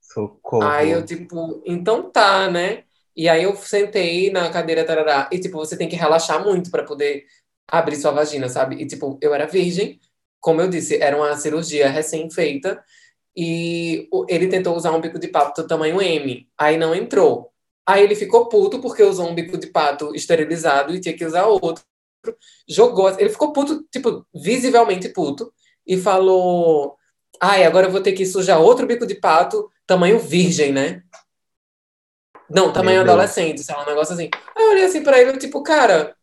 Socorro. 0.00 0.62
Aí 0.62 0.90
eu, 0.90 1.04
tipo, 1.04 1.62
então 1.66 2.10
tá, 2.10 2.50
né? 2.50 2.84
E 3.16 3.28
aí 3.28 3.44
eu 3.44 3.56
sentei 3.56 4.30
na 4.30 4.50
cadeira 4.50 4.84
tarará, 4.84 5.28
e 5.32 5.38
tipo, 5.38 5.56
você 5.58 5.76
tem 5.76 5.88
que 5.88 5.96
relaxar 5.96 6.44
muito 6.44 6.70
para 6.70 6.84
poder 6.84 7.24
abrir 7.68 7.96
sua 7.96 8.12
vagina, 8.12 8.48
sabe? 8.48 8.76
E 8.76 8.86
tipo, 8.86 9.18
eu 9.22 9.34
era 9.34 9.46
virgem, 9.46 10.00
como 10.40 10.60
eu 10.60 10.68
disse, 10.68 10.96
era 11.02 11.16
uma 11.16 11.36
cirurgia 11.36 11.88
recém-feita, 11.88 12.82
e 13.36 14.08
ele 14.28 14.48
tentou 14.48 14.76
usar 14.76 14.92
um 14.92 15.00
bico 15.00 15.18
de 15.18 15.28
pato 15.28 15.62
do 15.62 15.68
tamanho 15.68 16.00
M, 16.00 16.48
aí 16.58 16.76
não 16.76 16.94
entrou. 16.94 17.52
Aí 17.86 18.02
ele 18.02 18.14
ficou 18.14 18.48
puto 18.48 18.80
porque 18.80 19.02
usou 19.02 19.28
um 19.28 19.34
bico 19.34 19.56
de 19.58 19.68
pato 19.68 20.14
esterilizado 20.14 20.94
e 20.94 21.00
tinha 21.00 21.16
que 21.16 21.24
usar 21.24 21.46
outro. 21.46 21.84
Jogou, 22.68 23.08
ele 23.18 23.30
ficou 23.30 23.52
puto, 23.52 23.84
tipo, 23.90 24.26
visivelmente 24.34 25.08
puto, 25.10 25.52
e 25.86 25.96
falou: 25.96 26.96
Ai, 27.40 27.64
agora 27.64 27.86
eu 27.86 27.90
vou 27.92 28.00
ter 28.00 28.12
que 28.12 28.26
sujar 28.26 28.60
outro 28.60 28.86
bico 28.86 29.06
de 29.06 29.14
pato, 29.14 29.70
tamanho 29.86 30.18
virgem, 30.18 30.72
né? 30.72 31.02
Não, 32.48 32.72
tamanho 32.72 33.00
adolescente, 33.00 33.62
sei 33.62 33.74
lá, 33.74 33.82
um 33.82 33.86
negócio 33.86 34.14
assim. 34.14 34.30
Aí 34.56 34.64
eu 34.64 34.70
olhei 34.70 34.84
assim 34.84 35.02
pra 35.02 35.20
ele, 35.20 35.36
tipo, 35.36 35.62
cara. 35.62 36.14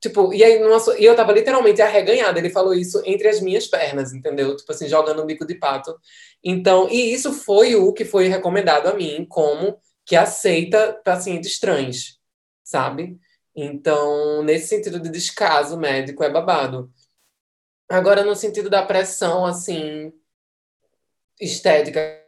Tipo, 0.00 0.34
e 0.34 0.44
aí 0.44 0.58
numa, 0.58 0.78
e 0.98 1.04
eu 1.04 1.16
tava 1.16 1.32
literalmente 1.32 1.80
arreganhada. 1.80 2.38
Ele 2.38 2.50
falou 2.50 2.74
isso 2.74 3.02
entre 3.06 3.28
as 3.28 3.40
minhas 3.40 3.66
pernas, 3.66 4.12
entendeu? 4.12 4.54
Tipo 4.56 4.70
assim, 4.72 4.88
jogando 4.88 5.22
um 5.22 5.26
bico 5.26 5.46
de 5.46 5.54
pato. 5.54 5.96
Então, 6.42 6.88
e 6.90 7.12
isso 7.12 7.32
foi 7.32 7.74
o 7.74 7.92
que 7.92 8.04
foi 8.04 8.28
recomendado 8.28 8.86
a 8.88 8.94
mim 8.94 9.24
como 9.28 9.78
que 10.04 10.14
aceita 10.14 11.00
pacientes 11.02 11.58
trans, 11.58 12.18
sabe? 12.62 13.18
Então, 13.56 14.42
nesse 14.42 14.68
sentido 14.68 15.00
de 15.00 15.08
descaso 15.08 15.78
médico 15.78 16.22
é 16.22 16.30
babado. 16.30 16.92
Agora, 17.88 18.24
no 18.24 18.34
sentido 18.34 18.68
da 18.68 18.84
pressão, 18.84 19.46
assim, 19.46 20.12
estética 21.40 22.23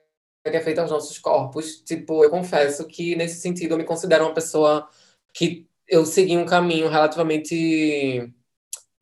que 0.51 0.57
é 0.57 0.61
feita 0.61 0.83
aos 0.83 0.91
nossos 0.91 1.19
corpos, 1.19 1.81
tipo, 1.81 2.25
eu 2.25 2.31
confesso 2.31 2.87
que 2.87 3.17
nesse 3.17 3.41
sentido 3.41 3.73
eu 3.73 3.79
me 3.79 3.85
considero 3.85 4.25
uma 4.25 4.35
pessoa 4.35 4.89
que 5.33 5.67
eu 5.89 6.05
segui 6.05 6.37
um 6.37 6.47
caminho 6.47 6.89
relativamente 6.89 8.33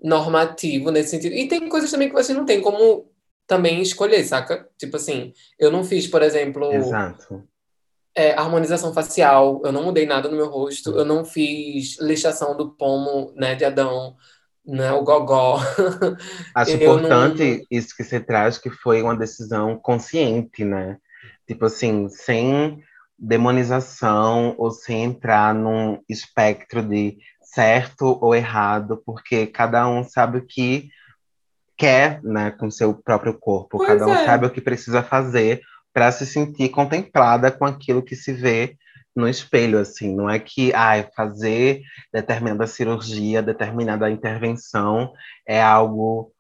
normativo 0.01 0.91
nesse 0.91 1.11
sentido. 1.11 1.35
E 1.35 1.49
tem 1.49 1.69
coisas 1.69 1.91
também 1.91 2.09
que 2.09 2.15
você 2.15 2.35
não 2.35 2.45
tem 2.45 2.61
como 2.61 3.11
também 3.47 3.81
escolher, 3.81 4.23
saca? 4.25 4.69
Tipo 4.79 4.97
assim, 4.97 5.33
eu 5.59 5.71
não 5.71 5.85
fiz, 5.85 6.07
por 6.07 6.23
exemplo, 6.23 6.73
Exato. 6.73 7.43
É, 8.17 8.33
harmonização 8.33 8.93
facial, 8.93 9.61
eu 9.65 9.73
não 9.73 9.83
mudei 9.83 10.07
nada 10.07 10.29
no 10.29 10.37
meu 10.37 10.49
rosto, 10.49 10.91
eu 10.91 11.05
não 11.05 11.25
fiz 11.25 11.99
lixação 12.01 12.57
do 12.57 12.71
pomo, 12.71 13.33
né, 13.35 13.57
de 13.57 13.65
Adão, 13.65 14.15
né, 14.65 14.93
o 14.93 15.03
gogó. 15.03 15.59
Acho 16.55 16.71
eu 16.73 16.77
importante 16.77 17.45
não... 17.45 17.61
isso 17.71 17.97
que 17.97 18.05
você 18.05 18.21
traz, 18.21 18.57
que 18.57 18.71
foi 18.71 19.03
uma 19.03 19.17
decisão 19.17 19.77
consciente, 19.77 20.65
né? 20.65 20.99
Tipo 21.47 21.67
assim, 21.67 22.09
sem 22.09 22.83
demonização 23.19 24.55
ou 24.59 24.71
sem 24.71 25.05
entrar 25.05 25.55
num 25.55 26.01
espectro 26.09 26.83
de 26.83 27.19
certo 27.43 28.19
ou 28.21 28.35
errado, 28.35 29.03
porque 29.05 29.47
cada 29.47 29.89
um 29.89 30.03
sabe 30.03 30.39
o 30.39 30.47
que 30.47 30.89
quer, 31.77 32.23
né, 32.23 32.51
com 32.53 32.71
seu 32.71 32.95
próprio 32.95 33.35
corpo, 33.39 33.79
pois 33.79 33.89
cada 33.89 34.07
um 34.07 34.15
é. 34.15 34.25
sabe 34.25 34.47
o 34.47 34.51
que 34.51 34.61
precisa 34.61 35.03
fazer 35.03 35.61
para 35.93 36.11
se 36.11 36.27
sentir 36.27 36.71
contemplada 36.71 37.51
com 37.51 37.65
aquilo 37.65 38.03
que 38.03 38.17
se 38.17 38.33
vê 38.33 38.77
no 39.15 39.29
espelho, 39.29 39.79
assim, 39.79 40.13
não 40.15 40.29
é 40.29 40.41
que 40.41 40.73
ah, 40.75 41.09
fazer 41.15 41.83
determinada 42.13 42.67
cirurgia, 42.67 43.41
determinada 43.41 44.11
intervenção 44.11 45.13
é 45.47 45.63
algo 45.63 46.33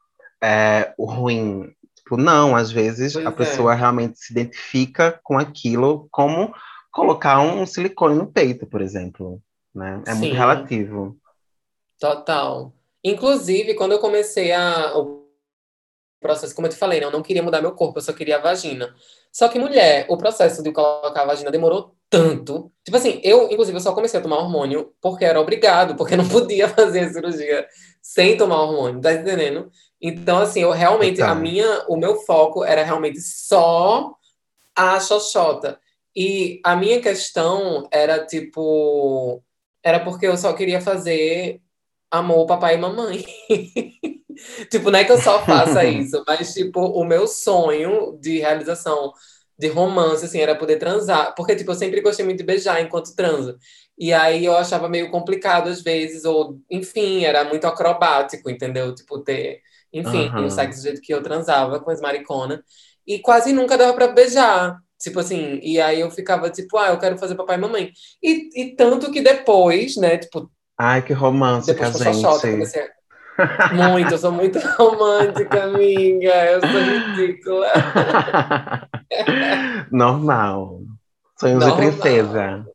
é, 0.42 0.92
ruim, 0.98 1.72
Tipo, 2.04 2.18
não, 2.18 2.54
às 2.54 2.70
vezes 2.70 3.14
pois 3.14 3.26
a 3.26 3.30
é. 3.30 3.32
pessoa 3.32 3.74
realmente 3.74 4.18
se 4.18 4.30
identifica 4.30 5.18
com 5.22 5.38
aquilo, 5.38 6.06
como 6.10 6.54
colocar 6.92 7.40
um 7.40 7.64
silicone 7.64 8.14
no 8.14 8.30
peito, 8.30 8.66
por 8.66 8.82
exemplo. 8.82 9.40
Né? 9.74 10.02
É 10.06 10.12
Sim. 10.12 10.18
muito 10.18 10.36
relativo. 10.36 11.16
Total. 11.98 12.72
Inclusive, 13.02 13.74
quando 13.74 13.92
eu 13.92 13.98
comecei 13.98 14.52
a, 14.52 14.96
o 14.96 15.24
processo, 16.20 16.54
como 16.54 16.66
eu 16.66 16.70
te 16.70 16.76
falei, 16.76 17.00
né, 17.00 17.06
eu 17.06 17.10
não 17.10 17.22
queria 17.22 17.42
mudar 17.42 17.62
meu 17.62 17.72
corpo, 17.72 17.98
eu 17.98 18.02
só 18.02 18.12
queria 18.12 18.36
a 18.36 18.40
vagina. 18.40 18.94
Só 19.32 19.48
que, 19.48 19.58
mulher, 19.58 20.06
o 20.08 20.16
processo 20.16 20.62
de 20.62 20.72
colocar 20.72 21.22
a 21.22 21.26
vagina 21.26 21.50
demorou 21.50 21.96
tanto. 22.08 22.70
Tipo 22.84 22.96
assim, 22.96 23.20
eu, 23.24 23.50
inclusive, 23.50 23.76
eu 23.76 23.82
só 23.82 23.92
comecei 23.92 24.20
a 24.20 24.22
tomar 24.22 24.38
hormônio 24.38 24.92
porque 25.00 25.24
era 25.24 25.40
obrigado, 25.40 25.96
porque 25.96 26.16
não 26.16 26.26
podia 26.28 26.68
fazer 26.68 27.00
a 27.00 27.12
cirurgia 27.12 27.66
sem 28.00 28.36
tomar 28.36 28.62
hormônio, 28.62 29.00
tá 29.00 29.12
entendendo? 29.12 29.70
Então, 30.06 30.36
assim, 30.40 30.60
eu 30.60 30.70
realmente, 30.70 31.22
a 31.22 31.34
minha, 31.34 31.86
o 31.88 31.96
meu 31.96 32.16
foco 32.16 32.62
era 32.62 32.84
realmente 32.84 33.18
só 33.22 34.14
a 34.76 35.00
xoxota. 35.00 35.80
E 36.14 36.60
a 36.62 36.76
minha 36.76 37.00
questão 37.00 37.88
era, 37.90 38.22
tipo, 38.26 39.42
era 39.82 39.98
porque 40.00 40.26
eu 40.26 40.36
só 40.36 40.52
queria 40.52 40.78
fazer 40.78 41.62
amor, 42.10 42.44
papai 42.44 42.74
e 42.74 42.76
mamãe. 42.76 43.24
tipo, 44.70 44.90
não 44.90 44.98
é 44.98 45.04
que 45.04 45.12
eu 45.12 45.18
só 45.22 45.42
faça 45.42 45.82
isso, 45.88 46.22
mas, 46.26 46.52
tipo, 46.52 46.80
o 46.80 47.02
meu 47.02 47.26
sonho 47.26 48.18
de 48.20 48.40
realização 48.40 49.10
de 49.58 49.68
romance, 49.68 50.26
assim, 50.26 50.38
era 50.38 50.54
poder 50.54 50.76
transar. 50.78 51.34
Porque, 51.34 51.56
tipo, 51.56 51.70
eu 51.70 51.76
sempre 51.76 52.02
gostei 52.02 52.26
muito 52.26 52.38
de 52.40 52.44
beijar 52.44 52.78
enquanto 52.82 53.16
transo. 53.16 53.56
E 53.98 54.12
aí 54.12 54.44
eu 54.44 54.54
achava 54.54 54.86
meio 54.86 55.10
complicado 55.10 55.68
às 55.70 55.80
vezes, 55.80 56.26
ou, 56.26 56.60
enfim, 56.70 57.24
era 57.24 57.42
muito 57.44 57.66
acrobático, 57.66 58.50
entendeu? 58.50 58.94
Tipo, 58.94 59.20
ter 59.20 59.62
enfim, 59.94 60.28
uhum. 60.28 60.46
o 60.46 60.50
sexo 60.50 60.80
do 60.80 60.82
jeito 60.82 61.00
que 61.00 61.14
eu 61.14 61.22
transava 61.22 61.80
com 61.80 61.90
as 61.90 62.00
mariconas. 62.00 62.60
E 63.06 63.18
quase 63.18 63.52
nunca 63.52 63.78
dava 63.78 63.94
pra 63.94 64.08
beijar. 64.08 64.78
Tipo 64.98 65.20
assim, 65.20 65.60
e 65.62 65.80
aí 65.80 66.00
eu 66.00 66.10
ficava 66.10 66.50
tipo, 66.50 66.78
ah, 66.78 66.88
eu 66.88 66.98
quero 66.98 67.18
fazer 67.18 67.34
papai 67.34 67.56
e 67.56 67.60
mamãe. 67.60 67.92
E, 68.22 68.62
e 68.62 68.74
tanto 68.74 69.10
que 69.10 69.20
depois, 69.20 69.96
né, 69.96 70.18
tipo. 70.18 70.50
Ai, 70.78 71.02
que 71.02 71.12
romântica, 71.12 71.74
depois 71.74 72.02
gente. 72.02 72.22
Xoxota, 72.22 72.50
comecei 72.50 72.82
Muito, 73.72 74.12
eu 74.12 74.18
sou 74.18 74.32
muito 74.32 74.58
romântica, 74.78 75.64
amiga. 75.64 76.34
Eu 76.46 76.60
sou 76.60 76.80
ridícula. 76.80 77.68
Normal. 79.92 80.80
Sonhos 81.38 81.64
Normal. 81.64 81.80
de 81.80 81.86
princesa. 81.86 82.66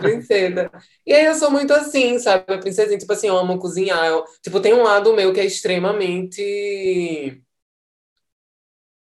Princesa. 0.00 0.70
E 1.06 1.12
aí 1.12 1.24
eu 1.24 1.34
sou 1.34 1.50
muito 1.50 1.72
assim, 1.72 2.18
sabe? 2.18 2.44
A 2.52 2.58
princesinha, 2.58 2.98
tipo 2.98 3.12
assim, 3.12 3.28
eu 3.28 3.36
amo 3.36 3.58
cozinhar. 3.58 4.04
Eu, 4.06 4.24
tipo, 4.42 4.60
tem 4.60 4.74
um 4.74 4.82
lado 4.82 5.14
meu 5.14 5.32
que 5.32 5.40
é 5.40 5.44
extremamente. 5.44 7.42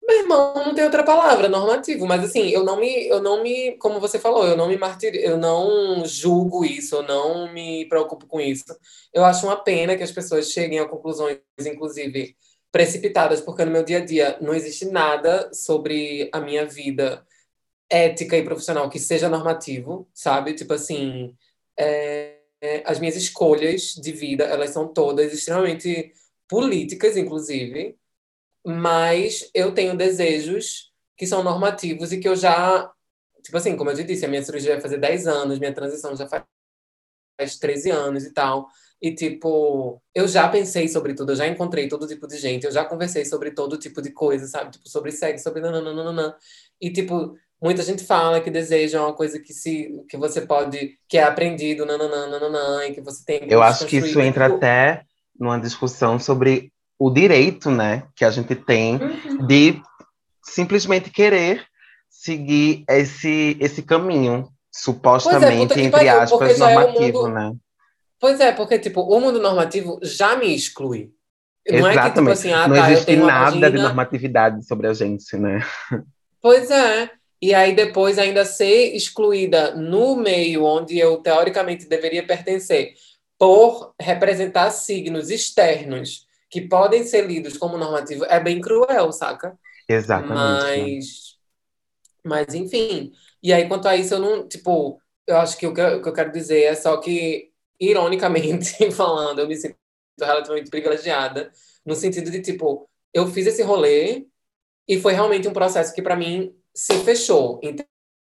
Meu 0.04 0.20
irmão, 0.20 0.54
não 0.56 0.76
tem 0.76 0.84
outra 0.84 1.04
palavra, 1.04 1.48
normativo, 1.48 2.06
mas 2.08 2.24
assim, 2.24 2.50
eu 2.50 2.64
não 2.64 2.78
me, 2.80 3.08
eu 3.08 3.22
não 3.22 3.42
me, 3.44 3.78
como 3.78 4.00
você 4.00 4.20
falou, 4.20 4.46
eu 4.46 4.58
não 4.58 4.68
me 4.68 4.76
martir, 4.78 5.16
eu 5.16 5.38
não 5.38 6.04
julgo 6.06 6.66
isso, 6.66 6.96
eu 6.96 7.04
não 7.04 7.52
me 7.54 7.86
preocupo 7.88 8.26
com 8.28 8.42
isso. 8.42 8.66
Eu 9.14 9.24
acho 9.24 9.46
uma 9.46 9.56
pena 9.56 9.96
que 9.96 10.04
as 10.04 10.12
pessoas 10.12 10.50
cheguem 10.52 10.80
a 10.80 10.88
conclusões, 10.88 11.38
inclusive, 11.66 12.36
precipitadas, 12.72 13.42
porque 13.42 13.64
no 13.64 13.72
meu 13.72 13.84
dia 13.84 14.00
a 14.00 14.06
dia 14.06 14.38
não 14.42 14.54
existe 14.54 14.86
nada 14.86 15.50
sobre 15.54 16.30
a 16.34 16.42
minha 16.42 16.66
vida 16.66 17.26
ética 17.92 18.38
e 18.38 18.44
profissional 18.44 18.90
que 18.90 19.00
seja 19.00 19.30
normativo, 19.30 20.10
sabe? 20.14 20.54
Tipo 20.56 20.74
assim, 20.74 21.36
é, 21.78 22.40
é, 22.62 22.84
as 22.86 23.00
minhas 23.00 23.16
escolhas 23.18 23.96
de 23.96 24.12
vida, 24.14 24.46
elas 24.46 24.72
são 24.72 24.88
todas 24.88 25.34
extremamente 25.34 26.14
políticas, 26.48 27.18
inclusive, 27.18 27.98
mas 28.66 29.50
eu 29.54 29.74
tenho 29.74 29.98
desejos 29.98 30.92
que 31.18 31.28
são 31.28 31.44
normativos 31.44 32.12
e 32.14 32.20
que 32.20 32.28
eu 32.30 32.36
já, 32.36 32.92
tipo 33.44 33.58
assim, 33.58 33.76
como 33.78 33.90
eu 33.92 33.96
já 33.96 34.04
disse, 34.04 34.26
a 34.26 34.30
minha 34.30 34.44
cirurgia 34.44 34.74
vai 34.74 34.82
fazer 34.82 34.98
10 34.98 35.28
anos, 35.28 35.60
minha 35.60 35.74
transição 35.74 36.16
já 36.16 36.28
faz 36.28 36.46
13 37.60 37.90
anos 37.92 38.24
e 38.26 38.34
tal. 38.34 38.70
E, 39.02 39.14
tipo, 39.16 40.02
eu 40.14 40.28
já 40.28 40.48
pensei 40.48 40.88
sobre 40.88 41.16
tudo, 41.16 41.32
eu 41.32 41.36
já 41.36 41.48
encontrei 41.48 41.88
todo 41.88 42.08
tipo 42.08 42.28
de 42.28 42.38
gente, 42.38 42.66
eu 42.66 42.72
já 42.72 42.86
conversei 42.86 43.26
sobre 43.26 43.52
todo 43.52 43.78
tipo 43.78 44.02
de 44.02 44.12
coisa, 44.12 44.48
sabe? 44.48 44.72
Tipo, 44.72 44.88
sobre 44.88 45.12
sexo, 45.12 45.44
sobre 45.44 45.62
nananana. 45.62 46.38
E, 46.80 46.92
tipo, 46.94 47.36
muita 47.62 47.84
gente 47.84 48.04
fala 48.04 48.42
que 48.42 48.50
deseja 48.50 49.02
uma 49.02 49.14
coisa 49.14 49.40
que 49.40 49.54
se 49.54 50.04
que 50.10 50.18
você 50.18 50.42
pode 50.42 50.98
que 51.08 51.18
é 51.18 51.24
aprendido 51.24 51.86
nananã, 51.86 52.28
nananã, 52.28 52.86
e 52.86 52.94
que 52.94 53.02
você 53.02 53.24
tem 53.24 53.48
que 53.48 53.54
Eu 53.54 53.62
acho 53.62 53.86
que 53.86 53.98
isso 53.98 54.20
entra 54.20 54.46
tipo, 54.46 54.58
até 54.58 55.04
numa 55.40 55.60
discussão 55.60 56.20
sobre 56.20 56.72
o 56.98 57.10
direito, 57.10 57.70
né, 57.70 58.04
que 58.16 58.26
a 58.26 58.32
gente 58.32 58.56
tem 58.56 58.96
uhum. 58.96 59.46
de 59.46 59.82
simplesmente 60.44 61.10
querer 61.10 61.66
seguir 62.10 62.84
esse 62.90 63.58
esse 63.60 63.82
caminho 63.84 64.50
supostamente 64.72 65.68
porque, 65.68 65.82
entre 65.82 66.00
tipo, 66.00 66.12
aspas 66.12 66.30
porque 66.32 66.56
já 66.56 66.72
é 66.72 66.76
normativo, 66.76 67.18
mundo- 67.24 67.34
né? 67.34 67.54
Pois 68.20 68.40
é, 68.40 68.52
porque 68.52 68.78
tipo, 68.78 69.02
o 69.02 69.20
mundo 69.20 69.40
normativo 69.40 70.00
já 70.04 70.36
me 70.36 70.54
exclui. 70.54 71.12
Não 71.68 71.88
é 71.88 71.94
que 71.94 71.98
tipo 71.98 72.30
Exatamente. 72.30 72.32
assim, 72.34 72.54
ah, 72.54 72.68
Não 72.68 72.76
tá, 72.76 72.90
eu 72.90 72.94
existe 72.94 73.16
nada 73.18 73.52
de 73.52 73.60
vagina, 73.62 73.84
normatividade 73.84 74.66
sobre 74.66 74.88
a 74.88 74.94
gente, 74.94 75.38
né? 75.38 75.60
Pois 76.42 76.70
é. 76.72 77.10
E 77.42 77.54
aí 77.54 77.76
depois 77.76 78.20
ainda 78.20 78.46
ser 78.46 78.96
excluída 78.96 79.76
no 79.76 80.16
meio 80.16 80.64
onde 80.64 81.00
eu 81.00 81.18
teoricamente 81.18 81.88
deveria 81.88 82.26
pertencer 82.26 82.94
por 83.38 83.96
representar 84.00 84.70
signos 84.70 85.32
externos 85.32 86.28
que 86.50 86.62
podem 86.62 87.04
ser 87.04 87.26
lidos 87.26 87.58
como 87.58 87.78
normativo 87.78 88.26
é 88.26 88.40
bem 88.40 88.62
cruel, 88.62 89.12
saca? 89.12 89.58
Exatamente. 89.90 90.36
né? 90.36 90.84
Mas, 90.84 91.38
mas 92.24 92.54
enfim. 92.54 93.12
E 93.42 93.52
aí 93.52 93.68
quanto 93.68 93.88
a 93.88 93.96
isso 93.96 94.14
eu 94.14 94.20
não, 94.20 94.48
tipo, 94.48 95.02
eu 95.26 95.38
acho 95.38 95.58
que 95.58 95.66
o 95.66 95.74
que 95.74 95.82
eu, 95.82 95.98
o 95.98 96.02
que 96.04 96.10
eu 96.10 96.14
quero 96.14 96.32
dizer 96.32 96.64
é 96.64 96.76
só 96.76 96.98
que 96.98 97.50
ironicamente 97.80 98.92
falando, 98.92 99.40
eu 99.40 99.48
me 99.48 99.56
sinto 99.56 99.76
relativamente 100.20 100.70
privilegiada 100.70 101.52
no 101.84 101.96
sentido 101.96 102.30
de 102.30 102.42
tipo, 102.42 102.88
eu 103.12 103.26
fiz 103.28 103.48
esse 103.48 103.64
rolê 103.64 104.28
e 104.88 105.00
foi 105.00 105.14
realmente 105.14 105.48
um 105.48 105.54
processo 105.54 105.94
que 105.96 106.02
para 106.02 106.16
mim 106.16 106.56
se 106.74 106.94
fechou 107.04 107.60
em 107.64 107.76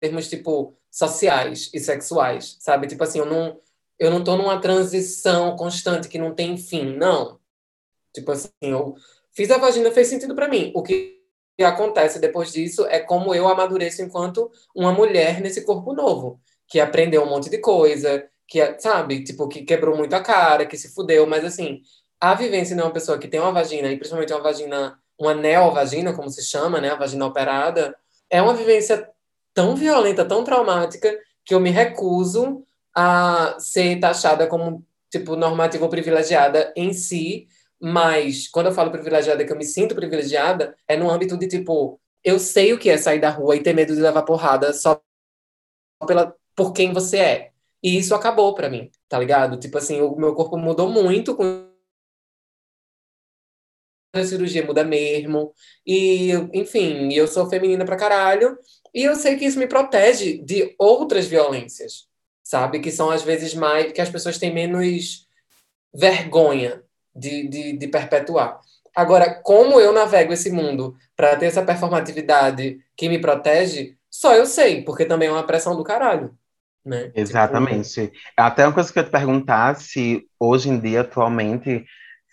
termos 0.01 0.29
tipo 0.29 0.77
sociais 0.91 1.71
e 1.73 1.81
sexuais, 1.81 2.57
sabe? 2.61 2.87
Tipo 2.87 3.05
assim, 3.05 3.19
eu 3.19 3.27
não 3.27 3.61
eu 3.99 4.11
não 4.11 4.25
tô 4.25 4.37
numa 4.37 4.61
transição 4.61 5.57
constante 5.57 6.09
que 6.09 6.19
não 6.19 6.35
tem 6.35 6.57
fim, 6.57 6.97
não. 6.97 7.39
Tipo 8.13 8.33
assim, 8.33 8.51
eu 8.61 8.95
fiz 9.33 9.51
a 9.51 9.59
vagina 9.59 9.91
fez 9.93 10.09
sentido 10.09 10.35
para 10.35 10.49
mim. 10.49 10.73
O 10.75 10.83
que 10.83 11.21
acontece 11.61 12.19
depois 12.19 12.53
disso 12.53 12.87
é 12.87 13.01
como 13.01 13.35
eu 13.35 13.49
amadureço 13.49 14.03
enquanto 14.03 14.51
uma 14.75 14.93
mulher 14.93 15.41
nesse 15.41 15.65
corpo 15.65 15.93
novo, 15.93 16.41
que 16.69 16.81
aprendeu 16.81 17.23
um 17.23 17.31
monte 17.31 17.49
de 17.49 17.59
coisa, 17.59 18.29
que 18.49 18.81
sabe, 18.81 19.25
tipo 19.25 19.49
que 19.49 19.63
quebrou 19.63 19.97
muito 19.97 20.15
a 20.15 20.21
cara, 20.21 20.67
que 20.67 20.77
se 20.77 20.93
fudeu, 20.95 21.27
mas 21.27 21.45
assim, 21.45 21.81
a 22.21 22.35
vivência 22.35 22.75
de 22.77 22.83
uma 22.83 22.93
pessoa 22.93 23.19
que 23.19 23.29
tem 23.29 23.41
uma 23.41 23.53
vagina 23.53 23.89
e 23.89 23.97
principalmente 23.97 24.33
uma 24.33 24.43
vagina 24.43 24.99
uma 25.19 25.35
neovagina, 25.35 26.13
como 26.13 26.29
se 26.29 26.43
chama, 26.43 26.81
né, 26.81 26.91
a 26.91 26.97
vagina 26.97 27.27
operada, 27.27 27.97
é 28.35 28.43
uma 28.43 28.53
vivência 28.53 29.09
tão 29.55 29.77
violenta, 29.77 30.25
tão 30.25 30.43
traumática, 30.43 31.17
que 31.45 31.55
eu 31.55 31.61
me 31.61 31.71
recuso 31.71 32.65
a 32.93 33.55
ser 33.61 34.01
taxada 34.01 34.49
como, 34.49 34.85
tipo, 35.09 35.37
normativa 35.37 35.85
ou 35.85 35.89
privilegiada 35.89 36.73
em 36.75 36.93
si, 36.93 37.47
mas 37.81 38.49
quando 38.49 38.67
eu 38.67 38.73
falo 38.73 38.91
privilegiada, 38.91 39.45
que 39.45 39.53
eu 39.53 39.57
me 39.57 39.65
sinto 39.65 39.95
privilegiada, 39.95 40.77
é 40.89 40.97
no 40.97 41.09
âmbito 41.09 41.37
de, 41.37 41.47
tipo, 41.47 42.01
eu 42.25 42.41
sei 42.41 42.73
o 42.73 42.79
que 42.79 42.91
é 42.91 42.99
sair 42.99 43.21
da 43.21 43.31
rua 43.31 43.55
e 43.55 43.63
ter 43.63 43.73
medo 43.73 43.95
de 43.95 44.01
levar 44.01 44.23
porrada 44.23 44.73
só 44.73 45.01
pela, 46.05 46.35
por 46.57 46.73
quem 46.73 46.93
você 46.93 47.19
é. 47.19 47.51
E 47.81 47.97
isso 47.97 48.17
acabou 48.17 48.53
pra 48.53 48.69
mim, 48.69 48.91
tá 49.09 49.17
ligado? 49.17 49.61
Tipo 49.61 49.79
assim, 49.79 50.01
o 50.01 50.17
meu 50.17 50.35
corpo 50.35 50.57
mudou 50.57 50.89
muito 50.89 51.37
com 51.37 51.69
a 54.21 54.25
cirurgia 54.25 54.65
muda 54.65 54.85
mesmo. 54.85 55.53
E, 55.87 56.33
enfim, 56.53 57.13
eu 57.13 57.27
sou 57.27 57.49
feminina 57.49 57.85
pra 57.85 57.97
caralho. 57.97 58.59
E 58.95 59.03
eu 59.03 59.15
sei 59.17 59.37
que 59.37 59.45
isso 59.45 59.59
me 59.59 59.67
protege 59.67 60.39
de 60.39 60.75
outras 60.79 61.27
violências, 61.27 62.07
sabe? 62.43 62.81
Que 62.81 62.91
são 62.91 63.11
às 63.11 63.23
vezes 63.23 63.55
mais. 63.55 63.93
que 63.93 64.01
as 64.01 64.11
pessoas 64.11 64.39
têm 64.39 64.53
menos 64.53 65.27
vergonha 65.93 66.83
de, 67.15 67.49
de, 67.49 67.73
de 67.77 67.89
perpetuar. 67.89 68.61
Agora, 68.95 69.41
como 69.43 69.81
eu 69.81 69.93
navego 69.93 70.33
esse 70.33 70.51
mundo 70.51 70.97
para 71.17 71.37
ter 71.37 71.47
essa 71.47 71.65
performatividade 71.65 72.79
que 72.97 73.09
me 73.09 73.19
protege, 73.19 73.97
só 74.09 74.35
eu 74.35 74.47
sei, 74.47 74.83
porque 74.83 75.05
também 75.05 75.29
é 75.29 75.33
uma 75.33 75.47
pressão 75.47 75.77
do 75.77 75.83
caralho. 75.83 76.37
Né? 76.85 77.07
Tipo, 77.07 77.21
Exatamente. 77.21 78.13
Até 78.37 78.65
uma 78.65 78.73
coisa 78.73 78.93
que 78.93 78.99
eu 78.99 79.05
te 79.05 79.11
perguntar, 79.11 79.75
se 79.77 80.29
hoje 80.39 80.69
em 80.69 80.79
dia, 80.79 81.01
atualmente, 81.01 81.85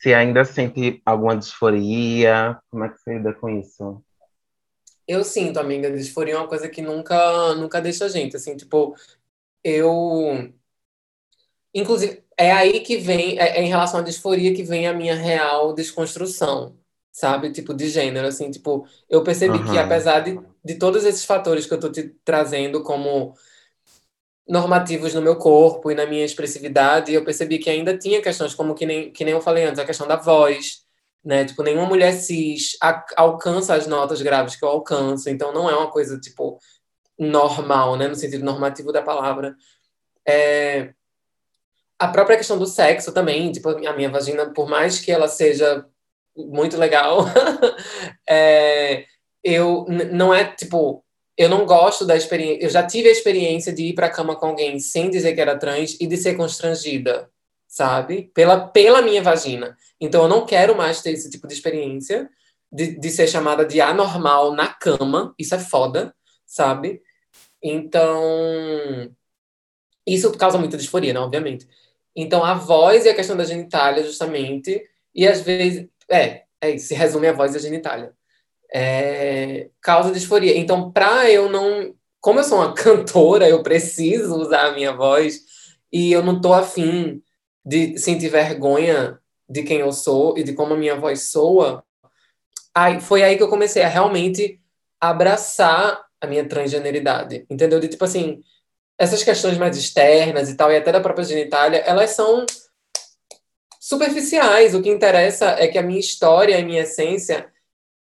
se 0.02 0.14
ainda 0.16 0.44
sente 0.44 1.00
alguma 1.06 1.38
disforia, 1.38 2.60
como 2.72 2.84
é 2.84 2.90
que 2.90 2.98
você 3.00 3.14
lida 3.14 3.34
com 3.34 3.50
isso? 3.50 4.04
Eu 5.08 5.24
sinto, 5.24 5.60
amiga, 5.60 5.92
disforia 5.92 6.34
é 6.34 6.38
uma 6.38 6.48
coisa 6.48 6.68
que 6.68 6.82
nunca, 6.82 7.54
nunca 7.56 7.80
deixa 7.80 8.06
a 8.06 8.10
gente, 8.10 8.36
assim, 8.36 8.58
tipo, 8.58 8.96
eu... 9.64 10.52
Inclusive, 11.74 12.24
é 12.36 12.52
aí 12.52 12.80
que 12.82 12.98
vem, 12.98 13.38
é, 13.40 13.60
é 13.60 13.62
em 13.62 13.68
relação 13.68 14.00
à 14.00 14.04
disforia 14.04 14.56
que 14.56 14.64
vem 14.64 14.88
a 14.88 14.94
minha 14.94 15.16
real 15.16 15.74
desconstrução, 15.74 16.76
sabe? 17.12 17.52
Tipo, 17.52 17.74
de 17.74 17.88
gênero, 17.88 18.28
assim, 18.28 18.50
tipo, 18.50 18.88
eu 19.08 19.24
percebi 19.24 19.60
que 19.60 19.78
Aham. 19.78 19.86
apesar 19.86 20.22
de, 20.22 20.40
de 20.66 20.76
todos 20.76 21.06
esses 21.06 21.26
fatores 21.26 21.66
que 21.68 21.74
eu 21.74 21.80
tô 21.80 21.92
te 21.92 22.10
trazendo 22.26 22.84
como 22.84 23.36
normativos 24.52 25.14
no 25.14 25.22
meu 25.22 25.38
corpo 25.38 25.90
e 25.90 25.96
na 25.96 26.06
minha 26.06 26.26
expressividade, 26.26 27.14
eu 27.14 27.24
percebi 27.24 27.58
que 27.58 27.70
ainda 27.70 27.98
tinha 27.98 28.22
questões 28.22 28.54
como 28.54 28.76
que 28.76 28.86
nem, 28.86 29.10
que 29.10 29.24
nem 29.24 29.34
eu 29.34 29.42
falei 29.42 29.64
antes, 29.64 29.80
a 29.80 29.86
questão 29.86 30.06
da 30.06 30.18
voz, 30.18 30.82
né? 31.24 31.46
Tipo, 31.46 31.64
nenhuma 31.64 31.86
mulher 31.86 32.12
cis 32.12 32.76
alcança 33.16 33.74
as 33.74 33.88
notas 33.88 34.22
graves 34.22 34.58
que 34.58 34.66
eu 34.66 34.68
alcanço, 34.68 35.30
então 35.30 35.54
não 35.54 35.70
é 35.70 35.74
uma 35.74 35.90
coisa, 35.90 36.20
tipo, 36.20 36.60
normal, 37.18 37.96
né? 37.96 38.10
No 38.10 38.16
sentido 38.16 38.44
normativo 38.44 38.92
da 38.92 39.02
palavra. 39.02 39.56
É... 40.28 40.94
A 41.98 42.10
própria 42.10 42.36
questão 42.36 42.58
do 42.60 42.66
sexo 42.66 43.14
também, 43.14 43.54
tipo, 43.54 43.70
a 43.70 43.94
minha 43.94 44.10
vagina, 44.10 44.52
por 44.54 44.68
mais 44.68 45.00
que 45.00 45.14
ela 45.14 45.30
seja 45.30 45.86
muito 46.36 46.76
legal, 46.76 47.20
é... 48.28 49.06
eu 49.42 49.86
não 49.88 50.34
é, 50.34 50.44
tipo, 50.44 51.06
eu 51.38 51.50
não 51.50 51.66
gosto 51.66 52.06
da 52.06 52.16
experiência. 52.16 52.64
Eu 52.64 52.70
já 52.70 52.86
tive 52.86 53.10
a 53.10 53.12
experiência 53.12 53.74
de 53.74 53.86
ir 53.86 53.94
pra 53.94 54.10
cama 54.10 54.36
com 54.36 54.48
alguém 54.48 54.80
sem 54.80 55.10
dizer 55.10 55.34
que 55.34 55.42
era 55.42 55.58
trans 55.58 55.98
e 56.00 56.08
de 56.08 56.18
ser 56.18 56.36
constrangida, 56.36 57.30
sabe? 57.68 58.32
Pela, 58.34 58.68
pela 58.68 59.02
minha 59.02 59.24
vagina. 59.24 59.78
Então 60.00 60.24
eu 60.24 60.30
não 60.30 60.46
quero 60.46 60.76
mais 60.76 61.02
ter 61.02 61.12
esse 61.12 61.30
tipo 61.30 61.48
de 61.48 61.54
experiência 61.54 62.30
de, 62.72 62.98
de 63.00 63.10
ser 63.10 63.28
chamada 63.28 63.66
de 63.66 63.82
anormal 63.82 64.54
na 64.54 64.68
cama. 64.68 65.34
Isso 65.38 65.56
é 65.56 65.60
foda, 65.60 66.14
sabe? 66.46 67.02
Então. 67.64 69.16
Isso 70.06 70.32
causa 70.38 70.58
muita 70.58 70.78
disforia, 70.78 71.14
né? 71.14 71.20
Obviamente. 71.20 71.68
Então 72.16 72.44
a 72.44 72.54
voz 72.56 73.06
e 73.06 73.10
a 73.10 73.16
questão 73.16 73.38
da 73.38 73.44
genitália, 73.46 74.04
justamente. 74.04 74.84
E 75.16 75.28
às 75.28 75.42
vezes. 75.42 75.88
É, 76.10 76.44
é 76.62 76.72
isso. 76.72 76.88
Se 76.88 76.94
resume 76.96 77.28
a 77.28 77.34
voz 77.34 77.54
e 77.54 77.58
a 77.58 77.62
genitália 77.62 78.14
é, 78.74 79.70
causa 79.82 80.12
disforia. 80.12 80.58
Então, 80.58 80.92
para 80.92 81.30
eu 81.30 81.50
não. 81.50 81.94
Como 82.20 82.40
eu 82.40 82.44
sou 82.44 82.60
uma 82.60 82.74
cantora, 82.76 83.50
eu 83.50 83.64
preciso 83.64 84.36
usar 84.36 84.68
a 84.68 84.72
minha 84.74 84.94
voz 84.94 85.42
e 85.92 86.12
eu 86.12 86.24
não 86.24 86.40
tô 86.40 86.54
afim 86.54 87.22
de 87.66 87.98
sentir 87.98 88.30
vergonha 88.30 89.20
de 89.50 89.64
quem 89.64 89.80
eu 89.80 89.92
sou 89.92 90.38
e 90.38 90.44
de 90.44 90.54
como 90.54 90.74
a 90.74 90.78
minha 90.78 90.96
voz 90.96 91.30
soa. 91.30 91.84
Aí, 92.74 93.02
foi 93.02 93.24
aí 93.24 93.36
que 93.36 93.44
eu 93.44 93.50
comecei 93.50 93.84
a 93.84 93.90
realmente 93.90 94.60
abraçar 95.00 96.06
a 96.22 96.28
minha 96.28 96.48
transgeneridade, 96.48 97.46
entendeu? 97.50 97.80
De 97.80 97.88
tipo 97.88 98.06
assim, 98.06 98.42
essas 98.98 99.24
questões 99.24 99.58
mais 99.58 99.76
externas 99.76 100.50
e 100.50 100.56
tal, 100.56 100.72
e 100.72 100.78
até 100.78 100.92
da 100.92 101.02
própria 101.02 101.26
genitália, 101.26 101.80
elas 101.80 102.12
são 102.12 102.46
superficiais. 103.80 104.76
O 104.76 104.82
que 104.82 104.90
interessa 104.90 105.56
é 105.60 105.68
que 105.68 105.78
a 105.78 105.84
minha 105.84 106.00
história, 106.00 106.58
a 106.58 106.64
minha 106.64 106.84
essência 106.84 107.51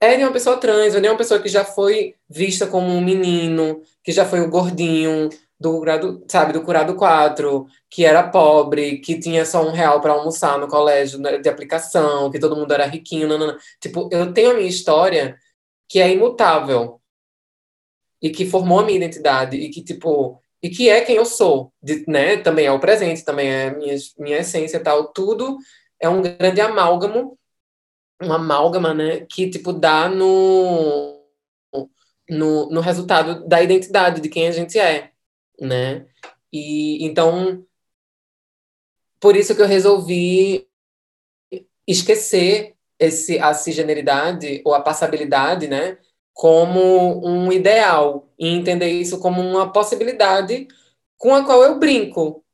é 0.01 0.17
de 0.17 0.23
uma 0.23 0.33
pessoa 0.33 0.57
trans, 0.59 0.95
ou 0.95 1.01
de 1.01 1.09
uma 1.09 1.17
pessoa 1.17 1.41
que 1.41 1.49
já 1.49 1.65
foi 1.65 2.15
vista 2.29 2.67
como 2.67 2.89
um 2.89 3.01
menino, 3.01 3.83
que 4.03 4.13
já 4.13 4.25
foi 4.25 4.41
o 4.41 4.51
gordinho 4.51 5.29
do 5.59 5.79
curado, 5.79 6.25
sabe, 6.29 6.53
do 6.53 6.63
curado 6.63 6.95
4, 6.95 7.67
que 7.91 8.05
era 8.05 8.29
pobre, 8.29 8.99
que 8.99 9.19
tinha 9.19 9.45
só 9.45 9.67
um 9.67 9.73
real 9.73 10.01
para 10.01 10.13
almoçar 10.13 10.59
no 10.59 10.69
colégio 10.69 11.19
né, 11.19 11.39
de 11.39 11.49
aplicação, 11.49 12.31
que 12.31 12.39
todo 12.39 12.55
mundo 12.57 12.73
era 12.73 12.87
riquinho, 12.87 13.27
nanana. 13.29 13.59
Tipo, 13.81 14.09
eu 14.13 14.33
tenho 14.33 14.53
a 14.53 14.55
minha 14.55 14.69
história 14.69 15.37
que 15.89 16.01
é 16.01 16.11
imutável 16.13 17.01
e 18.23 18.31
que 18.31 18.47
formou 18.47 18.81
a 18.81 18.85
minha 18.85 18.97
identidade 18.99 19.57
e 19.57 19.71
que 19.71 19.83
tipo 19.83 20.41
e 20.63 20.69
que 20.71 20.89
é 20.89 21.01
quem 21.03 21.17
eu 21.17 21.25
sou, 21.25 21.73
de, 21.83 22.05
né? 22.09 22.37
Também 22.39 22.67
é 22.67 22.73
o 22.73 22.81
presente, 22.81 23.25
também 23.25 23.49
é 23.49 23.71
minha 23.71 23.97
minha 24.19 24.39
essência, 24.39 24.81
tal. 24.81 25.13
Tudo 25.13 25.57
é 26.01 26.09
um 26.09 26.23
grande 26.23 26.61
amálgamo 26.61 27.39
uma 28.21 28.37
amálgama, 28.37 28.95
né, 28.95 29.21
que 29.27 29.51
tipo 29.51 29.73
dá 29.73 30.09
no, 30.09 31.25
no, 32.29 32.71
no 32.71 32.81
resultado 32.81 33.47
da 33.47 33.63
identidade 33.63 34.21
de 34.21 34.29
quem 34.29 34.49
a 34.49 34.53
gente 34.53 34.79
é, 34.79 35.13
né? 35.61 36.07
E 36.53 37.05
então 37.05 37.65
por 39.21 39.37
isso 39.37 39.55
que 39.55 39.63
eu 39.63 39.67
resolvi 39.67 40.69
esquecer 41.87 42.77
esse 42.99 43.39
a 43.39 43.55
cisgeneridade 43.55 44.63
ou 44.65 44.75
a 44.75 44.81
passabilidade, 44.81 45.69
né, 45.69 45.99
como 46.33 47.27
um 47.27 47.53
ideal 47.53 48.29
e 48.39 48.49
entender 48.49 48.89
isso 48.91 49.19
como 49.21 49.41
uma 49.41 49.73
possibilidade 49.73 50.69
com 51.17 51.35
a 51.35 51.45
qual 51.45 51.63
eu 51.65 51.79
brinco. 51.79 52.45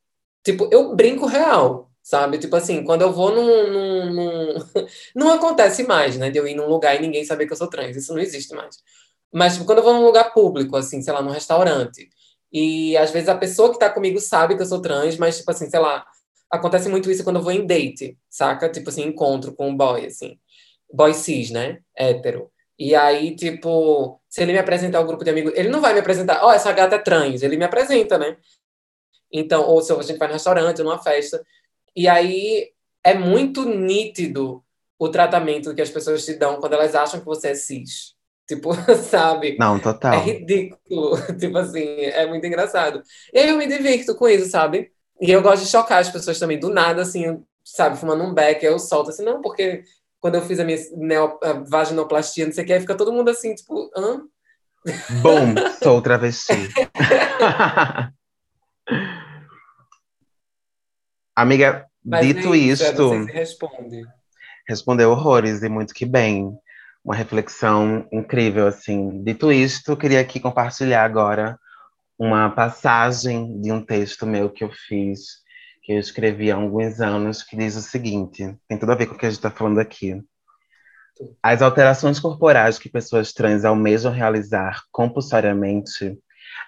Tipo, 0.42 0.68
eu 0.72 0.94
brinco 0.94 1.26
real, 1.26 1.83
sabe? 2.04 2.38
Tipo 2.38 2.54
assim, 2.56 2.84
quando 2.84 3.02
eu 3.02 3.12
vou 3.12 3.34
num, 3.34 3.72
num, 3.72 4.12
num... 4.12 4.54
não 5.16 5.32
acontece 5.32 5.82
mais, 5.84 6.18
né? 6.18 6.30
De 6.30 6.38
eu 6.38 6.46
ir 6.46 6.54
num 6.54 6.68
lugar 6.68 6.94
e 6.94 7.00
ninguém 7.00 7.24
saber 7.24 7.46
que 7.46 7.52
eu 7.54 7.56
sou 7.56 7.68
trans. 7.68 7.96
Isso 7.96 8.12
não 8.12 8.20
existe 8.20 8.54
mais. 8.54 8.76
Mas, 9.32 9.54
tipo, 9.54 9.64
quando 9.64 9.78
eu 9.78 9.84
vou 9.84 9.94
num 9.94 10.04
lugar 10.04 10.32
público, 10.34 10.76
assim, 10.76 11.02
sei 11.02 11.12
lá, 11.12 11.22
num 11.22 11.30
restaurante, 11.30 12.08
e 12.52 12.96
às 12.96 13.10
vezes 13.10 13.28
a 13.28 13.36
pessoa 13.36 13.72
que 13.72 13.78
tá 13.78 13.90
comigo 13.90 14.20
sabe 14.20 14.54
que 14.54 14.62
eu 14.62 14.66
sou 14.66 14.82
trans, 14.82 15.16
mas, 15.16 15.38
tipo 15.38 15.50
assim, 15.50 15.68
sei 15.68 15.80
lá, 15.80 16.06
acontece 16.50 16.88
muito 16.88 17.10
isso 17.10 17.24
quando 17.24 17.36
eu 17.36 17.42
vou 17.42 17.52
em 17.52 17.66
date, 17.66 18.18
saca? 18.30 18.68
Tipo 18.70 18.90
assim, 18.90 19.04
encontro 19.04 19.54
com 19.54 19.70
um 19.70 19.76
boy, 19.76 20.06
assim. 20.06 20.38
Boy 20.92 21.14
cis, 21.14 21.50
né? 21.50 21.80
Hétero. 21.96 22.50
E 22.78 22.94
aí, 22.94 23.34
tipo, 23.34 24.20
se 24.28 24.42
ele 24.42 24.52
me 24.52 24.58
apresentar 24.58 25.00
o 25.00 25.04
um 25.04 25.06
grupo 25.06 25.24
de 25.24 25.30
amigos, 25.30 25.52
ele 25.56 25.68
não 25.68 25.80
vai 25.80 25.94
me 25.94 26.00
apresentar, 26.00 26.44
ó, 26.44 26.48
oh, 26.48 26.52
essa 26.52 26.72
gata 26.72 26.96
é 26.96 26.98
trans, 26.98 27.42
ele 27.42 27.56
me 27.56 27.64
apresenta, 27.64 28.18
né? 28.18 28.36
Então, 29.32 29.62
ou 29.66 29.82
se 29.82 29.92
a 29.92 30.02
gente 30.02 30.18
vai 30.18 30.28
no 30.28 30.34
restaurante, 30.34 30.82
numa 30.82 30.98
festa. 31.02 31.44
E 31.96 32.08
aí 32.08 32.70
é 33.02 33.14
muito 33.14 33.64
nítido 33.64 34.62
o 34.98 35.08
tratamento 35.08 35.74
que 35.74 35.82
as 35.82 35.90
pessoas 35.90 36.24
te 36.24 36.34
dão 36.34 36.56
quando 36.56 36.74
elas 36.74 36.94
acham 36.94 37.20
que 37.20 37.26
você 37.26 37.48
é 37.48 37.54
cis. 37.54 38.14
Tipo, 38.46 38.74
sabe? 39.08 39.56
Não, 39.58 39.78
total. 39.78 40.14
É 40.14 40.18
ridículo. 40.18 41.16
tipo 41.38 41.56
assim, 41.58 41.84
é 41.84 42.26
muito 42.26 42.46
engraçado. 42.46 43.02
E 43.32 43.38
aí 43.38 43.48
eu 43.48 43.56
me 43.56 43.66
divirto 43.66 44.14
com 44.14 44.28
isso, 44.28 44.50
sabe? 44.50 44.90
E 45.20 45.30
eu 45.30 45.42
gosto 45.42 45.64
de 45.64 45.70
chocar 45.70 46.00
as 46.00 46.10
pessoas 46.10 46.38
também. 46.38 46.58
Do 46.58 46.68
nada, 46.68 47.02
assim, 47.02 47.42
sabe, 47.64 47.98
fumando 47.98 48.24
um 48.24 48.34
beck, 48.34 48.62
eu 48.64 48.78
solto 48.78 49.10
assim, 49.10 49.24
não, 49.24 49.40
porque 49.40 49.84
quando 50.20 50.36
eu 50.36 50.42
fiz 50.42 50.58
a 50.60 50.64
minha 50.64 50.78
neo, 50.96 51.38
a 51.42 51.52
vaginoplastia, 51.52 52.46
não 52.46 52.52
sei 52.52 52.64
o 52.64 52.66
que, 52.66 52.80
fica 52.80 52.94
todo 52.94 53.12
mundo 53.12 53.30
assim, 53.30 53.54
tipo, 53.54 53.90
hã? 53.96 54.22
Bom, 55.22 55.54
sou 55.82 56.02
travesti. 56.02 56.52
Amiga, 61.36 61.86
Mas 62.04 62.26
dito 62.26 62.54
isso, 62.54 62.84
isto. 62.84 63.24
responde. 63.24 64.02
Respondeu 64.68 65.10
horrores 65.10 65.62
e 65.62 65.68
muito 65.68 65.92
que 65.92 66.06
bem 66.06 66.56
uma 67.04 67.14
reflexão 67.14 68.06
incrível, 68.12 68.66
assim. 68.66 69.22
Dito 69.22 69.52
isto, 69.52 69.96
queria 69.96 70.20
aqui 70.20 70.40
compartilhar 70.40 71.04
agora 71.04 71.58
uma 72.18 72.48
passagem 72.50 73.60
de 73.60 73.72
um 73.72 73.84
texto 73.84 74.26
meu 74.26 74.48
que 74.48 74.64
eu 74.64 74.70
fiz, 74.70 75.42
que 75.82 75.92
eu 75.92 75.98
escrevi 75.98 76.50
há 76.50 76.56
alguns 76.56 77.00
anos, 77.00 77.42
que 77.42 77.56
diz 77.56 77.76
o 77.76 77.82
seguinte: 77.82 78.56
tem 78.68 78.78
tudo 78.78 78.92
a 78.92 78.94
ver 78.94 79.06
com 79.06 79.14
o 79.14 79.18
que 79.18 79.26
a 79.26 79.28
gente 79.28 79.38
está 79.38 79.50
falando 79.50 79.80
aqui. 79.80 80.22
As 81.42 81.62
alterações 81.62 82.18
corporais 82.18 82.78
que 82.78 82.88
pessoas 82.88 83.32
trans 83.32 83.64
almejam 83.64 84.10
realizar 84.10 84.82
compulsoriamente, 84.90 86.18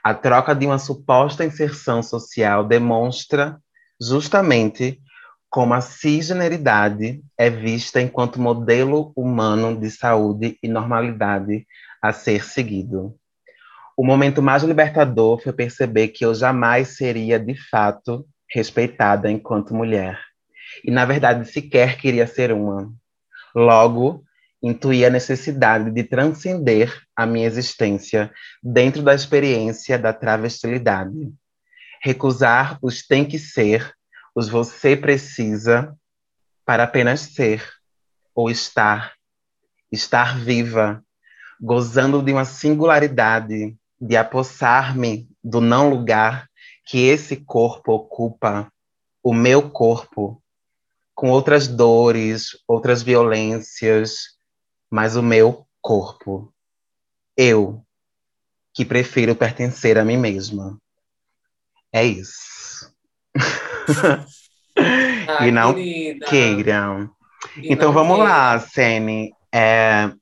a 0.04 0.14
troca 0.14 0.54
de 0.54 0.66
uma 0.66 0.78
suposta 0.78 1.44
inserção 1.44 2.02
social 2.02 2.64
demonstra 2.64 3.60
justamente 4.00 5.00
como 5.48 5.74
a 5.74 5.80
cisgeneridade 5.80 7.22
é 7.38 7.48
vista 7.48 8.00
enquanto 8.00 8.40
modelo 8.40 9.12
humano 9.16 9.78
de 9.78 9.90
saúde 9.90 10.58
e 10.62 10.68
normalidade 10.68 11.66
a 12.02 12.12
ser 12.12 12.44
seguido. 12.44 13.16
O 13.96 14.04
momento 14.04 14.42
mais 14.42 14.62
libertador 14.62 15.40
foi 15.40 15.52
perceber 15.52 16.08
que 16.08 16.24
eu 16.24 16.34
jamais 16.34 16.96
seria, 16.96 17.38
de 17.38 17.54
fato, 17.70 18.26
respeitada 18.50 19.30
enquanto 19.30 19.74
mulher. 19.74 20.20
E, 20.84 20.90
na 20.90 21.06
verdade, 21.06 21.50
sequer 21.50 21.96
queria 21.96 22.26
ser 22.26 22.52
uma. 22.52 22.92
Logo, 23.54 24.22
intuí 24.62 25.04
a 25.04 25.10
necessidade 25.10 25.90
de 25.90 26.04
transcender 26.04 26.92
a 27.16 27.24
minha 27.24 27.46
existência 27.46 28.30
dentro 28.62 29.02
da 29.02 29.14
experiência 29.14 29.98
da 29.98 30.12
travestilidade. 30.12 31.32
Recusar 32.02 32.78
os 32.82 33.02
tem 33.02 33.24
que 33.24 33.38
ser 33.38 33.94
os 34.36 34.50
você 34.50 34.94
precisa 34.94 35.96
para 36.64 36.84
apenas 36.84 37.20
ser 37.20 37.66
ou 38.34 38.50
estar, 38.50 39.14
estar 39.90 40.38
viva, 40.38 41.02
gozando 41.58 42.22
de 42.22 42.32
uma 42.32 42.44
singularidade, 42.44 43.74
de 43.98 44.16
apossar-me 44.16 45.26
do 45.42 45.62
não 45.62 45.88
lugar 45.88 46.50
que 46.84 46.98
esse 46.98 47.36
corpo 47.36 47.92
ocupa, 47.92 48.70
o 49.22 49.32
meu 49.32 49.70
corpo, 49.70 50.42
com 51.14 51.30
outras 51.30 51.66
dores, 51.66 52.50
outras 52.68 53.02
violências, 53.02 54.36
mas 54.90 55.16
o 55.16 55.22
meu 55.22 55.66
corpo. 55.80 56.52
Eu, 57.34 57.82
que 58.74 58.84
prefiro 58.84 59.34
pertencer 59.34 59.96
a 59.96 60.04
mim 60.04 60.18
mesma. 60.18 60.78
É 61.96 62.04
isso. 62.04 62.92
ah, 64.76 65.46
e 65.48 65.50
não 65.50 65.72
querida. 65.72 66.26
queiram. 66.26 67.10
E 67.56 67.72
então 67.72 67.86
não 67.86 67.94
vamos 67.94 68.18
lá, 68.18 68.60
Sene. 68.60 69.32
É, 69.50 70.12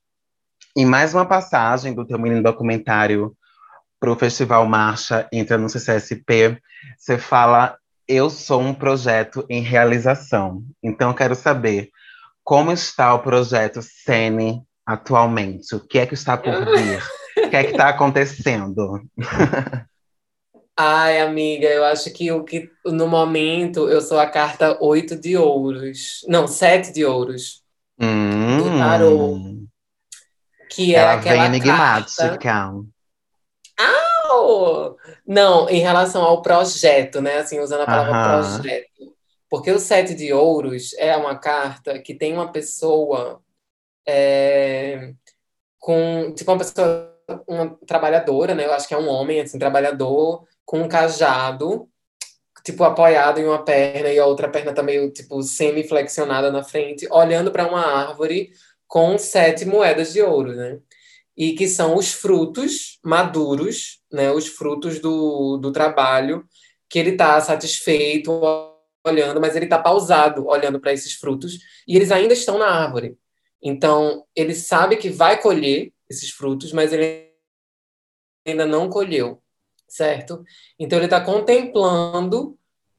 em 0.76 0.86
mais 0.86 1.12
uma 1.14 1.26
passagem 1.26 1.92
do 1.92 2.06
teu 2.06 2.16
menino 2.16 2.44
documentário 2.44 3.36
para 3.98 4.12
o 4.12 4.14
Festival 4.14 4.64
Marcha 4.66 5.28
Entra 5.32 5.58
no 5.58 5.68
CCSP, 5.68 6.60
você 6.96 7.18
fala 7.18 7.76
eu 8.06 8.30
sou 8.30 8.60
um 8.60 8.72
projeto 8.72 9.44
em 9.50 9.60
realização. 9.60 10.62
Então 10.80 11.10
eu 11.10 11.16
quero 11.16 11.34
saber 11.34 11.90
como 12.44 12.70
está 12.70 13.12
o 13.12 13.18
projeto 13.18 13.82
Sene 13.82 14.62
atualmente? 14.86 15.74
O 15.74 15.80
que 15.80 15.98
é 15.98 16.06
que 16.06 16.14
está 16.14 16.36
por 16.36 16.54
vir? 16.66 17.02
o 17.36 17.50
que 17.50 17.56
é 17.56 17.64
que 17.64 17.72
está 17.72 17.88
acontecendo? 17.90 19.02
Ai, 20.76 21.20
amiga, 21.20 21.68
eu 21.68 21.84
acho 21.84 22.12
que 22.12 22.32
o 22.32 22.42
que 22.42 22.68
no 22.84 23.06
momento 23.06 23.88
eu 23.88 24.00
sou 24.00 24.18
a 24.18 24.28
carta 24.28 24.76
oito 24.82 25.16
de 25.16 25.36
ouros. 25.36 26.24
Não, 26.28 26.48
sete 26.48 26.92
de 26.92 27.04
ouros. 27.04 27.62
Hum, 27.98 28.58
do 28.58 28.78
tarô. 28.78 29.38
Que 30.70 30.94
é 30.94 30.98
ela 30.98 31.12
aquela 31.12 31.48
vem. 31.48 31.62
Carta... 31.62 32.38
Ah! 33.78 34.04
Não, 35.26 35.68
em 35.68 35.80
relação 35.80 36.22
ao 36.22 36.42
projeto, 36.42 37.20
né? 37.20 37.38
Assim, 37.38 37.60
usando 37.60 37.82
a 37.82 37.86
palavra 37.86 38.14
Aham. 38.14 38.22
projeto. 38.22 39.14
Porque 39.48 39.70
o 39.70 39.78
sete 39.78 40.14
de 40.14 40.32
ouros 40.32 40.92
é 40.94 41.16
uma 41.16 41.38
carta 41.38 41.98
que 42.00 42.14
tem 42.14 42.32
uma 42.32 42.50
pessoa 42.50 43.40
é, 44.06 45.14
com, 45.78 46.32
tipo, 46.34 46.50
uma 46.50 46.58
pessoa, 46.58 47.16
uma 47.46 47.78
trabalhadora, 47.86 48.54
né? 48.54 48.64
Eu 48.66 48.72
acho 48.72 48.88
que 48.88 48.94
é 48.94 48.98
um 48.98 49.08
homem, 49.08 49.40
assim, 49.40 49.58
trabalhador, 49.58 50.44
com 50.64 50.82
um 50.82 50.88
cajado, 50.88 51.88
tipo, 52.64 52.84
apoiado 52.84 53.38
em 53.38 53.44
uma 53.44 53.64
perna 53.64 54.08
e 54.10 54.18
a 54.18 54.26
outra 54.26 54.48
perna 54.48 54.72
tá 54.72 54.82
meio, 54.82 55.10
tipo, 55.12 55.42
semi-flexionada 55.42 56.50
na 56.50 56.64
frente, 56.64 57.06
olhando 57.10 57.50
para 57.52 57.68
uma 57.68 57.84
árvore 57.84 58.50
com 58.86 59.18
sete 59.18 59.64
moedas 59.64 60.12
de 60.12 60.22
ouro, 60.22 60.54
né? 60.54 60.78
E 61.36 61.54
que 61.54 61.68
são 61.68 61.96
os 61.96 62.12
frutos 62.12 62.98
maduros, 63.04 64.00
né? 64.12 64.30
Os 64.30 64.46
frutos 64.46 65.00
do, 65.00 65.58
do 65.58 65.72
trabalho 65.72 66.46
que 66.88 66.98
ele 66.98 67.16
tá 67.16 67.40
satisfeito 67.40 68.30
olhando, 69.06 69.40
mas 69.40 69.56
ele 69.56 69.66
tá 69.66 69.78
pausado 69.78 70.46
olhando 70.46 70.80
para 70.80 70.92
esses 70.92 71.14
frutos 71.14 71.58
e 71.86 71.96
eles 71.96 72.10
ainda 72.10 72.32
estão 72.32 72.58
na 72.58 72.68
árvore. 72.68 73.18
Então, 73.62 74.24
ele 74.34 74.54
sabe 74.54 74.96
que 74.96 75.10
vai 75.10 75.40
colher 75.40 75.92
esses 76.08 76.30
frutos, 76.30 76.72
mas 76.72 76.92
ele 76.92 77.30
ainda 78.46 78.66
não 78.66 78.88
colheu 78.88 79.42
certo? 79.94 80.44
Então 80.78 80.98
ele 80.98 81.06
está 81.06 81.20
contemplando 81.20 82.58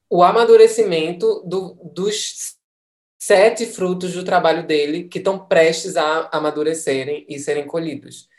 o 0.10 0.24
amadurecimento 0.24 1.44
do, 1.46 1.74
dos 1.94 2.56
sete 3.20 3.66
frutos 3.66 4.14
do 4.14 4.24
trabalho 4.24 4.66
dele 4.66 5.10
que 5.10 5.18
estão 5.18 5.46
prestes 5.46 5.98
a 5.98 6.30
amadurecerem 6.32 7.26
e 7.28 7.38
serem 7.38 7.68
colhidos. 7.68 8.30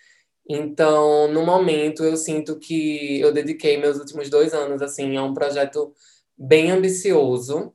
Então, 0.49 1.29
no 1.29 1.45
momento, 1.45 2.05
eu 2.05 2.17
sinto 2.17 2.59
que 2.59 3.21
eu 3.21 3.33
dediquei 3.33 3.77
meus 3.77 3.99
últimos 3.99 4.31
dois 4.31 4.55
anos 4.55 4.81
assim 4.81 5.17
a 5.17 5.23
um 5.23 5.35
projeto 5.35 5.93
bem 6.39 6.71
ambicioso 6.71 7.75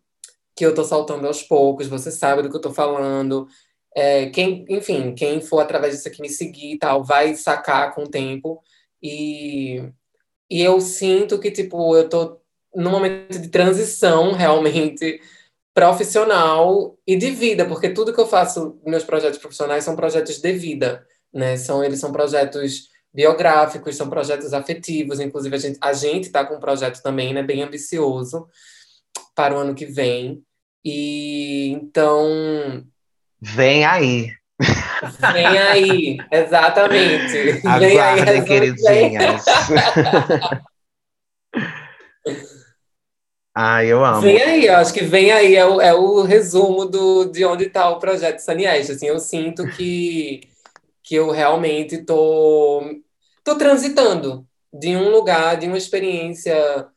que 0.55 0.66
eu 0.66 0.70
estou 0.72 0.86
saltando 0.86 1.28
aos 1.28 1.43
poucos. 1.43 1.88
Você 1.88 2.10
sabe 2.10 2.41
do 2.41 2.49
que 2.49 2.55
eu 2.55 2.60
estou 2.60 2.74
falando. 2.74 3.47
É, 3.95 4.30
quem, 4.30 4.66
enfim, 4.70 5.14
quem 5.14 5.41
for 5.41 5.60
através 5.60 5.95
disso 5.95 6.08
aqui 6.08 6.22
me 6.22 6.30
seguir 6.30 6.74
e 6.74 6.80
tal, 6.80 7.03
vai 7.03 7.36
sacar 7.36 7.93
com 7.93 8.03
o 8.03 8.10
tempo. 8.10 8.64
E 9.03 9.91
e 10.52 10.62
eu 10.62 10.82
sinto 10.82 11.39
que, 11.39 11.49
tipo, 11.49 11.95
eu 11.95 12.10
tô 12.10 12.38
num 12.76 12.91
momento 12.91 13.39
de 13.39 13.47
transição 13.47 14.34
realmente 14.34 15.22
profissional 15.74 16.97
e 17.08 17.16
de 17.16 17.32
vida, 17.32 17.66
porque 17.66 17.89
tudo 17.89 18.14
que 18.14 18.20
eu 18.20 18.28
faço, 18.28 18.78
meus 18.86 19.06
projetos 19.06 19.39
profissionais 19.39 19.86
são 19.86 19.95
projetos 19.95 20.39
de 20.39 20.52
vida, 20.52 21.08
né? 21.34 21.56
São, 21.56 21.82
eles 21.82 21.99
são 22.02 22.12
projetos 22.12 22.89
biográficos, 23.14 23.95
são 23.95 24.10
projetos 24.10 24.54
afetivos, 24.54 25.22
inclusive 25.22 25.56
a 25.56 25.60
gente 25.60 25.78
a 25.82 25.93
gente 25.93 26.26
está 26.26 26.45
com 26.45 26.56
um 26.56 26.60
projeto 26.60 27.02
também, 27.02 27.34
né, 27.34 27.41
bem 27.43 27.64
ambicioso 27.64 28.47
para 29.34 29.56
o 29.56 29.60
ano 29.60 29.74
que 29.74 29.86
vem. 29.86 30.43
E 30.84 31.70
então 31.70 32.86
Vem 33.41 33.86
aí. 33.86 34.32
Vem 35.34 35.57
aí, 35.57 36.18
exatamente. 36.32 37.51
Vem 37.62 37.74
aí, 37.74 37.97
Aguardem, 37.97 38.26
resumo- 38.26 38.45
queridinhas. 38.47 39.45
Ai, 43.53 43.88
eu 43.91 44.03
amo. 44.05 44.22
Vem 44.22 44.41
aí, 44.41 44.66
eu 44.68 44.76
acho 44.78 44.93
que 44.93 45.01
vem 45.03 45.32
aí 45.32 45.55
é 45.55 45.66
o, 45.66 45.82
é 45.82 45.93
o 45.93 46.22
resumo 46.24 46.86
do, 46.86 47.26
de 47.26 47.43
onde 47.45 47.66
está 47.66 47.89
o 47.89 47.99
projeto 47.99 48.39
Sanieste. 48.39 48.93
Assim, 48.93 49.07
eu 49.07 49.20
sinto 49.20 49.68
que, 49.68 50.41
que 51.03 51.16
eu 51.16 51.32
realmente 51.32 52.03
tô, 52.05 52.82
tô 53.43 53.57
transitando 53.57 54.45
de 54.74 54.95
um 54.95 55.09
lugar, 55.09 55.57
de 55.57 55.68
uma 55.68 55.78
experiência 55.78 56.88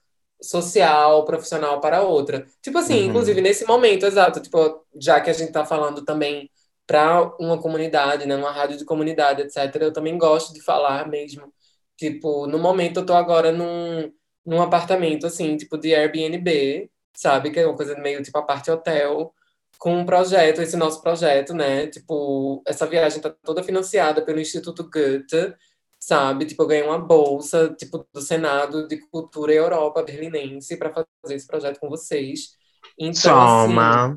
social, 0.41 1.25
profissional 1.25 1.81
para 1.81 2.03
outra. 2.03 2.47
Tipo 2.63 2.79
assim, 2.79 3.01
Uhum. 3.03 3.07
inclusive 3.09 3.41
nesse 3.41 3.65
momento, 3.67 4.07
exato, 4.07 4.41
tipo, 4.41 4.85
já 5.01 5.21
que 5.21 5.31
a 5.31 5.33
gente 5.33 5.49
está 5.49 5.65
falando 5.65 6.05
também 6.05 6.51
para 6.87 7.35
uma 7.41 7.61
comunidade, 7.61 8.27
né, 8.27 8.37
uma 8.37 8.51
rádio 8.53 8.77
de 8.79 8.85
comunidade, 8.85 9.43
etc., 9.43 9.77
eu 9.83 9.93
também 9.93 10.19
gosto 10.19 10.53
de 10.53 10.61
falar 10.63 11.09
mesmo. 11.09 11.53
Tipo, 11.97 12.47
no 12.47 12.59
momento 12.59 13.01
eu 13.01 13.07
tô 13.07 13.15
agora 13.15 13.53
num, 13.53 14.13
num 14.45 14.61
apartamento, 14.63 15.27
assim, 15.27 15.57
tipo 15.57 15.79
de 15.79 15.95
Airbnb, 15.95 16.91
sabe? 17.15 17.51
Que 17.51 17.61
é 17.61 17.67
uma 17.67 17.77
coisa 17.77 17.97
meio 17.99 18.23
tipo 18.23 18.37
a 18.39 18.43
parte 18.43 18.71
hotel, 18.71 19.33
com 19.79 19.99
um 19.99 20.07
projeto, 20.07 20.61
esse 20.63 20.77
nosso 20.77 21.03
projeto, 21.03 21.55
né? 21.55 21.87
Tipo, 21.89 22.63
essa 22.67 22.87
viagem 22.87 23.21
tá 23.21 23.31
toda 23.43 23.63
financiada 23.63 24.25
pelo 24.25 24.41
Instituto 24.41 24.89
Goethe, 24.91 25.55
sabe? 25.99 26.47
Tipo, 26.47 26.63
eu 26.65 26.67
ganhei 26.69 26.85
uma 26.85 26.99
bolsa, 26.99 27.75
tipo, 27.79 28.07
do 28.13 28.21
Senado 28.21 28.87
de 28.89 28.99
Cultura 29.09 29.53
Europa 29.53 30.03
Berlinense 30.03 30.77
para 30.77 30.93
fazer 30.93 31.35
esse 31.35 31.47
projeto 31.47 31.79
com 31.81 31.89
vocês. 31.89 32.57
Então, 32.99 33.41
assim, 33.41 33.69
Toma. 33.69 33.83
ela 33.83 34.17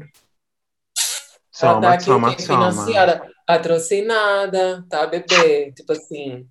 Toma, 1.60 1.82
tá 1.82 1.94
aqui 1.94 2.44
financiada, 2.44 3.32
patrocinada, 3.46 4.86
tá, 4.90 5.08
bebê? 5.08 5.72
Tipo 5.74 5.94
assim. 5.94 6.48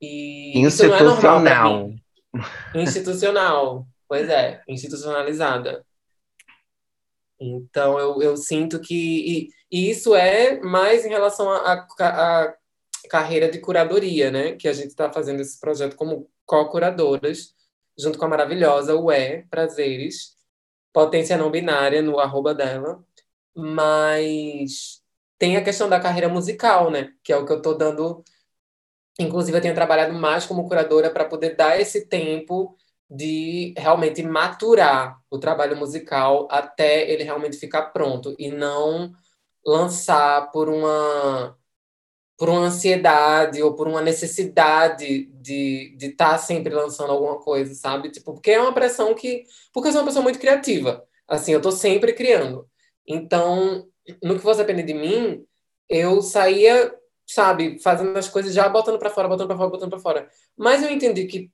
E 0.00 0.52
é 0.56 0.60
Institucional. 0.60 1.88
mim. 1.88 2.02
Institucional. 2.74 3.86
Pois 4.08 4.28
é, 4.28 4.62
institucionalizada. 4.66 5.84
Então, 7.40 7.98
eu, 7.98 8.22
eu 8.22 8.36
sinto 8.36 8.80
que. 8.80 8.94
E, 8.94 9.48
e 9.70 9.90
isso 9.90 10.14
é 10.14 10.58
mais 10.60 11.04
em 11.04 11.10
relação 11.10 11.50
à 11.50 12.54
carreira 13.08 13.50
de 13.50 13.58
curadoria, 13.58 14.30
né? 14.30 14.52
Que 14.52 14.68
a 14.68 14.72
gente 14.72 14.88
está 14.88 15.12
fazendo 15.12 15.40
esse 15.40 15.58
projeto 15.60 15.94
como 15.94 16.28
co-curadoras, 16.44 17.54
junto 17.98 18.18
com 18.18 18.24
a 18.24 18.28
maravilhosa 18.28 18.96
Ué 18.96 19.44
Prazeres, 19.50 20.36
potência 20.92 21.36
não 21.36 21.50
binária 21.50 22.02
no 22.02 22.18
arroba 22.18 22.54
dela. 22.54 23.04
Mas 23.58 25.02
tem 25.38 25.56
a 25.56 25.64
questão 25.64 25.88
da 25.88 26.00
carreira 26.00 26.28
musical, 26.28 26.90
né? 26.90 27.12
Que 27.24 27.32
é 27.32 27.36
o 27.36 27.46
que 27.46 27.52
eu 27.52 27.58
estou 27.58 27.76
dando. 27.76 28.24
Inclusive, 29.20 29.56
eu 29.58 29.62
tenho 29.62 29.74
trabalhado 29.74 30.14
mais 30.14 30.46
como 30.46 30.68
curadora 30.68 31.10
para 31.10 31.24
poder 31.24 31.56
dar 31.56 31.80
esse 31.80 32.06
tempo 32.08 32.76
de 33.10 33.74
realmente 33.76 34.22
maturar 34.22 35.18
o 35.30 35.38
trabalho 35.38 35.76
musical 35.76 36.46
até 36.50 37.10
ele 37.10 37.24
realmente 37.24 37.56
ficar 37.56 37.86
pronto 37.90 38.34
e 38.38 38.50
não 38.50 39.12
lançar 39.66 40.50
por 40.52 40.68
uma 40.68 41.56
por 42.38 42.48
uma 42.48 42.60
ansiedade 42.66 43.62
ou 43.62 43.74
por 43.74 43.88
uma 43.88 44.02
necessidade 44.02 45.26
de 45.42 45.96
de 45.96 46.06
estar 46.08 46.38
sempre 46.38 46.74
lançando 46.74 47.12
alguma 47.12 47.38
coisa, 47.40 47.74
sabe? 47.74 48.10
Tipo, 48.10 48.34
porque 48.34 48.52
é 48.52 48.60
uma 48.60 48.74
pressão 48.74 49.14
que 49.14 49.44
porque 49.72 49.88
eu 49.88 49.92
sou 49.92 50.02
uma 50.02 50.06
pessoa 50.08 50.22
muito 50.22 50.38
criativa. 50.38 51.04
Assim, 51.28 51.52
eu 51.52 51.60
tô 51.62 51.72
sempre 51.72 52.12
criando. 52.14 52.68
Então, 53.08 53.88
no 54.22 54.36
que 54.36 54.42
fosse 54.42 54.60
depender 54.60 54.82
de 54.82 54.94
mim, 54.94 55.44
eu 55.88 56.20
saía, 56.20 56.94
sabe, 57.26 57.78
fazendo 57.80 58.16
as 58.18 58.28
coisas 58.28 58.52
já 58.52 58.68
botando 58.68 58.98
para 58.98 59.10
fora, 59.10 59.26
botando 59.26 59.48
para 59.48 59.56
fora, 59.56 59.70
botando 59.70 59.90
para 59.90 59.98
fora. 59.98 60.28
Mas 60.56 60.82
eu 60.82 60.90
entendi 60.90 61.24
que 61.26 61.50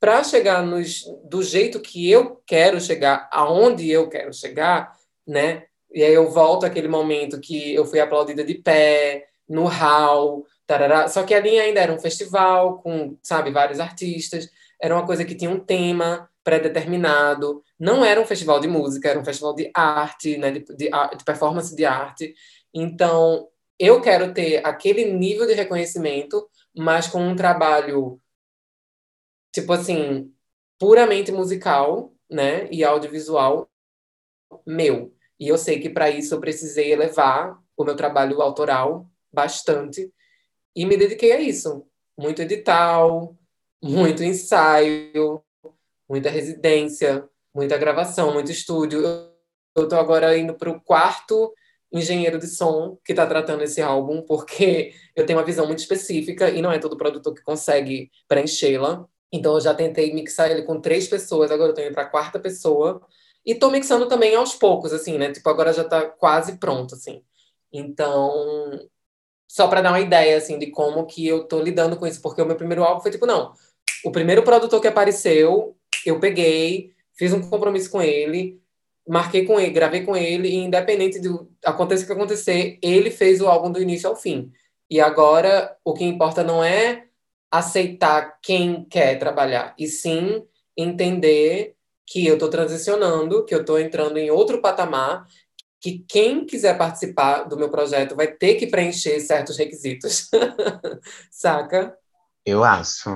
para 0.00 0.24
chegar 0.24 0.62
nos, 0.62 1.04
do 1.24 1.42
jeito 1.42 1.80
que 1.80 2.10
eu 2.10 2.40
quero 2.46 2.80
chegar, 2.80 3.28
aonde 3.32 3.90
eu 3.90 4.08
quero 4.08 4.32
chegar, 4.32 4.96
né? 5.26 5.64
E 5.92 6.02
aí 6.02 6.14
eu 6.14 6.30
volto 6.30 6.64
àquele 6.64 6.88
momento 6.88 7.40
que 7.40 7.74
eu 7.74 7.84
fui 7.84 7.98
aplaudida 8.00 8.44
de 8.44 8.54
pé, 8.54 9.26
no 9.48 9.64
hall, 9.64 10.46
tarará. 10.66 11.08
Só 11.08 11.22
que 11.22 11.34
ali 11.34 11.58
ainda 11.58 11.80
era 11.80 11.92
um 11.92 11.98
festival 11.98 12.78
com, 12.78 13.16
sabe, 13.22 13.50
vários 13.50 13.80
artistas. 13.80 14.48
Era 14.80 14.94
uma 14.94 15.06
coisa 15.06 15.24
que 15.24 15.34
tinha 15.34 15.50
um 15.50 15.58
tema 15.58 16.28
pré-determinado. 16.48 17.62
Não 17.78 18.02
era 18.02 18.18
um 18.18 18.24
festival 18.24 18.58
de 18.58 18.66
música, 18.66 19.10
era 19.10 19.20
um 19.20 19.24
festival 19.24 19.54
de 19.54 19.70
arte, 19.74 20.38
né? 20.38 20.50
De, 20.50 20.60
de, 20.60 20.90
de 20.90 21.24
performance 21.24 21.76
de 21.76 21.84
arte. 21.84 22.34
Então, 22.72 23.48
eu 23.78 24.00
quero 24.00 24.32
ter 24.32 24.64
aquele 24.64 25.12
nível 25.12 25.46
de 25.46 25.52
reconhecimento, 25.52 26.48
mas 26.74 27.06
com 27.06 27.22
um 27.22 27.36
trabalho 27.36 28.18
tipo 29.52 29.72
assim, 29.72 30.32
puramente 30.78 31.32
musical, 31.32 32.14
né, 32.30 32.68
e 32.70 32.84
audiovisual 32.84 33.68
meu. 34.66 35.14
E 35.38 35.48
eu 35.48 35.58
sei 35.58 35.80
que 35.80 35.90
para 35.90 36.10
isso 36.10 36.34
eu 36.34 36.40
precisei 36.40 36.92
elevar 36.92 37.60
o 37.76 37.84
meu 37.84 37.96
trabalho 37.96 38.40
autoral 38.40 39.10
bastante 39.32 40.12
e 40.74 40.86
me 40.86 40.96
dediquei 40.96 41.32
a 41.32 41.40
isso. 41.40 41.86
Muito 42.16 42.42
edital, 42.42 43.36
muito 43.82 44.22
ensaio, 44.22 45.42
muita 46.08 46.30
residência, 46.30 47.28
muita 47.54 47.76
gravação, 47.76 48.32
muito 48.32 48.50
estúdio. 48.50 49.02
Eu 49.76 49.84
estou 49.84 49.98
agora 49.98 50.36
indo 50.36 50.54
para 50.54 50.70
o 50.70 50.80
quarto 50.80 51.52
engenheiro 51.92 52.38
de 52.38 52.46
som 52.46 52.98
que 53.04 53.12
está 53.12 53.26
tratando 53.26 53.62
esse 53.62 53.80
álbum, 53.80 54.22
porque 54.22 54.92
eu 55.16 55.24
tenho 55.24 55.38
uma 55.38 55.44
visão 55.44 55.66
muito 55.66 55.80
específica 55.80 56.50
e 56.50 56.60
não 56.60 56.70
é 56.70 56.78
todo 56.78 56.96
produtor 56.96 57.34
que 57.34 57.42
consegue 57.42 58.10
preenchê-la. 58.26 59.06
Então 59.32 59.54
eu 59.54 59.60
já 59.60 59.74
tentei 59.74 60.12
mixar 60.12 60.50
ele 60.50 60.62
com 60.62 60.80
três 60.80 61.06
pessoas, 61.08 61.50
agora 61.50 61.70
eu 61.70 61.74
tô 61.74 61.80
indo 61.82 61.92
para 61.92 62.02
a 62.02 62.10
quarta 62.10 62.38
pessoa. 62.38 63.00
E 63.44 63.54
tô 63.54 63.70
mixando 63.70 64.06
também 64.08 64.34
aos 64.34 64.54
poucos, 64.54 64.92
assim, 64.92 65.16
né? 65.16 65.32
Tipo, 65.32 65.48
agora 65.48 65.72
já 65.72 65.84
tá 65.84 66.06
quase 66.06 66.58
pronto, 66.58 66.94
assim. 66.94 67.22
Então, 67.72 68.30
só 69.48 69.68
para 69.68 69.80
dar 69.80 69.90
uma 69.90 70.00
ideia, 70.00 70.36
assim, 70.36 70.58
de 70.58 70.70
como 70.70 71.06
que 71.06 71.26
eu 71.26 71.44
tô 71.44 71.60
lidando 71.62 71.96
com 71.96 72.06
isso. 72.06 72.20
Porque 72.20 72.42
o 72.42 72.46
meu 72.46 72.56
primeiro 72.56 72.84
álbum 72.84 73.00
foi 73.00 73.10
tipo, 73.10 73.24
não, 73.24 73.54
o 74.04 74.12
primeiro 74.12 74.42
produtor 74.42 74.80
que 74.80 74.88
apareceu, 74.88 75.77
eu 76.06 76.20
peguei, 76.20 76.92
fiz 77.14 77.32
um 77.32 77.40
compromisso 77.40 77.90
com 77.90 78.02
ele, 78.02 78.60
marquei 79.08 79.44
com 79.46 79.58
ele, 79.58 79.70
gravei 79.70 80.04
com 80.04 80.16
ele, 80.16 80.48
e 80.48 80.54
independente 80.56 81.18
do 81.18 81.50
aconteça 81.64 82.04
o 82.04 82.06
que 82.06 82.12
acontecer, 82.12 82.78
ele 82.82 83.10
fez 83.10 83.40
o 83.40 83.48
álbum 83.48 83.72
do 83.72 83.80
início 83.80 84.08
ao 84.08 84.16
fim. 84.16 84.52
E 84.90 85.00
agora, 85.00 85.76
o 85.84 85.94
que 85.94 86.04
importa 86.04 86.42
não 86.42 86.62
é 86.62 87.06
aceitar 87.50 88.38
quem 88.42 88.84
quer 88.84 89.18
trabalhar, 89.18 89.74
e 89.78 89.86
sim 89.86 90.44
entender 90.76 91.74
que 92.06 92.26
eu 92.26 92.34
estou 92.34 92.48
transicionando, 92.48 93.44
que 93.44 93.54
eu 93.54 93.60
estou 93.60 93.78
entrando 93.78 94.18
em 94.18 94.30
outro 94.30 94.60
patamar, 94.60 95.26
que 95.80 96.04
quem 96.08 96.44
quiser 96.44 96.76
participar 96.76 97.44
do 97.44 97.56
meu 97.56 97.70
projeto 97.70 98.16
vai 98.16 98.26
ter 98.26 98.54
que 98.54 98.66
preencher 98.66 99.20
certos 99.20 99.56
requisitos. 99.56 100.28
Saca? 101.30 101.96
Eu 102.44 102.64
acho. 102.64 103.10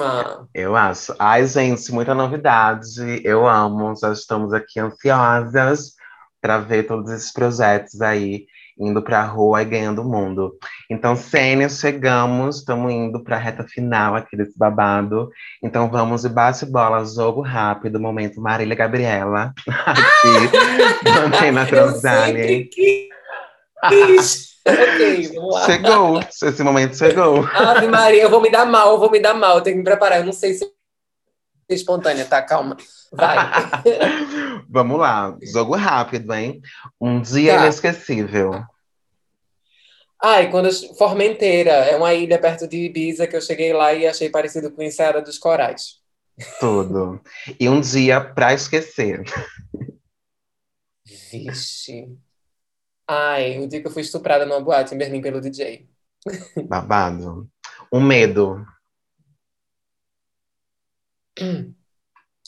Ah, 0.00 0.44
Eu 0.54 0.76
acho. 0.76 1.14
Ai, 1.18 1.46
gente, 1.46 1.92
muita 1.92 2.14
novidade. 2.14 3.20
Eu 3.24 3.46
amo. 3.46 3.94
Já 3.96 4.12
estamos 4.12 4.52
aqui 4.52 4.78
ansiosas 4.78 5.94
para 6.40 6.58
ver 6.58 6.84
todos 6.84 7.10
esses 7.10 7.32
projetos 7.32 8.00
aí 8.00 8.46
indo 8.78 9.02
para 9.02 9.20
a 9.20 9.24
rua 9.24 9.62
e 9.62 9.64
ganhando 9.64 10.02
o 10.02 10.04
mundo. 10.04 10.56
Então, 10.90 11.16
Sênia, 11.16 11.68
chegamos, 11.68 12.58
estamos 12.58 12.92
indo 12.92 13.22
para 13.22 13.36
a 13.36 13.38
reta 13.38 13.64
final 13.64 14.16
aqui 14.16 14.36
desse 14.36 14.58
babado. 14.58 15.30
Então, 15.62 15.88
vamos 15.88 16.22
de 16.22 16.28
bate-bola, 16.28 17.04
jogo 17.04 17.40
rápido, 17.40 18.00
momento 18.00 18.40
Marília 18.40 18.74
Gabriela. 18.74 19.54
Aqui, 19.86 20.50
também 21.04 21.52
na 21.52 21.68
eu 21.68 21.92
sempre 21.92 22.64
quis. 22.64 24.53
Ok, 24.66 25.28
vamos 25.34 25.54
lá. 25.54 25.66
Chegou, 25.66 26.20
esse 26.20 26.62
momento 26.62 26.96
chegou. 26.96 27.44
Ave 27.46 27.86
Maria, 27.86 28.22
eu 28.22 28.30
vou 28.30 28.40
me 28.40 28.50
dar 28.50 28.64
mal, 28.64 28.92
eu 28.92 28.98
vou 28.98 29.10
me 29.10 29.20
dar 29.20 29.34
mal, 29.34 29.56
eu 29.58 29.62
tenho 29.62 29.76
que 29.76 29.78
me 29.78 29.84
preparar. 29.84 30.18
Eu 30.20 30.24
não 30.24 30.32
sei 30.32 30.54
se 30.54 30.64
é 30.64 31.74
espontânea, 31.74 32.24
tá? 32.24 32.42
Calma. 32.42 32.76
Vai. 33.12 33.36
Vamos 34.68 34.98
lá, 34.98 35.36
jogo 35.42 35.74
rápido, 35.76 36.32
hein? 36.34 36.60
Um 37.00 37.20
dia 37.20 37.54
Tá. 37.56 37.62
inesquecível. 37.62 38.62
Ai, 40.22 40.50
quando 40.50 40.66
eu... 40.68 40.94
Formenteira 40.96 41.70
é 41.70 41.96
uma 41.96 42.14
ilha 42.14 42.38
perto 42.38 42.66
de 42.66 42.78
Ibiza 42.86 43.26
que 43.26 43.36
eu 43.36 43.40
cheguei 43.42 43.72
lá 43.74 43.92
e 43.92 44.06
achei 44.06 44.30
parecido 44.30 44.70
com 44.70 44.82
Enseada 44.82 45.20
dos 45.20 45.38
Corais. 45.38 45.98
Tudo. 46.58 47.20
E 47.60 47.68
um 47.68 47.80
dia 47.80 48.20
pra 48.20 48.54
esquecer. 48.54 49.22
Vixe. 51.30 52.08
Ai, 53.06 53.58
o 53.58 53.68
dia 53.68 53.80
que 53.80 53.86
eu 53.86 53.90
fui 53.90 54.02
estuprada 54.02 54.46
numa 54.46 54.60
boate 54.60 54.94
em 54.94 54.98
Berlim 54.98 55.20
pelo 55.20 55.40
DJ. 55.40 55.88
Babado. 56.66 57.48
Um 57.92 58.00
medo. 58.00 58.64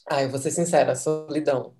Ai, 0.08 0.24
eu 0.24 0.30
vou 0.30 0.38
ser 0.38 0.50
sincera, 0.50 0.94
solidão. 0.94 1.74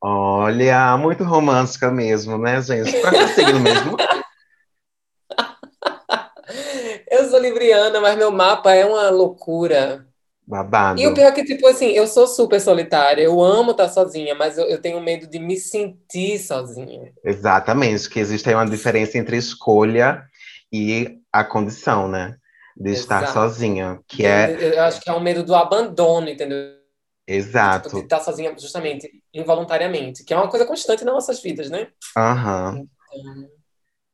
Olha, 0.00 0.96
muito 0.98 1.22
romântica 1.22 1.90
mesmo, 1.90 2.36
né, 2.36 2.60
gente? 2.60 3.00
Pra 3.00 3.12
que 3.12 3.28
mesmo? 3.60 3.96
eu 7.08 7.30
sou 7.30 7.38
libriana, 7.38 8.00
mas 8.00 8.18
meu 8.18 8.32
mapa 8.32 8.74
é 8.74 8.84
uma 8.84 9.08
loucura. 9.10 10.11
Babado. 10.46 11.00
E 11.00 11.06
o 11.06 11.14
pior 11.14 11.26
é 11.28 11.32
que, 11.32 11.44
tipo 11.44 11.66
assim, 11.66 11.86
eu 11.86 12.06
sou 12.06 12.26
super 12.26 12.60
solitária, 12.60 13.22
eu 13.22 13.40
amo 13.42 13.70
estar 13.72 13.88
sozinha, 13.88 14.34
mas 14.34 14.58
eu, 14.58 14.66
eu 14.66 14.80
tenho 14.80 15.00
medo 15.00 15.26
de 15.26 15.38
me 15.38 15.56
sentir 15.56 16.38
sozinha. 16.38 17.12
Exatamente, 17.24 18.08
que 18.10 18.18
existe 18.18 18.48
aí 18.48 18.54
uma 18.54 18.68
diferença 18.68 19.16
entre 19.16 19.36
escolha 19.36 20.24
e 20.72 21.18
a 21.32 21.44
condição, 21.44 22.08
né? 22.08 22.36
De 22.76 22.90
estar 22.90 23.18
Exato. 23.18 23.32
sozinha, 23.32 24.00
que 24.08 24.24
Eu, 24.24 24.30
é 24.30 24.74
eu 24.78 24.82
acho 24.82 25.00
que 25.00 25.08
é 25.10 25.12
um 25.12 25.20
medo 25.20 25.44
do 25.44 25.54
abandono, 25.54 26.28
entendeu? 26.28 26.80
Tipo, 27.26 27.90
de 27.90 27.98
exato. 27.98 27.98
estar 27.98 28.20
sozinha 28.20 28.54
justamente, 28.58 29.08
involuntariamente, 29.32 30.24
que 30.24 30.34
é 30.34 30.36
uma 30.36 30.48
coisa 30.50 30.66
constante 30.66 31.04
nas 31.04 31.14
nossas 31.14 31.40
vidas, 31.40 31.70
né? 31.70 31.88
Aham. 32.16 32.74
Então, 32.74 32.88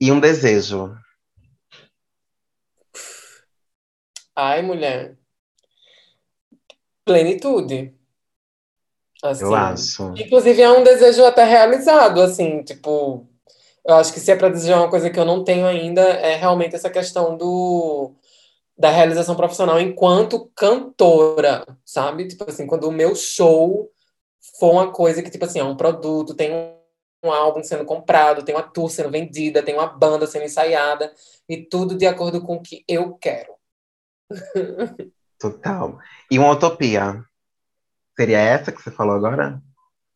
E 0.00 0.10
um 0.10 0.18
desejo. 0.18 0.96
Ai, 4.34 4.62
mulher. 4.62 5.17
Plenitude. 7.08 7.94
Eu 9.22 9.30
Assim. 9.30 9.54
acho. 9.54 10.14
Inclusive, 10.16 10.62
é 10.62 10.70
um 10.70 10.84
desejo 10.84 11.24
até 11.24 11.44
realizado, 11.44 12.20
assim, 12.20 12.62
tipo, 12.62 13.26
eu 13.84 13.94
acho 13.94 14.12
que 14.12 14.20
se 14.20 14.30
é 14.30 14.36
para 14.36 14.48
desejar 14.48 14.78
uma 14.78 14.90
coisa 14.90 15.10
que 15.10 15.18
eu 15.18 15.24
não 15.24 15.42
tenho 15.42 15.66
ainda, 15.66 16.02
é 16.02 16.36
realmente 16.36 16.76
essa 16.76 16.90
questão 16.90 17.36
do 17.36 18.14
da 18.76 18.90
realização 18.90 19.34
profissional 19.34 19.80
enquanto 19.80 20.52
cantora, 20.54 21.66
sabe? 21.84 22.28
Tipo 22.28 22.48
assim, 22.48 22.64
quando 22.64 22.84
o 22.84 22.92
meu 22.92 23.16
show 23.16 23.90
for 24.60 24.70
uma 24.70 24.92
coisa 24.92 25.20
que, 25.20 25.30
tipo 25.30 25.44
assim, 25.44 25.58
é 25.58 25.64
um 25.64 25.76
produto, 25.76 26.32
tem 26.34 26.52
um 27.24 27.32
álbum 27.32 27.62
sendo 27.64 27.84
comprado, 27.84 28.44
tem 28.44 28.54
uma 28.54 28.62
tour 28.62 28.88
sendo 28.88 29.10
vendida, 29.10 29.64
tem 29.64 29.74
uma 29.74 29.88
banda 29.88 30.28
sendo 30.28 30.44
ensaiada, 30.44 31.12
e 31.48 31.56
tudo 31.56 31.96
de 31.96 32.06
acordo 32.06 32.40
com 32.40 32.54
o 32.56 32.62
que 32.62 32.84
eu 32.86 33.14
quero. 33.14 33.52
Total. 35.38 35.98
E 36.30 36.38
uma 36.38 36.50
utopia. 36.50 37.24
Seria 38.18 38.38
essa 38.38 38.72
que 38.72 38.82
você 38.82 38.90
falou 38.90 39.14
agora? 39.14 39.62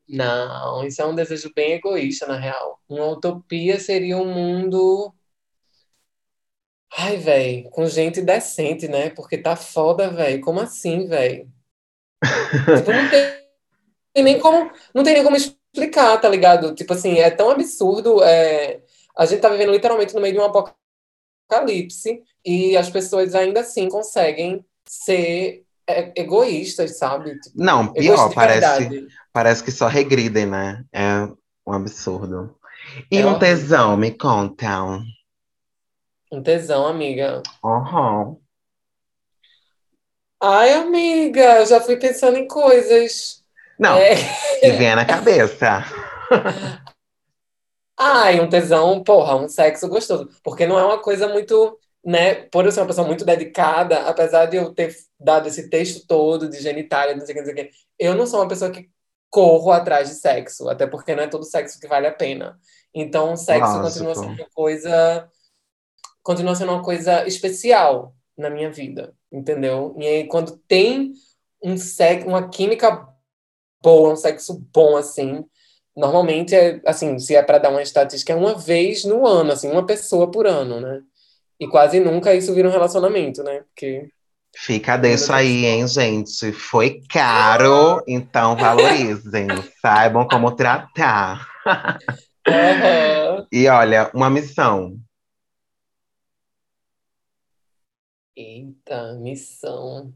Não, 0.09 0.85
isso 0.85 1.01
é 1.01 1.07
um 1.07 1.15
desejo 1.15 1.53
bem 1.55 1.73
egoísta, 1.73 2.27
na 2.27 2.37
real. 2.37 2.81
Uma 2.89 3.07
utopia 3.07 3.79
seria 3.79 4.19
um 4.19 4.33
mundo. 4.33 5.15
Ai, 6.95 7.17
velho, 7.17 7.71
com 7.71 7.87
gente 7.87 8.21
decente, 8.21 8.87
né? 8.89 9.11
Porque 9.11 9.39
tá 9.39 9.57
foda, 9.57 10.11
velho. 10.11 10.41
Como 10.43 10.61
assim, 10.61 11.07
velho? 11.07 11.51
Tipo, 12.77 12.93
não 12.93 13.11
tem 13.11 13.43
nem 14.23 14.39
como, 14.39 14.71
não 14.95 15.03
tem 15.03 15.15
nem 15.15 15.25
como 15.25 15.37
explicar, 15.37 16.21
tá 16.21 16.29
ligado? 16.29 16.75
Tipo 16.75 16.93
assim, 16.93 17.19
é 17.19 17.31
tão 17.31 17.51
absurdo. 17.51 18.23
É... 18.23 18.83
A 19.17 19.27
gente 19.27 19.41
tá 19.41 19.49
vivendo 19.49 19.73
literalmente 19.73 20.15
no 20.15 20.21
meio 20.21 20.35
de 20.35 20.41
um 20.41 20.45
apocalipse 20.45 22.23
e 22.45 22.77
as 22.77 22.91
pessoas 22.91 23.35
ainda 23.35 23.61
assim 23.61 23.89
conseguem 23.89 24.65
ser 24.93 25.65
é, 25.87 26.13
egoístas, 26.21 26.99
sabe? 26.99 27.41
Tipo, 27.41 27.57
Não, 27.57 27.91
pior, 27.93 28.33
parece, 28.35 29.09
parece 29.33 29.65
que 29.65 29.71
só 29.71 29.87
regridem, 29.87 30.45
né? 30.45 30.85
É 30.93 31.27
um 31.67 31.73
absurdo. 31.73 32.59
E 33.11 33.19
É 33.19 33.27
um 33.27 33.39
tesão, 33.39 33.97
me 33.97 34.11
contam. 34.11 35.03
Um 36.31 36.43
tesão, 36.43 36.87
amiga. 36.87 37.43
Uhum. 37.65 38.39
Ai, 40.43 40.75
amiga, 40.75 41.61
eu 41.61 41.67
já 41.67 41.81
fui 41.81 41.97
pensando 41.97 42.37
em 42.37 42.47
coisas. 42.47 43.43
Não, 43.79 43.97
É... 43.97 44.15
que 44.61 44.73
venha 44.73 44.97
na 44.97 45.07
cabeça. 45.07 45.85
Ai, 47.99 48.41
um 48.41 48.49
tesão, 48.49 49.03
porra, 49.03 49.37
um 49.37 49.49
sexo 49.49 49.89
gostoso. 49.89 50.29
Porque 50.43 50.67
não 50.67 50.79
é 50.79 50.85
uma 50.85 50.99
coisa 51.01 51.29
muito, 51.29 51.79
né? 52.05 52.35
Por 52.35 52.65
eu 52.65 52.73
ser 52.73 52.81
uma 52.81 52.87
pessoa 52.87 53.07
muito 53.07 53.25
dedicada, 53.25 54.01
apesar 54.03 54.47
de 54.47 54.57
eu 54.57 54.75
ter 54.75 54.95
dado 55.19 55.49
esse 55.49 55.69
texto 55.69 56.07
todo 56.07 56.49
de 56.49 56.61
genitália, 56.61 57.17
não 57.17 57.25
sei 57.25 57.35
o 57.35 57.39
que, 57.39 57.41
não 57.41 57.55
sei 57.55 57.65
o 57.65 57.69
que, 57.69 57.75
eu 57.99 58.15
não 58.15 58.27
sou 58.27 58.41
uma 58.41 58.49
pessoa 58.49 58.71
que 58.71 58.91
corro 59.31 59.71
atrás 59.71 60.09
de 60.09 60.17
sexo, 60.17 60.69
até 60.69 60.87
porque 60.87 61.15
não 61.15 61.23
é 61.23 61.27
todo 61.27 61.45
sexo 61.45 61.81
que 61.81 61.89
vale 61.89 62.07
a 62.07 62.13
pena. 62.13 62.59
Então, 62.95 63.33
o 63.33 63.37
sexo 63.37 63.81
continua 63.81 64.15
sendo 64.15 64.35
uma 64.35 64.51
coisa, 64.53 65.31
continua 66.23 66.55
sendo 66.55 66.73
uma 66.73 66.83
coisa 66.83 67.27
especial 67.27 68.15
na 68.37 68.51
minha 68.51 68.71
vida, 68.71 69.15
entendeu? 69.33 69.97
E 69.99 70.07
aí, 70.07 70.27
quando 70.27 70.59
tem 70.69 71.15
um 71.63 71.79
sexo, 71.79 72.29
uma 72.29 72.49
química 72.49 73.09
boa, 73.83 74.13
um 74.13 74.17
sexo 74.17 74.63
bom 74.73 74.97
assim, 74.97 75.45
normalmente 75.97 76.55
é 76.55 76.81
assim, 76.85 77.19
se 77.19 77.35
é 77.35 77.43
para 77.43 77.59
dar 77.59 77.71
uma 77.71 77.83
estatística, 77.83 78.33
é 78.33 78.37
uma 78.37 78.55
vez 78.55 79.05
no 79.05 79.27
ano, 79.27 79.53
assim, 79.53 79.71
uma 79.71 79.87
pessoa 79.87 80.31
por 80.31 80.47
ano, 80.47 80.81
né? 80.81 81.03
E 81.63 81.69
quase 81.69 82.01
nunca 82.01 82.35
isso 82.35 82.53
vira 82.53 82.67
um 82.67 82.73
relacionamento, 82.73 83.41
né? 83.45 83.61
Porque 83.61 84.11
Fica 84.57 84.97
denso 84.97 85.33
aí, 85.33 85.65
hein, 85.65 85.87
gente? 85.87 86.51
Foi 86.51 87.01
caro, 87.09 88.03
então 88.05 88.57
valorizem. 88.57 89.47
Saibam 89.81 90.27
como 90.27 90.57
tratar. 90.57 91.47
Aham. 92.45 93.47
E 93.53 93.69
olha, 93.69 94.11
uma 94.13 94.29
missão. 94.29 94.99
Eita, 98.37 99.15
missão. 99.21 100.13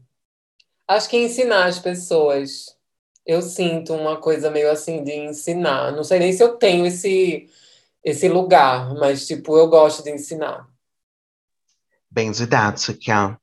Acho 0.85 1.09
que 1.09 1.15
ensinar 1.15 1.67
as 1.67 1.79
pessoas. 1.79 2.77
Eu 3.25 3.41
sinto 3.41 3.93
uma 3.93 4.19
coisa 4.19 4.51
meio 4.51 4.69
assim 4.69 5.01
de 5.01 5.13
ensinar. 5.13 5.93
Não 5.93 6.03
sei 6.03 6.19
nem 6.19 6.33
se 6.33 6.43
eu 6.43 6.57
tenho 6.57 6.85
esse 6.85 7.49
esse 8.03 8.27
lugar, 8.27 8.93
mas 8.95 9.25
tipo, 9.25 9.57
eu 9.57 9.69
gosto 9.69 10.03
de 10.03 10.11
ensinar. 10.11 10.67
Bem 12.17 12.31
didática. 12.31 13.39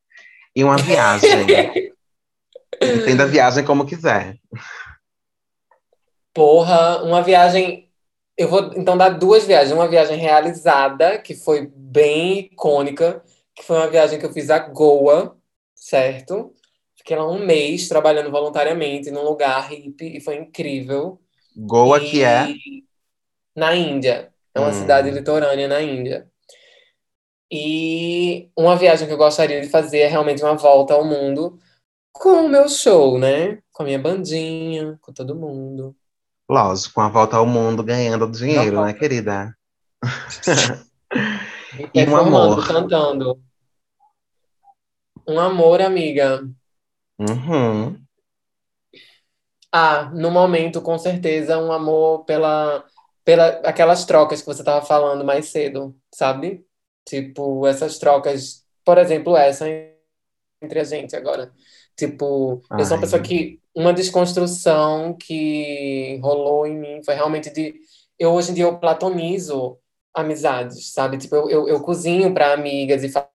E 0.57 0.65
uma 0.65 0.77
viagem. 0.77 1.47
Entenda 2.83 3.23
a 3.23 3.27
viagem 3.27 3.65
como 3.65 3.87
quiser. 3.87 4.37
Porra, 6.35 7.01
uma 7.05 7.23
viagem. 7.23 7.89
Eu 8.37 8.49
vou 8.49 8.73
então 8.75 8.99
dar 8.99 9.11
duas 9.11 9.47
viagens. 9.47 9.71
Uma 9.71 9.87
viagem 9.87 10.17
realizada, 10.19 11.19
que 11.19 11.37
foi 11.37 11.71
bem 11.73 12.41
icônica, 12.51 13.23
que 13.55 13.63
foi 13.63 13.77
uma 13.77 13.87
viagem 13.87 14.19
que 14.19 14.27
eu 14.27 14.33
fiz 14.33 14.51
a 14.51 14.59
Goa, 14.59 15.37
certo? 15.77 16.53
Fiquei 16.97 17.17
lá 17.17 17.31
um 17.31 17.47
mês 17.47 17.87
trabalhando 17.87 18.33
voluntariamente 18.33 19.09
num 19.13 19.23
lugar 19.23 19.71
hippie 19.71 20.17
e 20.17 20.21
foi 20.21 20.35
incrível. 20.35 21.21
Goa 21.57 22.03
E- 22.03 22.11
que 22.11 22.25
é. 22.25 22.49
Na 23.55 23.73
Índia. 23.77 24.33
É 24.53 24.59
uma 24.59 24.71
Hum. 24.71 24.73
cidade 24.73 25.13
litorânea 25.13 25.69
na 25.69 25.81
Índia. 25.81 26.29
E 27.51 28.51
uma 28.57 28.77
viagem 28.77 29.07
que 29.07 29.13
eu 29.13 29.19
gostaria 29.19 29.61
de 29.61 29.69
fazer 29.69 29.99
é 30.01 30.07
realmente 30.07 30.43
uma 30.43 30.57
volta 30.57 30.95
ao 30.95 31.05
mundo 31.05 31.59
com 32.13 32.47
o 32.47 32.49
meu 32.49 32.69
show, 32.69 33.19
né? 33.19 33.59
Com 33.73 33.83
a 33.83 33.87
minha 33.87 33.99
bandinha, 33.99 34.99
com 35.01 35.13
todo 35.13 35.35
mundo. 35.35 35.95
Lógico, 36.49 37.01
uma 37.01 37.11
volta 37.11 37.37
ao 37.37 37.47
mundo 37.47 37.83
ganhando 37.83 38.31
dinheiro, 38.31 38.85
né, 38.85 38.93
querida? 38.93 39.57
Me 41.73 41.91
E 41.95 42.07
um 42.07 42.17
amor. 42.17 42.67
cantando. 42.67 43.41
Um 45.27 45.41
amor, 45.41 45.81
amiga. 45.81 46.47
Uhum. 47.19 47.99
Ah, 49.73 50.11
no 50.15 50.31
momento, 50.31 50.81
com 50.81 50.97
certeza, 50.99 51.59
um 51.59 51.73
amor 51.73 52.25
pela, 52.25 52.85
pela 53.25 53.49
aquelas 53.65 54.05
trocas 54.05 54.41
que 54.41 54.47
você 54.47 54.61
estava 54.61 54.85
falando 54.85 55.25
mais 55.25 55.49
cedo, 55.49 55.97
sabe? 56.15 56.65
Tipo, 57.07 57.67
essas 57.67 57.99
trocas, 57.99 58.65
por 58.85 58.99
exemplo, 58.99 59.37
essa 59.37 59.67
entre 60.63 60.81
a 60.81 60.85
gente 60.85 61.15
agora. 61.17 61.53
Tipo, 61.97 62.63
eu 62.77 62.85
sou 62.85 62.97
uma 62.97 63.01
Ai. 63.01 63.03
pessoa 63.03 63.23
que 63.23 63.61
uma 63.75 63.93
desconstrução 63.93 65.17
que 65.17 66.19
rolou 66.23 66.67
em 66.67 66.77
mim 66.79 67.03
foi 67.05 67.15
realmente 67.15 67.51
de 67.51 67.75
eu 68.19 68.33
hoje 68.33 68.53
em 68.53 68.55
dia 68.55 68.65
eu 68.65 68.79
platonizo 68.79 69.79
amizades, 70.15 70.93
sabe? 70.93 71.19
Tipo, 71.19 71.37
eu, 71.37 71.51
eu, 71.51 71.69
eu 71.69 71.83
cozinho 71.83 72.33
para 72.33 72.53
amigas 72.53 73.03
e 73.05 73.09
fa- 73.09 73.29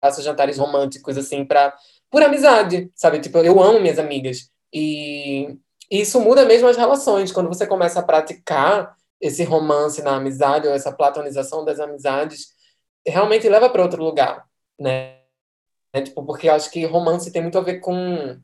faço 0.00 0.22
jantares 0.22 0.58
românticos 0.58 1.16
assim 1.16 1.44
para 1.44 1.74
por 2.10 2.22
amizade, 2.22 2.90
sabe? 2.94 3.20
Tipo, 3.20 3.38
eu 3.38 3.60
amo 3.62 3.80
minhas 3.80 3.98
amigas 3.98 4.50
e 4.72 5.56
isso 5.90 6.20
muda 6.20 6.44
mesmo 6.44 6.68
as 6.68 6.76
relações 6.76 7.32
quando 7.32 7.48
você 7.48 7.66
começa 7.66 8.00
a 8.00 8.02
praticar 8.02 8.94
esse 9.20 9.44
romance 9.44 10.02
na 10.02 10.16
amizade 10.16 10.66
ou 10.66 10.74
essa 10.74 10.92
platonização 10.92 11.64
das 11.64 11.78
amizades, 11.80 12.48
realmente 13.06 13.48
leva 13.48 13.68
para 13.68 13.82
outro 13.82 14.02
lugar, 14.02 14.44
né? 14.78 15.16
É, 15.92 16.00
tipo, 16.00 16.24
porque 16.24 16.48
eu 16.48 16.54
acho 16.54 16.70
que 16.70 16.86
romance 16.86 17.30
tem 17.30 17.42
muito 17.42 17.58
a 17.58 17.62
ver 17.62 17.80
com 17.80 18.38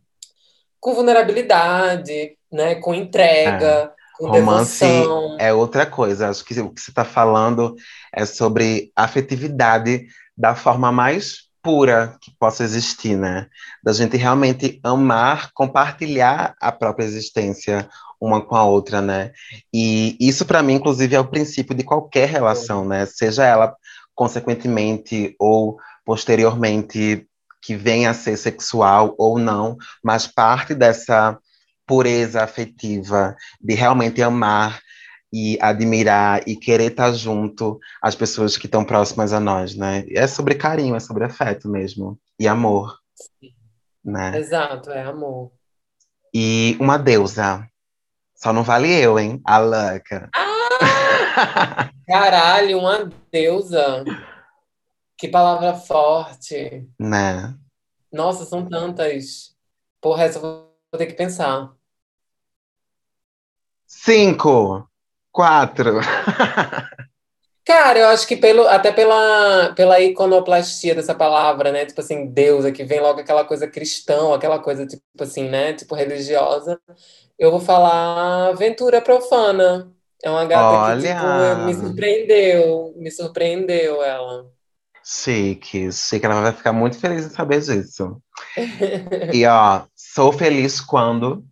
com 0.80 0.94
vulnerabilidade, 0.94 2.36
né? 2.52 2.76
Com 2.76 2.94
entrega, 2.94 3.92
com 4.16 4.28
Romance 4.28 4.80
devoção. 4.80 5.36
é 5.40 5.52
outra 5.52 5.86
coisa. 5.86 6.28
Acho 6.28 6.44
que 6.44 6.60
o 6.60 6.70
que 6.70 6.80
você 6.80 6.90
está 6.90 7.04
falando 7.04 7.74
é 8.12 8.24
sobre 8.24 8.92
afetividade 8.94 10.06
da 10.36 10.54
forma 10.54 10.92
mais 10.92 11.48
pura 11.62 12.16
que 12.20 12.30
possa 12.38 12.62
existir, 12.64 13.16
né? 13.16 13.48
Da 13.82 13.92
gente 13.92 14.16
realmente 14.16 14.80
amar, 14.82 15.50
compartilhar 15.52 16.54
a 16.60 16.70
própria 16.70 17.04
existência 17.04 17.88
uma 18.20 18.40
com 18.40 18.56
a 18.56 18.64
outra, 18.64 19.00
né? 19.00 19.32
E 19.72 20.16
isso, 20.20 20.44
para 20.44 20.62
mim, 20.62 20.74
inclusive, 20.74 21.14
é 21.14 21.20
o 21.20 21.28
princípio 21.28 21.74
de 21.74 21.84
qualquer 21.84 22.28
relação, 22.28 22.84
né? 22.84 23.06
Seja 23.06 23.44
ela, 23.44 23.76
consequentemente, 24.18 25.36
ou 25.38 25.78
posteriormente 26.04 27.24
que 27.62 27.76
venha 27.76 28.10
a 28.10 28.14
ser 28.14 28.36
sexual 28.36 29.14
ou 29.16 29.38
não, 29.38 29.76
mas 30.02 30.26
parte 30.26 30.74
dessa 30.74 31.38
pureza 31.86 32.42
afetiva 32.42 33.36
de 33.60 33.74
realmente 33.74 34.20
amar 34.20 34.80
e 35.32 35.56
admirar 35.60 36.42
e 36.48 36.56
querer 36.56 36.90
estar 36.90 37.12
junto 37.12 37.78
às 38.02 38.16
pessoas 38.16 38.56
que 38.56 38.66
estão 38.66 38.84
próximas 38.84 39.32
a 39.32 39.38
nós, 39.38 39.76
né? 39.76 40.04
É 40.10 40.26
sobre 40.26 40.56
carinho, 40.56 40.96
é 40.96 41.00
sobre 41.00 41.22
afeto 41.22 41.68
mesmo 41.68 42.18
e 42.40 42.48
amor, 42.48 42.98
Sim. 43.14 43.54
né? 44.04 44.36
Exato, 44.36 44.90
é 44.90 45.04
amor. 45.04 45.52
E 46.34 46.76
uma 46.80 46.98
deusa. 46.98 47.64
Só 48.34 48.52
não 48.52 48.64
vale 48.64 48.92
eu, 48.92 49.16
hein? 49.16 49.40
A 49.44 49.58
louca. 49.58 50.28
Ah! 50.34 50.57
Caralho, 52.06 52.78
uma 52.78 53.10
deusa. 53.30 54.04
Que 55.16 55.28
palavra 55.28 55.74
forte. 55.74 56.88
né? 56.98 57.54
Nossa, 58.12 58.44
são 58.44 58.66
tantas. 58.66 59.54
Porra, 60.00 60.24
essa 60.24 60.38
eu 60.38 60.42
vou 60.42 60.98
ter 60.98 61.06
que 61.06 61.14
pensar. 61.14 61.72
Cinco, 63.86 64.88
quatro. 65.32 66.00
Cara, 67.64 67.98
eu 67.98 68.08
acho 68.08 68.26
que 68.26 68.34
pelo, 68.36 68.66
até 68.66 68.90
pela, 68.90 69.74
pela 69.74 70.00
iconoplastia 70.00 70.94
dessa 70.94 71.14
palavra, 71.14 71.70
né? 71.70 71.84
Tipo 71.84 72.00
assim, 72.00 72.26
deusa, 72.26 72.72
que 72.72 72.82
vem 72.82 72.98
logo 73.00 73.20
aquela 73.20 73.44
coisa 73.44 73.68
cristã, 73.68 74.34
aquela 74.34 74.58
coisa, 74.58 74.86
tipo 74.86 75.02
assim, 75.20 75.48
né? 75.50 75.74
Tipo 75.74 75.94
religiosa. 75.94 76.80
Eu 77.38 77.50
vou 77.50 77.60
falar 77.60 78.48
aventura 78.48 79.02
profana. 79.02 79.92
É 80.22 80.30
uma 80.30 80.44
gata 80.44 80.96
que, 80.96 81.08
tipo, 81.08 81.24
Olha. 81.24 81.66
me 81.66 81.74
surpreendeu. 81.74 82.94
Me 82.96 83.10
surpreendeu 83.10 84.02
ela. 84.02 84.50
Chique, 85.04 85.90
chique. 85.92 86.26
Ela 86.26 86.40
vai 86.40 86.52
ficar 86.52 86.72
muito 86.72 86.98
feliz 86.98 87.26
em 87.26 87.30
saber 87.30 87.60
disso. 87.60 88.20
E 89.32 89.46
ó, 89.46 89.84
sou 89.94 90.32
feliz 90.32 90.80
quando 90.80 91.44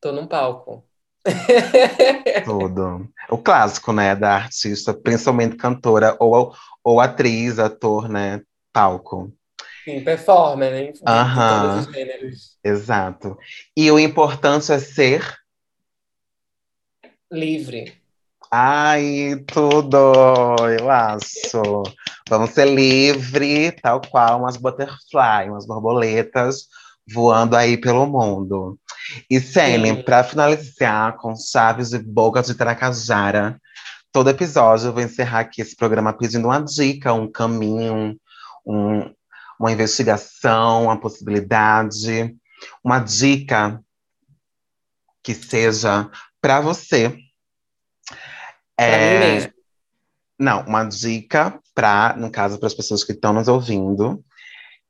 Tô 0.00 0.12
num 0.12 0.26
palco. 0.26 0.84
tudo. 2.44 3.06
O 3.28 3.38
clássico, 3.38 3.92
né, 3.92 4.16
da 4.16 4.36
artista, 4.36 4.94
principalmente 4.94 5.56
cantora 5.56 6.16
ou, 6.18 6.54
ou 6.82 7.00
atriz, 7.00 7.58
ator, 7.58 8.08
né, 8.08 8.40
palco. 8.72 9.32
Sim, 9.84 10.02
performer, 10.02 10.70
né? 10.70 10.92
De 10.92 11.00
Aham. 11.06 11.62
todos 11.62 11.86
os 11.86 11.94
gêneros. 11.94 12.58
Exato. 12.64 13.36
E 13.76 13.90
o 13.90 13.98
importante 13.98 14.72
é 14.72 14.78
ser. 14.78 15.39
Livre. 17.30 17.94
Ai, 18.50 19.44
tudo! 19.46 19.96
Eu 20.78 20.90
acho. 20.90 21.82
Vamos 22.28 22.50
ser 22.50 22.66
livre, 22.66 23.72
tal 23.72 24.00
qual 24.00 24.40
umas 24.40 24.56
butterfly, 24.56 25.48
umas 25.48 25.66
borboletas 25.66 26.66
voando 27.12 27.56
aí 27.56 27.76
pelo 27.76 28.06
mundo. 28.06 28.78
E 29.28 29.40
Sim. 29.40 30.02
para 30.02 30.24
finalizar 30.24 31.16
com 31.16 31.34
chaves 31.36 31.90
de 31.90 31.98
boca 31.98 32.42
de 32.42 32.54
Tracajara, 32.54 33.60
todo 34.12 34.30
episódio 34.30 34.88
eu 34.88 34.92
vou 34.92 35.02
encerrar 35.02 35.40
aqui 35.40 35.62
esse 35.62 35.76
programa 35.76 36.12
pedindo 36.12 36.46
uma 36.46 36.60
dica, 36.60 37.12
um 37.12 37.30
caminho, 37.30 38.16
um- 38.66 39.12
uma 39.58 39.72
investigação, 39.72 40.84
uma 40.84 41.00
possibilidade, 41.00 42.34
uma 42.82 42.98
dica 42.98 43.80
que 45.22 45.34
seja 45.34 46.10
para 46.40 46.60
você. 46.60 47.10
Pra 48.76 48.86
É, 48.86 49.52
não, 50.38 50.62
uma 50.62 50.84
dica 50.84 51.60
para, 51.74 52.16
no 52.16 52.30
caso, 52.30 52.58
para 52.58 52.66
as 52.66 52.74
pessoas 52.74 53.04
que 53.04 53.12
estão 53.12 53.32
nos 53.32 53.46
ouvindo, 53.46 54.24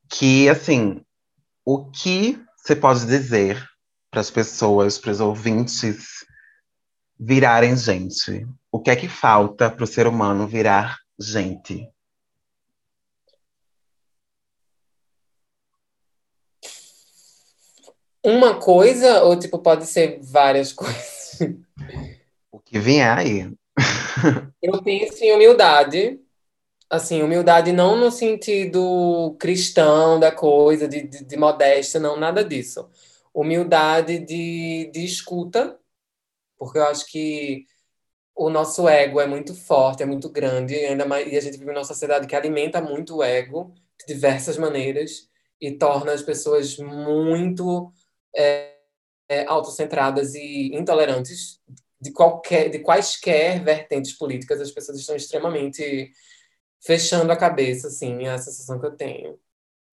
que 0.09 0.49
assim, 0.49 1.05
o 1.65 1.91
que 1.91 2.41
você 2.57 2.77
pode 2.77 3.05
dizer 3.05 3.69
para 4.11 4.21
as 4.21 4.31
pessoas, 4.31 4.99
para 4.99 5.11
os 5.11 5.21
ouvintes 5.21 6.25
virarem 7.19 7.77
gente? 7.77 8.47
O 8.71 8.81
que 8.81 8.91
é 8.91 8.97
que 8.97 9.09
falta 9.09 9.71
para 9.71 9.85
o 9.85 9.87
ser 9.87 10.07
humano 10.07 10.47
virar 10.47 10.99
gente? 11.19 11.89
Uma 18.23 18.61
coisa, 18.61 19.23
ou 19.25 19.39
tipo, 19.39 19.59
pode 19.59 19.87
ser 19.87 20.21
várias 20.23 20.73
coisas. 20.75 21.20
O 22.53 22.59
que 22.59 22.78
vier 22.78 23.16
aí. 23.16 23.53
Eu 24.61 24.82
penso 24.82 25.22
em 25.22 25.32
humildade. 25.32 26.20
Assim, 26.88 27.22
humildade 27.22 27.70
não 27.70 27.97
no 27.97 28.11
sentido 28.11 29.36
cristão 29.38 30.18
da 30.18 30.32
coisa, 30.32 30.88
de, 30.88 31.03
de, 31.03 31.24
de 31.24 31.36
modéstia, 31.36 32.01
não, 32.01 32.18
nada 32.18 32.45
disso. 32.45 32.91
Humildade 33.32 34.18
de, 34.18 34.91
de 34.93 35.05
escuta, 35.05 35.78
porque 36.59 36.78
eu 36.78 36.84
acho 36.84 37.07
que 37.07 37.64
o 38.34 38.51
nosso 38.51 38.88
ego 38.88 39.20
é 39.20 39.26
muito 39.26 39.55
forte, 39.55 40.03
é 40.03 40.07
muito 40.07 40.28
grande, 40.28 40.74
e 40.74 40.86
ainda 40.86 41.07
mais, 41.07 41.32
e 41.32 41.36
a 41.36 41.41
gente 41.41 41.59
vive 41.59 41.72
numa 41.72 41.84
sociedade 41.84 42.26
que 42.26 42.34
alimenta 42.34 42.80
muito 42.80 43.18
o 43.18 43.22
ego 43.22 43.72
de 44.01 44.12
diversas 44.12 44.57
maneiras 44.57 45.28
e 45.61 45.70
torna 45.72 46.12
as 46.12 46.22
pessoas 46.22 46.76
muito 46.78 47.93
é, 48.34 48.80
é, 49.31 49.47
autocentradas 49.47 50.35
e 50.35 50.74
intolerantes 50.74 51.61
de 52.01 52.12
qualquer, 52.12 52.68
de 52.68 52.81
quaisquer 52.81 53.62
vertentes 53.62 54.12
políticas. 54.12 54.61
As 54.61 54.72
pessoas 54.72 54.99
estão 54.99 55.14
extremamente 55.14 56.12
fechando 56.81 57.31
a 57.33 57.37
cabeça, 57.37 57.89
assim, 57.89 58.24
é 58.26 58.31
a 58.31 58.39
sensação 58.39 58.81
que 58.81 58.87
eu 58.87 58.97
tenho. 58.97 59.39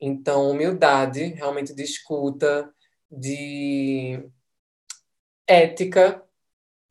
Então, 0.02 0.50
humildade, 0.50 1.24
realmente 1.36 1.74
de 1.74 1.84
escuta, 1.84 2.74
de 3.12 4.24
ética, 5.48 6.24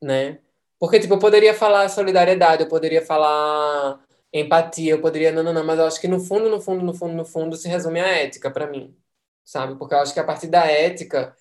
né? 0.02 0.38
Porque, 0.78 1.00
tipo, 1.00 1.14
eu 1.14 1.18
poderia 1.18 1.54
falar 1.54 1.88
solidariedade, 1.88 2.62
eu 2.62 2.68
poderia 2.68 3.04
falar 3.04 4.00
empatia, 4.32 4.92
eu 4.92 5.00
poderia. 5.00 5.32
Não, 5.32 5.42
não, 5.42 5.52
não, 5.52 5.64
mas 5.64 5.78
eu 5.78 5.86
acho 5.86 6.00
que 6.00 6.08
no 6.08 6.20
fundo, 6.20 6.48
no 6.50 6.60
fundo, 6.60 6.84
no 6.84 6.94
fundo, 6.94 7.14
no 7.14 7.24
fundo, 7.24 7.56
se 7.56 7.68
resume 7.68 8.00
a 8.00 8.08
ética 8.08 8.50
para 8.50 8.66
mim, 8.68 8.96
sabe? 9.44 9.76
Porque 9.76 9.94
eu 9.94 9.98
acho 10.00 10.14
que 10.14 10.20
a 10.20 10.24
partir 10.24 10.48
da 10.48 10.66
ética 10.66 11.36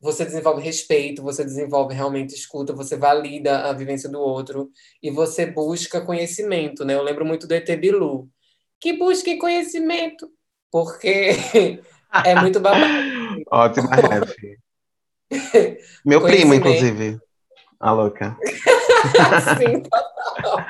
você 0.00 0.24
desenvolve 0.24 0.62
respeito, 0.62 1.22
você 1.22 1.44
desenvolve 1.44 1.94
realmente 1.94 2.34
escuta, 2.34 2.72
você 2.72 2.96
valida 2.96 3.60
a 3.68 3.72
vivência 3.72 4.08
do 4.08 4.20
outro 4.20 4.70
e 5.02 5.10
você 5.10 5.46
busca 5.46 6.00
conhecimento, 6.00 6.84
né? 6.84 6.94
Eu 6.94 7.02
lembro 7.02 7.24
muito 7.24 7.46
do 7.46 7.54
ET 7.54 7.68
Bilu, 7.76 8.28
que 8.80 8.92
busque 8.92 9.36
conhecimento, 9.38 10.30
porque 10.70 11.80
é 12.24 12.34
muito 12.34 12.60
babado. 12.60 12.86
Ótima 13.50 13.90
ref. 13.94 14.36
Meu 16.04 16.22
primo, 16.22 16.54
inclusive. 16.54 17.18
A 17.80 17.92
louca. 17.92 18.36
Sim, 19.58 19.82
total. 19.82 20.66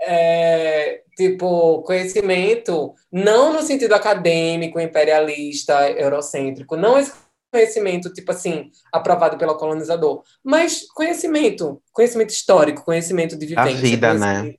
É, 0.00 1.02
tipo, 1.16 1.82
conhecimento, 1.82 2.94
não 3.10 3.52
no 3.54 3.62
sentido 3.62 3.94
acadêmico, 3.94 4.78
imperialista, 4.78 5.90
eurocêntrico, 5.90 6.76
não 6.76 6.98
esse 6.98 7.12
conhecimento, 7.54 8.12
tipo 8.12 8.32
assim, 8.32 8.72
aprovado 8.92 9.38
pelo 9.38 9.56
colonizador, 9.56 10.24
mas 10.42 10.84
conhecimento, 10.88 11.80
conhecimento 11.92 12.30
histórico, 12.30 12.84
conhecimento 12.84 13.38
de 13.38 13.46
vivência, 13.46 13.80
vida, 13.80 14.14
né? 14.14 14.54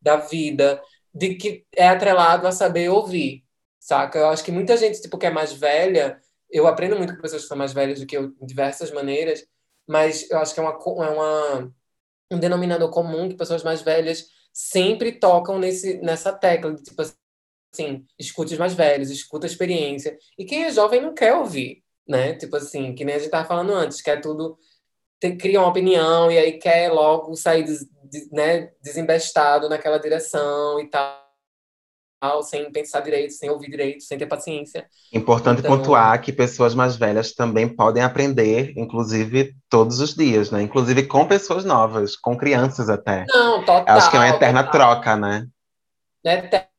da 0.00 0.16
vida, 0.16 0.80
de 1.12 1.34
que 1.34 1.66
é 1.74 1.88
atrelado 1.88 2.46
a 2.46 2.52
saber 2.52 2.88
ouvir, 2.88 3.44
saca? 3.80 4.20
Eu 4.20 4.28
acho 4.28 4.44
que 4.44 4.52
muita 4.52 4.76
gente, 4.76 5.02
tipo, 5.02 5.18
que 5.18 5.26
é 5.26 5.30
mais 5.30 5.52
velha, 5.52 6.20
eu 6.48 6.68
aprendo 6.68 6.96
muito 6.96 7.16
com 7.16 7.20
pessoas 7.20 7.42
que 7.42 7.48
são 7.48 7.56
mais 7.56 7.72
velhas 7.72 7.98
do 7.98 8.06
que 8.06 8.16
eu, 8.16 8.28
de 8.28 8.46
diversas 8.46 8.92
maneiras, 8.92 9.44
mas 9.88 10.30
eu 10.30 10.38
acho 10.38 10.54
que 10.54 10.60
é 10.60 10.62
uma, 10.62 10.78
é 11.04 11.10
uma 11.10 11.72
um 12.30 12.38
denominador 12.38 12.90
comum 12.90 13.28
que 13.28 13.34
pessoas 13.34 13.64
mais 13.64 13.82
velhas 13.82 14.26
sempre 14.52 15.10
tocam 15.10 15.58
nesse, 15.58 15.98
nessa 16.00 16.32
tecla 16.32 16.72
de 16.72 16.82
tipo 16.84 17.02
assim, 17.02 18.06
escute 18.16 18.52
os 18.52 18.58
mais 18.58 18.72
velhos, 18.72 19.10
escuta 19.10 19.46
a 19.46 19.50
experiência. 19.50 20.16
E 20.38 20.44
quem 20.44 20.64
é 20.64 20.70
jovem 20.70 21.00
não 21.00 21.12
quer 21.12 21.34
ouvir, 21.34 21.82
né? 22.10 22.34
Tipo 22.34 22.56
assim, 22.56 22.94
que 22.94 23.04
nem 23.04 23.14
a 23.14 23.18
gente 23.18 23.26
estava 23.26 23.46
falando 23.48 23.72
antes, 23.72 24.02
quer 24.02 24.20
tudo, 24.20 24.58
ter, 25.20 25.36
cria 25.36 25.60
uma 25.60 25.68
opinião 25.68 26.30
e 26.30 26.36
aí 26.38 26.52
quer 26.58 26.90
logo 26.92 27.34
sair 27.36 27.62
des, 27.62 27.80
de- 28.10 28.28
né, 28.32 28.70
desembestado 28.82 29.68
naquela 29.68 29.98
direção 29.98 30.80
e 30.80 30.88
tal, 30.90 31.20
sem 32.42 32.70
pensar 32.70 33.00
direito, 33.00 33.32
sem 33.32 33.48
ouvir 33.48 33.70
direito, 33.70 34.02
sem 34.02 34.18
ter 34.18 34.26
paciência. 34.26 34.86
Importante 35.12 35.60
Então- 35.60 35.76
pontuar 35.78 36.20
que 36.20 36.32
pessoas 36.32 36.74
mais 36.74 36.96
velhas 36.96 37.32
também 37.32 37.66
podem 37.68 38.02
aprender, 38.02 38.74
inclusive 38.76 39.54
todos 39.70 40.00
os 40.00 40.14
dias, 40.14 40.50
né? 40.50 40.60
Inclusive 40.60 41.06
com 41.06 41.26
pessoas 41.26 41.64
novas, 41.64 42.16
com 42.16 42.36
crianças 42.36 42.90
até. 42.90 43.24
Não, 43.28 43.60
total. 43.64 43.96
Acho 43.96 44.10
que 44.10 44.16
é 44.16 44.20
uma 44.20 44.28
eterna 44.28 44.64
total. 44.64 44.80
troca, 44.96 45.16
né? 45.16 45.46
né, 46.22 46.69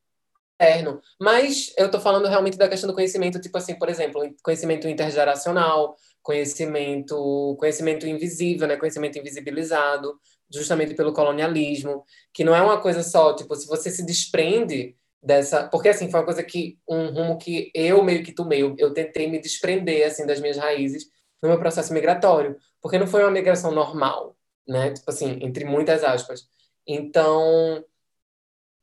Mas 1.20 1.72
eu 1.76 1.90
tô 1.90 2.00
falando 2.00 2.28
realmente 2.28 2.56
da 2.56 2.68
questão 2.68 2.88
do 2.88 2.94
conhecimento, 2.94 3.40
tipo 3.40 3.56
assim, 3.58 3.74
por 3.78 3.88
exemplo, 3.88 4.22
conhecimento 4.42 4.86
intergeracional, 4.88 5.96
conhecimento, 6.22 7.56
conhecimento 7.58 8.06
invisível, 8.06 8.68
né, 8.68 8.76
conhecimento 8.76 9.18
invisibilizado, 9.18 10.18
justamente 10.52 10.94
pelo 10.94 11.12
colonialismo, 11.12 12.04
que 12.32 12.44
não 12.44 12.54
é 12.54 12.62
uma 12.62 12.80
coisa 12.80 13.02
só, 13.02 13.34
tipo, 13.34 13.54
se 13.56 13.66
você 13.66 13.90
se 13.90 14.04
desprende 14.04 14.96
dessa, 15.22 15.68
porque 15.68 15.88
assim 15.88 16.10
foi 16.10 16.20
uma 16.20 16.26
coisa 16.26 16.42
que 16.42 16.78
um 16.88 17.08
rumo 17.08 17.38
que 17.38 17.70
eu 17.74 18.02
meio 18.02 18.22
que 18.24 18.32
tomei, 18.32 18.62
eu 18.62 18.92
tentei 18.92 19.28
me 19.28 19.40
desprender 19.40 20.06
assim 20.06 20.26
das 20.26 20.40
minhas 20.40 20.56
raízes 20.56 21.08
no 21.42 21.48
meu 21.48 21.58
processo 21.58 21.92
migratório, 21.92 22.56
porque 22.80 22.98
não 22.98 23.06
foi 23.06 23.22
uma 23.22 23.30
migração 23.30 23.72
normal, 23.72 24.36
né? 24.66 24.92
Tipo 24.92 25.10
assim, 25.10 25.38
entre 25.42 25.64
muitas 25.64 26.04
aspas. 26.04 26.48
Então, 26.86 27.84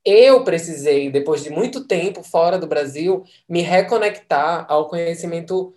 eu 0.09 0.43
precisei, 0.43 1.11
depois 1.11 1.43
de 1.43 1.49
muito 1.49 1.85
tempo 1.85 2.23
fora 2.23 2.57
do 2.57 2.67
Brasil, 2.67 3.23
me 3.47 3.61
reconectar 3.61 4.65
ao 4.69 4.87
conhecimento 4.87 5.73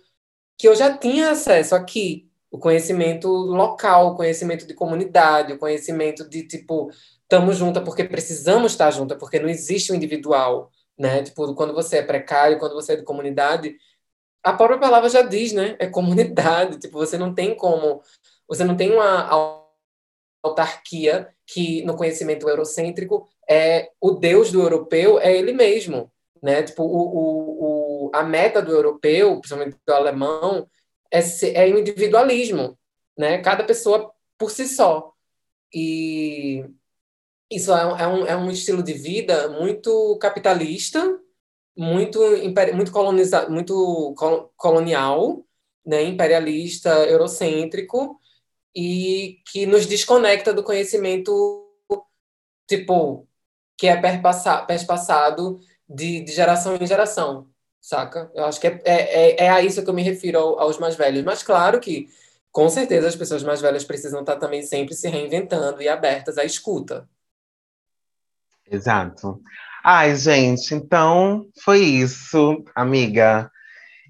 que 0.57 0.67
eu 0.67 0.75
já 0.75 0.97
tinha 0.97 1.31
acesso 1.31 1.75
aqui, 1.75 2.29
o 2.51 2.59
conhecimento 2.59 3.27
local, 3.27 4.09
o 4.09 4.15
conhecimento 4.15 4.67
de 4.67 4.73
comunidade, 4.73 5.53
o 5.53 5.59
conhecimento 5.59 6.29
de 6.29 6.47
tipo 6.47 6.91
estamos 7.23 7.57
juntas 7.57 7.83
porque 7.83 8.03
precisamos 8.03 8.73
estar 8.73 8.91
juntas, 8.91 9.17
porque 9.17 9.39
não 9.39 9.49
existe 9.49 9.91
o 9.91 9.95
individual, 9.95 10.71
né? 10.97 11.23
Tipo, 11.23 11.55
quando 11.55 11.73
você 11.73 11.97
é 11.97 12.03
precário, 12.03 12.59
quando 12.59 12.75
você 12.75 12.93
é 12.93 12.95
de 12.97 13.03
comunidade, 13.03 13.75
a 14.43 14.53
própria 14.53 14.79
palavra 14.79 15.09
já 15.09 15.21
diz, 15.23 15.53
né? 15.53 15.75
É 15.79 15.87
comunidade, 15.87 16.79
tipo, 16.79 16.97
você 16.97 17.17
não 17.17 17.33
tem 17.33 17.55
como, 17.55 18.01
você 18.47 18.63
não 18.63 18.77
tem 18.77 18.91
uma 18.91 19.63
autarquia 20.43 21.33
que 21.47 21.83
no 21.85 21.95
conhecimento 21.95 22.47
eurocêntrico 22.47 23.27
é 23.49 23.89
o 23.99 24.11
Deus 24.11 24.51
do 24.51 24.61
europeu 24.61 25.19
é 25.19 25.35
ele 25.35 25.53
mesmo, 25.53 26.11
né? 26.41 26.63
Tipo, 26.63 26.83
o, 26.83 26.87
o, 26.87 28.07
o 28.07 28.11
a 28.13 28.23
meta 28.23 28.61
do 28.61 28.71
europeu, 28.71 29.39
principalmente 29.39 29.77
do 29.85 29.93
alemão, 29.93 30.67
é, 31.11 31.19
é 31.53 31.73
o 31.73 31.79
individualismo, 31.79 32.77
né? 33.17 33.39
Cada 33.39 33.63
pessoa 33.63 34.11
por 34.37 34.51
si 34.51 34.67
só. 34.67 35.13
E 35.73 36.65
isso 37.51 37.71
é 37.71 37.85
um, 37.85 38.25
é 38.27 38.35
um, 38.37 38.49
é 38.49 38.51
estilo 38.51 38.83
de 38.83 38.93
vida 38.93 39.47
muito 39.49 40.17
capitalista, 40.19 41.19
muito, 41.75 42.19
muito, 42.73 42.91
coloniza, 42.91 43.49
muito 43.49 44.13
colonial, 44.55 45.45
né, 45.85 46.03
imperialista, 46.03 46.89
eurocêntrico, 47.05 48.19
e 48.75 49.41
que 49.51 49.65
nos 49.65 49.85
desconecta 49.85 50.53
do 50.53 50.63
conhecimento, 50.63 51.67
tipo, 52.67 53.27
que 53.77 53.87
é 53.87 53.95
perpassado 53.97 55.59
de, 55.87 56.21
de 56.21 56.31
geração 56.31 56.75
em 56.75 56.87
geração, 56.87 57.47
saca? 57.81 58.31
Eu 58.33 58.45
acho 58.45 58.59
que 58.59 58.67
é, 58.67 58.81
é, 58.85 59.45
é 59.45 59.49
a 59.49 59.61
isso 59.61 59.83
que 59.83 59.89
eu 59.89 59.93
me 59.93 60.03
refiro 60.03 60.37
aos 60.37 60.77
mais 60.77 60.95
velhos. 60.95 61.23
Mas 61.23 61.43
claro 61.43 61.79
que, 61.79 62.07
com 62.51 62.69
certeza, 62.69 63.07
as 63.07 63.15
pessoas 63.15 63.43
mais 63.43 63.61
velhas 63.61 63.83
precisam 63.83 64.21
estar 64.21 64.37
também 64.37 64.61
sempre 64.61 64.93
se 64.93 65.07
reinventando 65.07 65.81
e 65.81 65.87
abertas 65.87 66.37
à 66.37 66.43
escuta. 66.43 67.07
Exato. 68.69 69.41
Ai, 69.83 70.15
gente, 70.15 70.73
então 70.73 71.45
foi 71.63 71.79
isso, 71.79 72.63
amiga. 72.73 73.51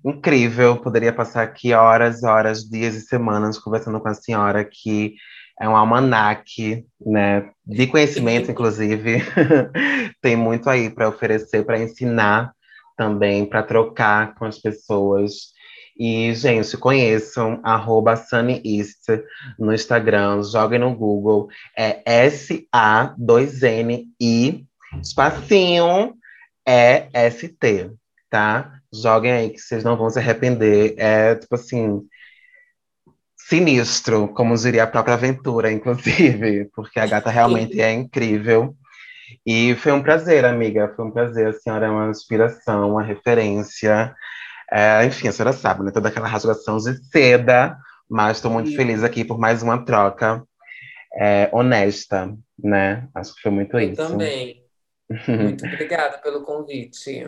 Incrível, 0.05 0.79
poderia 0.81 1.13
passar 1.13 1.43
aqui 1.43 1.73
horas, 1.73 2.23
horas, 2.23 2.63
dias 2.63 2.93
e 2.93 3.01
semanas 3.01 3.57
conversando 3.57 3.99
com 3.99 4.07
a 4.09 4.13
senhora, 4.13 4.63
que 4.63 5.15
é 5.59 5.67
um 5.69 5.75
almanaque, 5.75 6.85
né, 7.05 7.49
de 7.65 7.87
conhecimento, 7.87 8.51
inclusive. 8.51 9.21
Tem 10.21 10.35
muito 10.35 10.69
aí 10.69 10.89
para 10.89 11.09
oferecer, 11.09 11.65
para 11.65 11.81
ensinar 11.81 12.53
também, 12.97 13.45
para 13.45 13.63
trocar 13.63 14.35
com 14.35 14.45
as 14.45 14.59
pessoas. 14.59 15.53
E, 15.97 16.33
gente, 16.33 16.75
conheçam 16.77 17.59
arroba 17.63 18.15
Sunny 18.15 18.61
East 18.65 19.07
no 19.59 19.73
Instagram, 19.73 20.41
joguem 20.43 20.79
no 20.79 20.95
Google, 20.95 21.49
é 21.77 22.01
S-A-2-N-I, 22.05 23.15
espacinho, 25.01 26.15
E-S-T, 26.67 27.91
tá? 28.29 28.79
Joguem 28.91 29.31
aí 29.31 29.49
que 29.51 29.59
vocês 29.59 29.83
não 29.83 29.95
vão 29.95 30.09
se 30.09 30.17
arrepender. 30.17 30.95
É, 30.97 31.35
tipo 31.35 31.53
assim, 31.55 32.01
sinistro, 33.47 34.29
como 34.29 34.55
diria 34.55 34.83
a 34.83 34.87
própria 34.87 35.15
aventura, 35.15 35.71
inclusive, 35.71 36.69
porque 36.73 36.99
a 36.99 37.05
gata 37.05 37.29
realmente 37.29 37.81
é 37.81 37.91
incrível. 37.91 38.75
E 39.45 39.75
foi 39.75 39.91
um 39.91 40.01
prazer, 40.01 40.45
amiga, 40.45 40.93
foi 40.95 41.05
um 41.05 41.11
prazer. 41.11 41.47
A 41.47 41.53
senhora 41.53 41.87
é 41.87 41.89
uma 41.89 42.09
inspiração, 42.09 42.91
uma 42.91 43.03
referência. 43.03 44.15
É, 44.71 45.05
enfim, 45.05 45.27
a 45.27 45.31
senhora 45.31 45.53
sabe, 45.53 45.83
né? 45.83 45.91
Toda 45.91 46.09
aquela 46.09 46.27
rasgação 46.27 46.77
de 46.77 46.95
seda, 47.09 47.77
mas 48.09 48.37
estou 48.37 48.51
muito 48.51 48.69
Sim. 48.69 48.75
feliz 48.75 49.03
aqui 49.03 49.25
por 49.25 49.37
mais 49.37 49.61
uma 49.61 49.83
troca 49.83 50.43
é, 51.15 51.49
honesta, 51.51 52.33
né? 52.57 53.07
Acho 53.13 53.35
que 53.35 53.41
foi 53.41 53.51
muito 53.51 53.77
Eu 53.77 53.89
isso. 53.89 53.95
também. 53.95 54.63
Muito 55.27 55.65
obrigada 55.65 56.17
pelo 56.19 56.43
convite. 56.43 57.27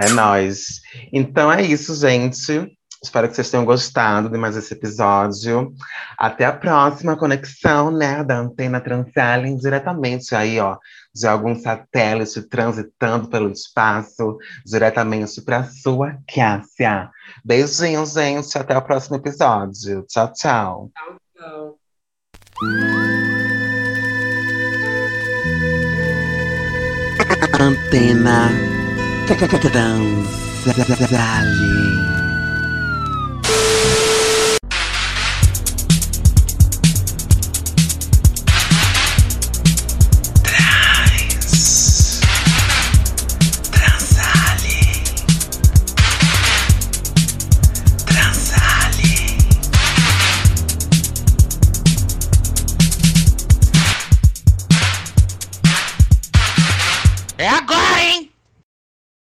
É 0.00 0.08
nóis. 0.10 0.80
Então 1.12 1.50
é 1.50 1.62
isso, 1.62 1.94
gente. 1.94 2.77
Espero 3.02 3.28
que 3.28 3.34
vocês 3.34 3.50
tenham 3.50 3.64
gostado 3.64 4.28
de 4.28 4.36
mais 4.36 4.56
esse 4.56 4.74
episódio. 4.74 5.72
Até 6.16 6.44
a 6.44 6.52
próxima 6.52 7.16
conexão, 7.16 7.90
né, 7.90 8.24
da 8.24 8.38
Antena 8.38 8.80
Transalien, 8.80 9.56
diretamente 9.56 10.34
aí, 10.34 10.58
ó, 10.58 10.76
de 11.14 11.26
algum 11.26 11.54
satélite 11.54 12.42
transitando 12.42 13.28
pelo 13.28 13.50
espaço, 13.50 14.36
diretamente 14.66 15.40
para 15.42 15.64
sua 15.64 16.18
Cássia. 16.32 17.10
Beijinhos, 17.44 18.14
gente. 18.14 18.58
Até 18.58 18.76
o 18.76 18.82
próximo 18.82 19.16
episódio. 19.16 20.04
Tchau, 20.08 20.32
tchau. 20.32 20.90
Tchau, 20.94 21.16
tchau. 21.36 21.78
Antena 27.60 28.50
Transalien. 29.26 31.87